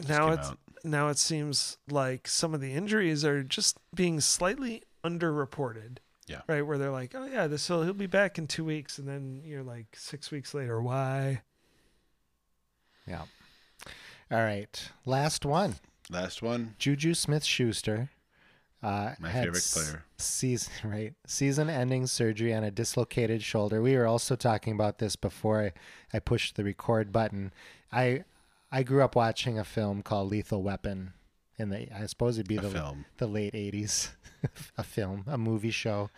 now 0.09 0.33
it's 0.33 0.49
out. 0.49 0.59
Now 0.85 1.09
it 1.09 1.19
seems 1.19 1.79
like 1.91 2.27
some 2.29 2.55
of 2.55 2.61
the 2.61 2.73
injuries 2.75 3.25
are 3.25 3.43
just 3.43 3.79
being 3.95 4.21
slightly 4.21 4.83
underreported. 5.05 5.99
Yeah. 6.29 6.43
Right, 6.47 6.63
where 6.63 6.79
they're 6.79 6.91
like, 6.91 7.15
"Oh 7.15 7.27
yeah, 7.27 7.47
this 7.49 7.69
will 7.69 7.83
he'll 7.83 7.93
be 7.93 8.07
back 8.07 8.39
in 8.39 8.47
two 8.47 8.65
weeks," 8.65 8.99
and 8.99 9.09
then 9.09 9.43
you're 9.45 9.65
like 9.65 9.87
six 9.95 10.31
weeks 10.31 10.55
later, 10.55 10.81
why? 10.81 11.43
Yeah. 13.07 13.25
All 14.31 14.39
right. 14.43 14.91
Last 15.05 15.45
one. 15.45 15.75
last 16.11 16.41
one. 16.43 16.75
Juju 16.79 17.15
Smith 17.15 17.45
Schuster. 17.45 18.11
Uh, 18.83 19.15
My 19.21 19.31
favorite 19.33 19.69
player. 19.73 20.05
Season 20.19 20.73
right, 20.85 21.15
season-ending 21.27 22.07
surgery 22.09 22.53
on 22.53 22.65
a 22.65 22.71
dislocated 22.71 23.43
shoulder. 23.43 23.81
We 23.81 23.97
were 23.97 24.07
also 24.07 24.35
talking 24.35 24.73
about 24.73 24.99
this 24.99 25.15
before 25.15 25.63
I, 26.13 26.17
I 26.17 26.19
pushed 26.19 26.57
the 26.57 26.65
record 26.65 27.13
button. 27.13 27.53
I 27.93 28.25
I 28.73 28.83
grew 28.83 29.03
up 29.03 29.15
watching 29.15 29.59
a 29.59 29.65
film 29.65 30.03
called 30.03 30.31
Lethal 30.31 30.63
Weapon 30.63 31.13
in 31.59 31.69
the 31.69 31.89
I 31.95 32.07
suppose 32.07 32.39
it'd 32.39 32.49
be 32.49 32.57
A 32.57 32.63
the 32.63 32.71
film. 32.71 33.05
the 33.19 33.27
late 33.27 33.53
'80s, 33.53 34.11
a 34.79 34.83
film, 34.83 35.25
a 35.27 35.37
movie 35.39 35.71
show, 35.71 36.09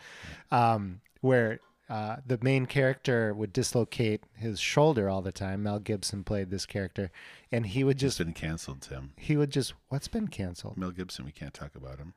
um, 0.51 1.01
where 1.21 1.59
uh, 1.89 2.17
the 2.27 2.39
main 2.41 2.65
character 2.67 3.35
would 3.35 3.53
dislocate 3.53 4.23
his 4.37 4.59
shoulder 4.61 5.11
all 5.11 5.21
the 5.21 5.33
time. 5.33 5.63
Mel 5.65 5.81
Gibson 5.81 6.25
played 6.25 6.51
this 6.51 6.65
character, 6.65 7.11
and 7.53 7.67
he 7.67 7.85
would 7.85 7.99
Just 7.99 8.19
just 8.19 8.27
been 8.27 8.33
canceled, 8.35 8.83
Tim. 8.83 9.13
he 9.19 9.37
would 9.37 9.51
just 9.51 9.75
what's 9.89 10.09
been 10.09 10.29
canceled? 10.29 10.79
Mel 10.79 10.93
Gibson. 10.93 11.25
We 11.25 11.33
can't 11.33 11.53
talk 11.53 11.75
about 11.75 11.99
him. 11.99 12.15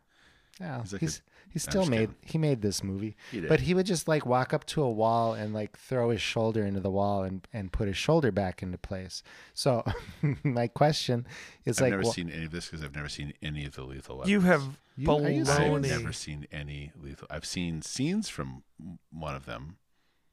Yeah, 0.60 0.82
He's 0.82 0.94
like 0.94 1.02
he's 1.02 1.18
a- 1.20 1.22
he 1.50 1.60
still 1.60 1.86
made 1.86 2.00
kidding. 2.10 2.16
he 2.24 2.38
made 2.38 2.62
this 2.62 2.84
movie, 2.84 3.16
He 3.32 3.40
did. 3.42 3.50
but 3.50 3.62
he 3.62 3.74
would 3.74 3.86
just 3.86 4.08
like 4.08 4.26
walk 4.26 4.54
up 4.54 4.66
to 4.68 4.82
a 4.84 4.90
wall 4.92 5.34
and 5.34 5.54
like 5.54 5.78
throw 5.78 6.10
his 6.10 6.22
shoulder 6.22 6.66
into 6.66 6.80
the 6.80 6.90
wall 6.92 7.24
and 7.24 7.48
and 7.54 7.72
put 7.72 7.88
his 7.88 7.96
shoulder 7.98 8.32
back 8.32 8.62
into 8.62 8.78
place. 8.78 9.24
So 9.54 9.84
my 10.44 10.68
question 10.68 11.26
is 11.66 11.80
like 11.80 11.88
I've 11.88 11.92
never 12.00 12.04
well, 12.04 12.14
seen 12.14 12.30
any 12.30 12.46
of 12.46 12.52
this 12.52 12.66
because 12.66 12.84
I've 12.84 12.96
never 12.96 13.10
seen 13.10 13.34
any 13.42 13.66
of 13.66 13.76
the 13.76 13.84
Lethal 13.84 14.18
Weapons. 14.18 14.32
You 14.32 14.42
have 14.42 14.64
You- 14.98 15.12
are 15.12 15.30
you 15.30 15.46
serious? 15.46 15.50
I've 15.92 16.02
never 16.02 16.12
seen 16.14 16.48
any 16.52 16.92
lethal. 17.02 17.28
I've 17.30 17.46
seen 17.46 17.82
scenes 17.82 18.28
from 18.30 18.64
one 19.12 19.36
of 19.36 19.46
them, 19.46 19.78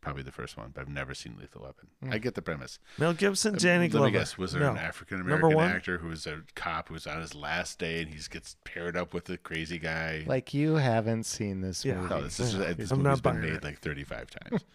probably 0.04 0.22
the 0.22 0.30
first 0.32 0.56
one, 0.56 0.70
but 0.74 0.82
I've 0.82 0.88
never 0.88 1.14
seen 1.14 1.36
Lethal 1.40 1.62
Weapon. 1.62 1.88
Hmm. 2.02 2.12
I 2.12 2.18
get 2.18 2.34
the 2.34 2.42
premise. 2.42 2.78
Mel 2.98 3.12
Gibson, 3.14 3.56
Uh, 3.56 3.58
Danny 3.58 3.84
Let 3.86 3.90
Glover. 3.92 4.06
me 4.06 4.12
guess. 4.12 4.38
Was 4.38 4.52
there 4.52 4.62
no. 4.62 4.70
an 4.72 4.78
African 4.78 5.20
American 5.20 5.58
actor 5.58 5.98
who 5.98 6.08
was 6.08 6.26
a 6.26 6.42
cop 6.54 6.88
who 6.88 6.94
was 6.94 7.06
on 7.06 7.20
his 7.20 7.34
last 7.34 7.78
day 7.78 8.02
and 8.02 8.10
he 8.10 8.20
gets 8.30 8.56
paired 8.64 8.96
up 8.96 9.12
with 9.14 9.28
a 9.30 9.38
crazy 9.38 9.78
guy? 9.78 10.22
like 10.26 10.54
you 10.54 10.74
haven't 10.76 11.24
seen 11.24 11.60
this 11.62 11.84
Yeah. 11.84 11.94
movie. 11.96 12.08
no, 12.14 12.22
this 12.22 12.38
is 12.38 12.52
this 12.56 12.90
I'm 12.92 12.98
movie's 12.98 13.02
not 13.02 13.22
been 13.22 13.32
buying 13.32 13.40
made 13.42 13.52
it. 13.54 13.64
like 13.64 13.80
thirty-five 13.80 14.28
times. 14.30 14.64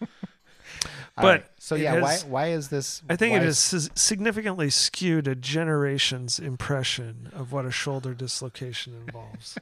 All 1.16 1.24
But 1.24 1.50
so 1.58 1.74
yeah, 1.74 1.94
has- 1.94 2.24
why 2.24 2.30
why 2.30 2.46
is 2.48 2.68
this? 2.68 3.02
I 3.08 3.16
think 3.16 3.32
why 3.32 3.38
it 3.40 3.44
is- 3.46 3.70
has 3.72 3.90
significantly 3.94 4.70
skewed 4.70 5.26
a 5.26 5.34
generation's 5.34 6.38
impression 6.38 7.30
of 7.32 7.52
what 7.52 7.64
a 7.66 7.70
shoulder 7.70 8.14
dislocation 8.14 8.94
involves. 9.06 9.58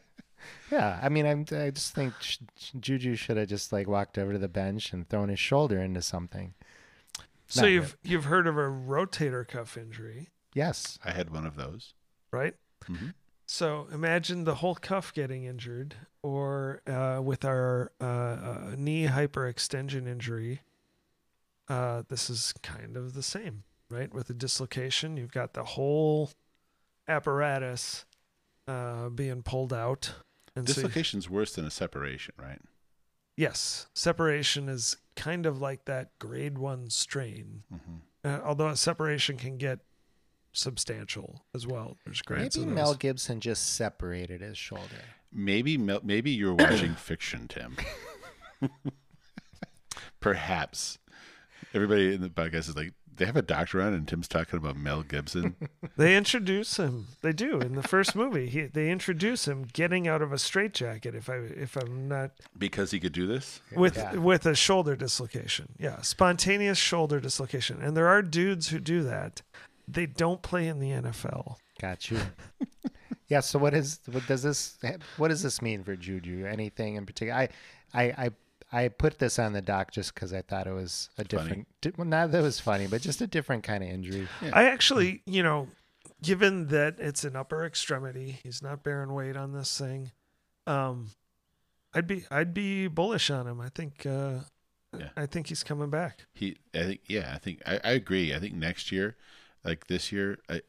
Yeah, 0.70 0.98
I 1.02 1.08
mean, 1.08 1.26
I'm, 1.26 1.44
I 1.52 1.70
just 1.70 1.94
think 1.94 2.14
Juju 2.80 3.14
should 3.16 3.36
have 3.36 3.48
just 3.48 3.72
like 3.72 3.86
walked 3.88 4.18
over 4.18 4.32
to 4.32 4.38
the 4.38 4.48
bench 4.48 4.92
and 4.92 5.08
thrown 5.08 5.28
his 5.28 5.40
shoulder 5.40 5.78
into 5.80 6.02
something. 6.02 6.54
so 7.46 7.62
Not 7.62 7.68
you've 7.70 7.96
you've 8.02 8.24
heard 8.24 8.46
of 8.46 8.56
a 8.56 8.62
rotator 8.68 9.46
cuff 9.46 9.76
injury, 9.76 10.28
Yes. 10.54 10.98
I 11.04 11.10
had 11.12 11.30
one 11.30 11.46
of 11.46 11.56
those. 11.56 11.94
right? 12.30 12.54
Mhm. 12.86 13.14
So 13.46 13.88
imagine 13.92 14.44
the 14.44 14.56
whole 14.56 14.74
cuff 14.74 15.12
getting 15.14 15.44
injured, 15.44 15.94
or 16.22 16.82
uh, 16.86 17.20
with 17.22 17.44
our 17.46 17.90
uh, 18.00 18.04
uh, 18.04 18.74
knee 18.76 19.06
hyperextension 19.06 20.06
injury, 20.06 20.60
uh, 21.68 22.02
this 22.08 22.28
is 22.28 22.52
kind 22.62 22.96
of 22.96 23.14
the 23.14 23.22
same, 23.22 23.64
right? 23.90 24.12
With 24.12 24.28
a 24.28 24.34
dislocation, 24.34 25.16
you've 25.16 25.32
got 25.32 25.54
the 25.54 25.64
whole 25.64 26.30
apparatus 27.06 28.04
uh, 28.66 29.08
being 29.08 29.42
pulled 29.42 29.72
out. 29.72 30.12
And 30.58 30.68
so 30.68 30.72
you- 30.72 30.74
Dislocation's 30.86 31.30
worse 31.30 31.54
than 31.54 31.64
a 31.64 31.70
separation, 31.70 32.34
right? 32.38 32.60
yes, 33.36 33.86
separation 33.94 34.68
is 34.68 34.96
kind 35.14 35.46
of 35.46 35.60
like 35.60 35.84
that 35.84 36.18
grade 36.18 36.58
one 36.58 36.90
strain. 36.90 37.62
hmm 37.70 37.96
Uh, 38.24 38.40
although 38.44 38.68
a 38.68 38.76
separation 38.76 39.36
can 39.36 39.56
get 39.58 39.78
substantial 40.52 41.44
as 41.54 41.66
well. 41.66 41.96
There's 42.04 42.20
grades 42.22 42.58
Maybe 42.58 42.70
Mel. 42.72 42.94
Gibson 42.94 43.38
just 43.40 43.74
separated 43.76 44.40
his 44.40 44.58
shoulder. 44.58 45.02
Maybe 45.32 45.78
Mel- 45.78 46.00
maybe 46.02 46.32
you're 46.32 46.54
watching 46.64 46.94
fiction, 46.94 47.46
Tim. 47.48 47.76
Perhaps 50.20 50.98
everybody 51.74 52.14
in 52.14 52.20
the 52.20 52.28
podcast 52.28 52.68
is 52.68 52.76
like, 52.76 52.92
they 53.16 53.26
have 53.26 53.36
a 53.36 53.42
doctor 53.42 53.82
on, 53.82 53.92
and 53.94 54.06
Tim's 54.06 54.28
talking 54.28 54.58
about 54.58 54.76
Mel 54.76 55.02
Gibson. 55.02 55.56
They 55.96 56.16
introduce 56.16 56.76
him. 56.76 57.08
They 57.22 57.32
do 57.32 57.58
in 57.58 57.74
the 57.74 57.82
first 57.82 58.14
movie. 58.14 58.48
He, 58.48 58.66
they 58.66 58.88
introduce 58.88 59.48
him 59.48 59.66
getting 59.72 60.06
out 60.06 60.22
of 60.22 60.32
a 60.32 60.38
straitjacket. 60.38 61.16
If 61.16 61.28
I 61.28 61.38
if 61.38 61.74
I'm 61.76 62.06
not 62.06 62.30
because 62.56 62.92
he 62.92 63.00
could 63.00 63.12
do 63.12 63.26
this. 63.26 63.60
with 63.74 63.96
Yeah. 63.96 64.12
with 64.14 64.46
a 64.46 64.54
shoulder 64.54 64.94
dislocation, 64.94 65.70
yeah, 65.76 66.00
spontaneous 66.02 66.78
shoulder 66.78 67.18
dislocation. 67.18 67.82
And 67.82 67.96
there 67.96 68.06
are 68.06 68.22
dudes 68.22 68.68
who 68.68 68.78
do 68.78 69.02
that. 69.02 69.42
They 69.88 70.06
don't 70.06 70.40
play 70.40 70.68
in 70.68 70.78
the 70.78 70.90
NFL. 70.90 71.56
Got 71.80 72.08
you. 72.12 72.20
yeah. 73.28 73.40
So 73.40 73.58
what 73.58 73.74
is 73.74 73.98
what 74.08 74.24
does 74.28 74.44
this 74.44 74.78
what 75.16 75.28
does 75.28 75.42
this 75.42 75.60
mean 75.60 75.82
for 75.82 75.96
Juju? 75.96 76.46
Anything 76.46 76.94
in 76.94 77.06
particular? 77.06 77.40
I 77.40 77.48
I 77.92 78.02
I, 78.26 78.30
I 78.70 78.88
put 78.88 79.18
this 79.18 79.38
on 79.38 79.52
the 79.54 79.62
doc 79.62 79.92
just 79.92 80.14
because 80.14 80.32
I 80.32 80.42
thought 80.42 80.66
it 80.66 80.72
was 80.72 81.08
a 81.16 81.24
different. 81.24 81.66
di- 81.80 81.92
Well, 81.96 82.06
not 82.06 82.32
that 82.32 82.40
it 82.40 82.42
was 82.42 82.60
funny, 82.60 82.86
but 82.86 83.00
just 83.00 83.20
a 83.22 83.26
different 83.26 83.64
kind 83.64 83.82
of 83.82 83.88
injury. 83.88 84.28
I 84.52 84.64
actually, 84.64 85.22
you 85.24 85.42
know, 85.42 85.68
given 86.22 86.66
that 86.68 86.96
it's 86.98 87.24
an 87.24 87.34
upper 87.36 87.64
extremity, 87.64 88.38
he's 88.42 88.62
not 88.62 88.82
bearing 88.82 89.12
weight 89.14 89.36
on 89.36 89.52
this 89.52 89.78
thing. 89.78 90.12
Um, 90.66 91.12
I'd 91.94 92.06
be 92.06 92.26
I'd 92.30 92.52
be 92.52 92.88
bullish 92.88 93.30
on 93.30 93.46
him. 93.46 93.60
I 93.60 93.70
think 93.70 94.04
uh, 94.04 94.40
Yeah. 94.98 95.08
I 95.16 95.24
think 95.24 95.46
he's 95.46 95.62
coming 95.64 95.88
back. 95.88 96.26
He, 96.34 96.58
I 96.74 96.82
think, 96.84 97.00
yeah, 97.06 97.32
I 97.34 97.38
think 97.38 97.62
I, 97.64 97.80
I 97.82 97.90
agree. 97.92 98.34
I 98.34 98.38
think 98.38 98.52
next 98.54 98.92
year, 98.92 99.16
like 99.64 99.86
this 99.86 100.12
year, 100.12 100.38
I, 100.50 100.60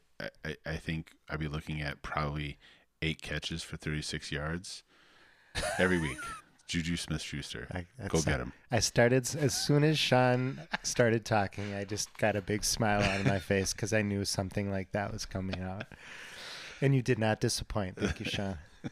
I, 0.44 0.56
I 0.64 0.76
think 0.76 1.12
I'd 1.28 1.38
be 1.40 1.48
looking 1.48 1.82
at 1.82 2.00
probably 2.00 2.56
eight 3.02 3.20
catches 3.20 3.62
for 3.62 3.76
36 3.76 4.32
yards 4.32 4.82
every 5.78 5.98
week. 5.98 6.18
Juju 6.70 6.96
Smith 6.96 7.20
Schuster. 7.20 7.66
Go 8.08 8.20
get 8.22 8.40
him. 8.40 8.52
I 8.70 8.78
started 8.78 9.28
as 9.36 9.54
soon 9.54 9.82
as 9.84 9.98
Sean 9.98 10.60
started 10.84 11.24
talking. 11.24 11.74
I 11.74 11.84
just 11.84 12.16
got 12.18 12.36
a 12.36 12.40
big 12.40 12.62
smile 12.64 13.02
on 13.02 13.24
my 13.24 13.38
face 13.40 13.72
because 13.72 13.92
I 13.92 14.02
knew 14.02 14.24
something 14.24 14.70
like 14.70 14.92
that 14.92 15.12
was 15.12 15.26
coming 15.26 15.60
out. 15.60 15.84
And 16.80 16.94
you 16.94 17.02
did 17.02 17.18
not 17.18 17.40
disappoint. 17.40 17.96
Thank 17.98 18.20
you, 18.20 18.26
Sean. 18.26 18.56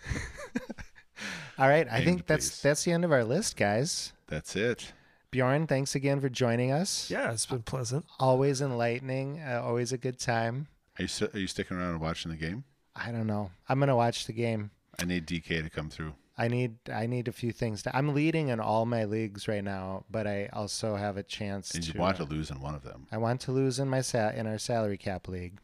All 1.58 1.68
right, 1.68 1.86
I 1.90 1.94
Named, 1.98 2.04
think 2.04 2.26
that's 2.26 2.48
please. 2.50 2.62
that's 2.62 2.84
the 2.84 2.92
end 2.92 3.04
of 3.04 3.10
our 3.12 3.24
list, 3.24 3.56
guys. 3.56 4.12
That's 4.28 4.54
it. 4.54 4.92
Bjorn, 5.30 5.66
thanks 5.66 5.94
again 5.94 6.20
for 6.20 6.28
joining 6.28 6.70
us. 6.72 7.10
Yeah, 7.10 7.32
it's 7.32 7.46
been 7.46 7.62
pleasant. 7.62 8.04
Always 8.20 8.60
enlightening. 8.60 9.40
Uh, 9.40 9.62
always 9.64 9.92
a 9.92 9.98
good 9.98 10.18
time. 10.18 10.68
Are 10.98 11.02
you, 11.02 11.08
sti- 11.08 11.28
are 11.34 11.38
you 11.38 11.46
sticking 11.46 11.76
around 11.76 11.92
and 11.92 12.00
watching 12.00 12.30
the 12.30 12.36
game? 12.36 12.64
I 12.94 13.10
don't 13.12 13.26
know. 13.26 13.50
I'm 13.68 13.78
gonna 13.80 13.96
watch 13.96 14.26
the 14.26 14.32
game. 14.32 14.70
I 14.98 15.04
need 15.04 15.26
DK 15.26 15.62
to 15.62 15.70
come 15.70 15.90
through. 15.90 16.14
I 16.41 16.47
need 16.49 16.76
I 16.93 17.07
need 17.07 17.26
a 17.28 17.32
few 17.32 17.51
things. 17.53 17.82
To, 17.82 17.97
I'm 17.97 18.14
leading 18.14 18.49
in 18.49 18.61
all 18.61 18.86
my 18.86 19.05
leagues 19.05 19.49
right 19.49 19.64
now, 19.64 20.05
but 20.11 20.26
I 20.26 20.49
also 20.53 20.95
have 20.97 21.16
a 21.16 21.22
chance 21.24 21.74
And 21.74 21.82
to. 21.82 21.93
you 21.95 22.01
want 22.01 22.20
uh, 22.20 22.24
to 22.24 22.30
lose 22.30 22.51
in 22.51 22.61
one 22.61 22.74
of 22.76 22.82
them. 22.84 23.07
I 23.11 23.18
want 23.18 23.41
to 23.43 23.53
lose 23.53 23.78
in 23.80 23.89
my 23.89 24.01
sa- 24.03 24.30
in 24.30 24.47
our 24.47 24.59
salary 24.59 24.97
cap 24.99 25.26
league, 25.26 25.59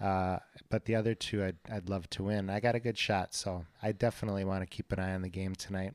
uh, 0.00 0.38
but 0.70 0.84
the 0.84 0.94
other 0.94 1.14
two 1.14 1.44
I'd 1.44 1.56
I'd 1.70 1.88
love 1.88 2.08
to 2.10 2.22
win. 2.22 2.48
I 2.50 2.60
got 2.60 2.74
a 2.76 2.80
good 2.80 2.96
shot, 2.96 3.34
so 3.34 3.64
I 3.82 3.90
definitely 3.92 4.44
want 4.44 4.62
to 4.62 4.66
keep 4.66 4.92
an 4.92 5.00
eye 5.00 5.12
on 5.14 5.22
the 5.22 5.28
game 5.28 5.54
tonight. 5.56 5.94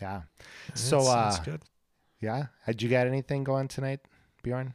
Yeah. 0.00 0.22
So 0.74 1.00
That 1.02 1.08
uh, 1.08 1.30
sounds 1.32 1.44
good. 1.44 1.62
yeah, 2.20 2.46
had 2.64 2.80
you 2.82 2.88
got 2.88 3.08
anything 3.08 3.42
going 3.42 3.66
tonight, 3.66 4.00
Bjorn? 4.44 4.74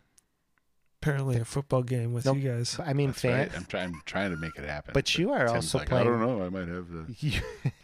Apparently, 1.02 1.36
a 1.38 1.46
football 1.46 1.84
game 1.84 2.14
with 2.14 2.24
Nope. 2.26 2.38
you 2.38 2.50
guys. 2.50 2.80
I 2.80 2.94
mean, 2.94 3.10
That's 3.10 3.22
fan. 3.22 3.38
right. 3.40 3.52
I'm 3.56 3.66
trying. 3.66 3.94
I'm 3.94 4.02
trying 4.06 4.32
to 4.32 4.38
make 4.38 4.58
it 4.58 4.64
happen. 4.66 4.92
But 4.94 5.18
you 5.18 5.32
are 5.32 5.48
Tim's 5.48 5.56
also 5.74 5.78
like, 5.80 5.90
playing- 5.90 6.08
I 6.08 6.10
don't 6.12 6.20
know. 6.22 6.46
I 6.46 6.50
might 6.50 6.68
have 6.70 6.88
the. 6.90 7.42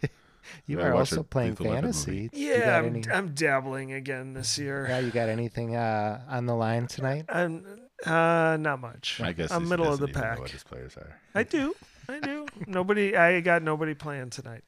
You, 0.66 0.76
you 0.76 0.82
Yeah, 0.82 0.88
are 0.88 0.94
also 0.94 1.20
a 1.20 1.24
playing 1.24 1.56
fantasy. 1.56 2.30
Yeah, 2.32 2.78
I'm, 2.78 2.86
any- 2.86 3.04
I'm 3.10 3.34
dabbling 3.34 3.92
again 3.92 4.34
this 4.34 4.58
year. 4.58 4.86
yeah, 4.88 4.98
you 5.00 5.10
got 5.10 5.28
anything 5.28 5.76
uh, 5.76 6.22
on 6.28 6.46
the 6.46 6.54
line 6.54 6.86
tonight? 6.86 7.26
I'm 7.28 7.64
uh, 8.06 8.56
not 8.60 8.80
much. 8.80 9.20
I 9.22 9.32
guess 9.32 9.50
I'm 9.50 9.68
middle 9.68 9.92
of 9.92 10.00
the 10.00 10.06
doesn't 10.06 10.20
know 10.22 10.28
pack. 10.28 10.38
what 10.40 10.50
his 10.50 10.62
players 10.64 10.96
are. 10.96 11.18
I 11.34 11.42
do. 11.42 11.74
I 12.08 12.20
do. 12.20 12.46
nobody. 12.66 13.16
I 13.16 13.40
got 13.40 13.62
nobody 13.62 13.94
playing 13.94 14.30
tonight. 14.30 14.64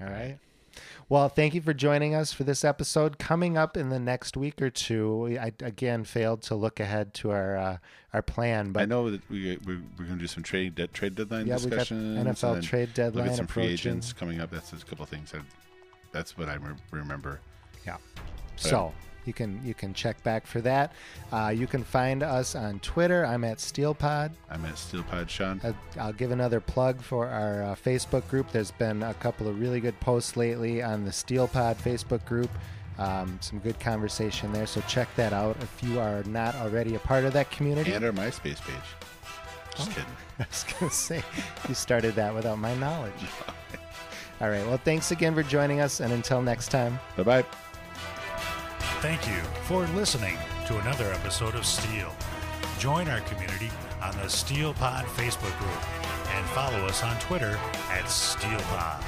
All 0.00 0.06
right. 0.08 0.38
Well, 1.10 1.28
thank 1.28 1.54
you 1.54 1.60
for 1.60 1.74
joining 1.74 2.14
us 2.14 2.32
for 2.32 2.44
this 2.44 2.64
episode. 2.64 3.18
Coming 3.18 3.58
up 3.58 3.76
in 3.76 3.88
the 3.88 3.98
next 3.98 4.36
week 4.36 4.62
or 4.62 4.70
two, 4.70 5.36
I 5.40 5.52
again 5.60 6.04
failed 6.04 6.40
to 6.42 6.54
look 6.54 6.78
ahead 6.78 7.14
to 7.14 7.32
our 7.32 7.56
uh, 7.56 7.78
our 8.14 8.22
plan, 8.22 8.70
but 8.70 8.84
I 8.84 8.86
know 8.86 9.10
that 9.10 9.28
we 9.28 9.58
we're, 9.66 9.82
we're 9.98 10.04
going 10.04 10.18
to 10.18 10.22
do 10.22 10.28
some 10.28 10.44
trade 10.44 10.76
de- 10.76 10.86
trade 10.86 11.16
deadline 11.16 11.48
yeah, 11.48 11.56
we 11.56 11.62
got 11.62 11.70
discussions. 11.70 12.16
and 12.16 12.28
NFL 12.28 12.62
trade 12.62 12.88
Look 12.90 12.94
deadline 12.94 13.28
at 13.28 13.34
some 13.34 13.48
free 13.48 13.66
agents 13.66 14.12
coming 14.12 14.40
up. 14.40 14.52
That's 14.52 14.72
a 14.72 14.76
couple 14.76 15.02
of 15.02 15.08
things. 15.08 15.32
That, 15.32 15.42
that's 16.12 16.38
what 16.38 16.48
I 16.48 16.54
re- 16.54 16.76
remember. 16.92 17.40
So 18.56 18.92
you 19.30 19.34
can 19.34 19.60
you 19.64 19.74
can 19.74 19.94
check 19.94 20.20
back 20.24 20.44
for 20.44 20.60
that. 20.62 20.92
Uh, 21.32 21.52
you 21.54 21.68
can 21.68 21.84
find 21.84 22.24
us 22.24 22.56
on 22.56 22.80
Twitter. 22.80 23.24
I'm 23.24 23.44
at 23.44 23.58
SteelPod. 23.58 24.32
I'm 24.50 24.64
at 24.64 24.74
SteelPod 24.74 25.28
Sean. 25.28 25.60
Uh, 25.62 25.72
I'll 26.00 26.12
give 26.12 26.32
another 26.32 26.58
plug 26.60 27.00
for 27.00 27.28
our 27.28 27.62
uh, 27.62 27.74
Facebook 27.76 28.26
group. 28.28 28.50
There's 28.50 28.72
been 28.72 29.04
a 29.04 29.14
couple 29.14 29.46
of 29.46 29.60
really 29.60 29.78
good 29.78 29.98
posts 30.00 30.36
lately 30.36 30.82
on 30.82 31.04
the 31.04 31.12
SteelPod 31.12 31.76
Facebook 31.76 32.24
group. 32.24 32.50
Um, 32.98 33.38
some 33.40 33.60
good 33.60 33.78
conversation 33.78 34.52
there, 34.52 34.66
so 34.66 34.80
check 34.88 35.08
that 35.14 35.32
out 35.32 35.56
if 35.62 35.82
you 35.88 36.00
are 36.00 36.22
not 36.24 36.54
already 36.56 36.96
a 36.96 36.98
part 36.98 37.24
of 37.24 37.32
that 37.34 37.50
community. 37.52 37.92
and 37.92 38.04
our 38.04 38.12
MySpace 38.12 38.60
page. 38.60 38.88
Just 39.76 39.90
Oh. 39.90 39.94
kidding. 39.94 40.16
I 40.40 40.46
was 40.50 40.64
going 40.64 40.90
to 40.90 40.96
say, 40.96 41.22
you 41.68 41.74
started 41.74 42.14
that 42.16 42.34
without 42.34 42.58
my 42.58 42.74
knowledge. 42.74 43.12
All 44.42 44.48
right. 44.50 44.66
Well, 44.66 44.78
thanks 44.78 45.12
again 45.12 45.34
for 45.34 45.42
joining 45.42 45.80
us, 45.80 46.00
and 46.00 46.12
until 46.12 46.42
next 46.42 46.68
time. 46.70 46.98
Bye 47.16 47.22
bye. 47.22 47.69
Thank 49.00 49.26
you 49.26 49.40
for 49.62 49.86
listening 49.96 50.36
to 50.66 50.76
another 50.80 51.10
episode 51.12 51.54
of 51.54 51.64
Steel. 51.64 52.12
Join 52.78 53.08
our 53.08 53.20
community 53.20 53.70
on 54.02 54.14
the 54.18 54.28
Steel 54.28 54.74
Pod 54.74 55.06
Facebook 55.06 55.56
group 55.58 56.34
and 56.34 56.46
follow 56.50 56.84
us 56.84 57.02
on 57.02 57.18
Twitter 57.18 57.58
at 57.90 58.04
SteelPod. 58.04 59.00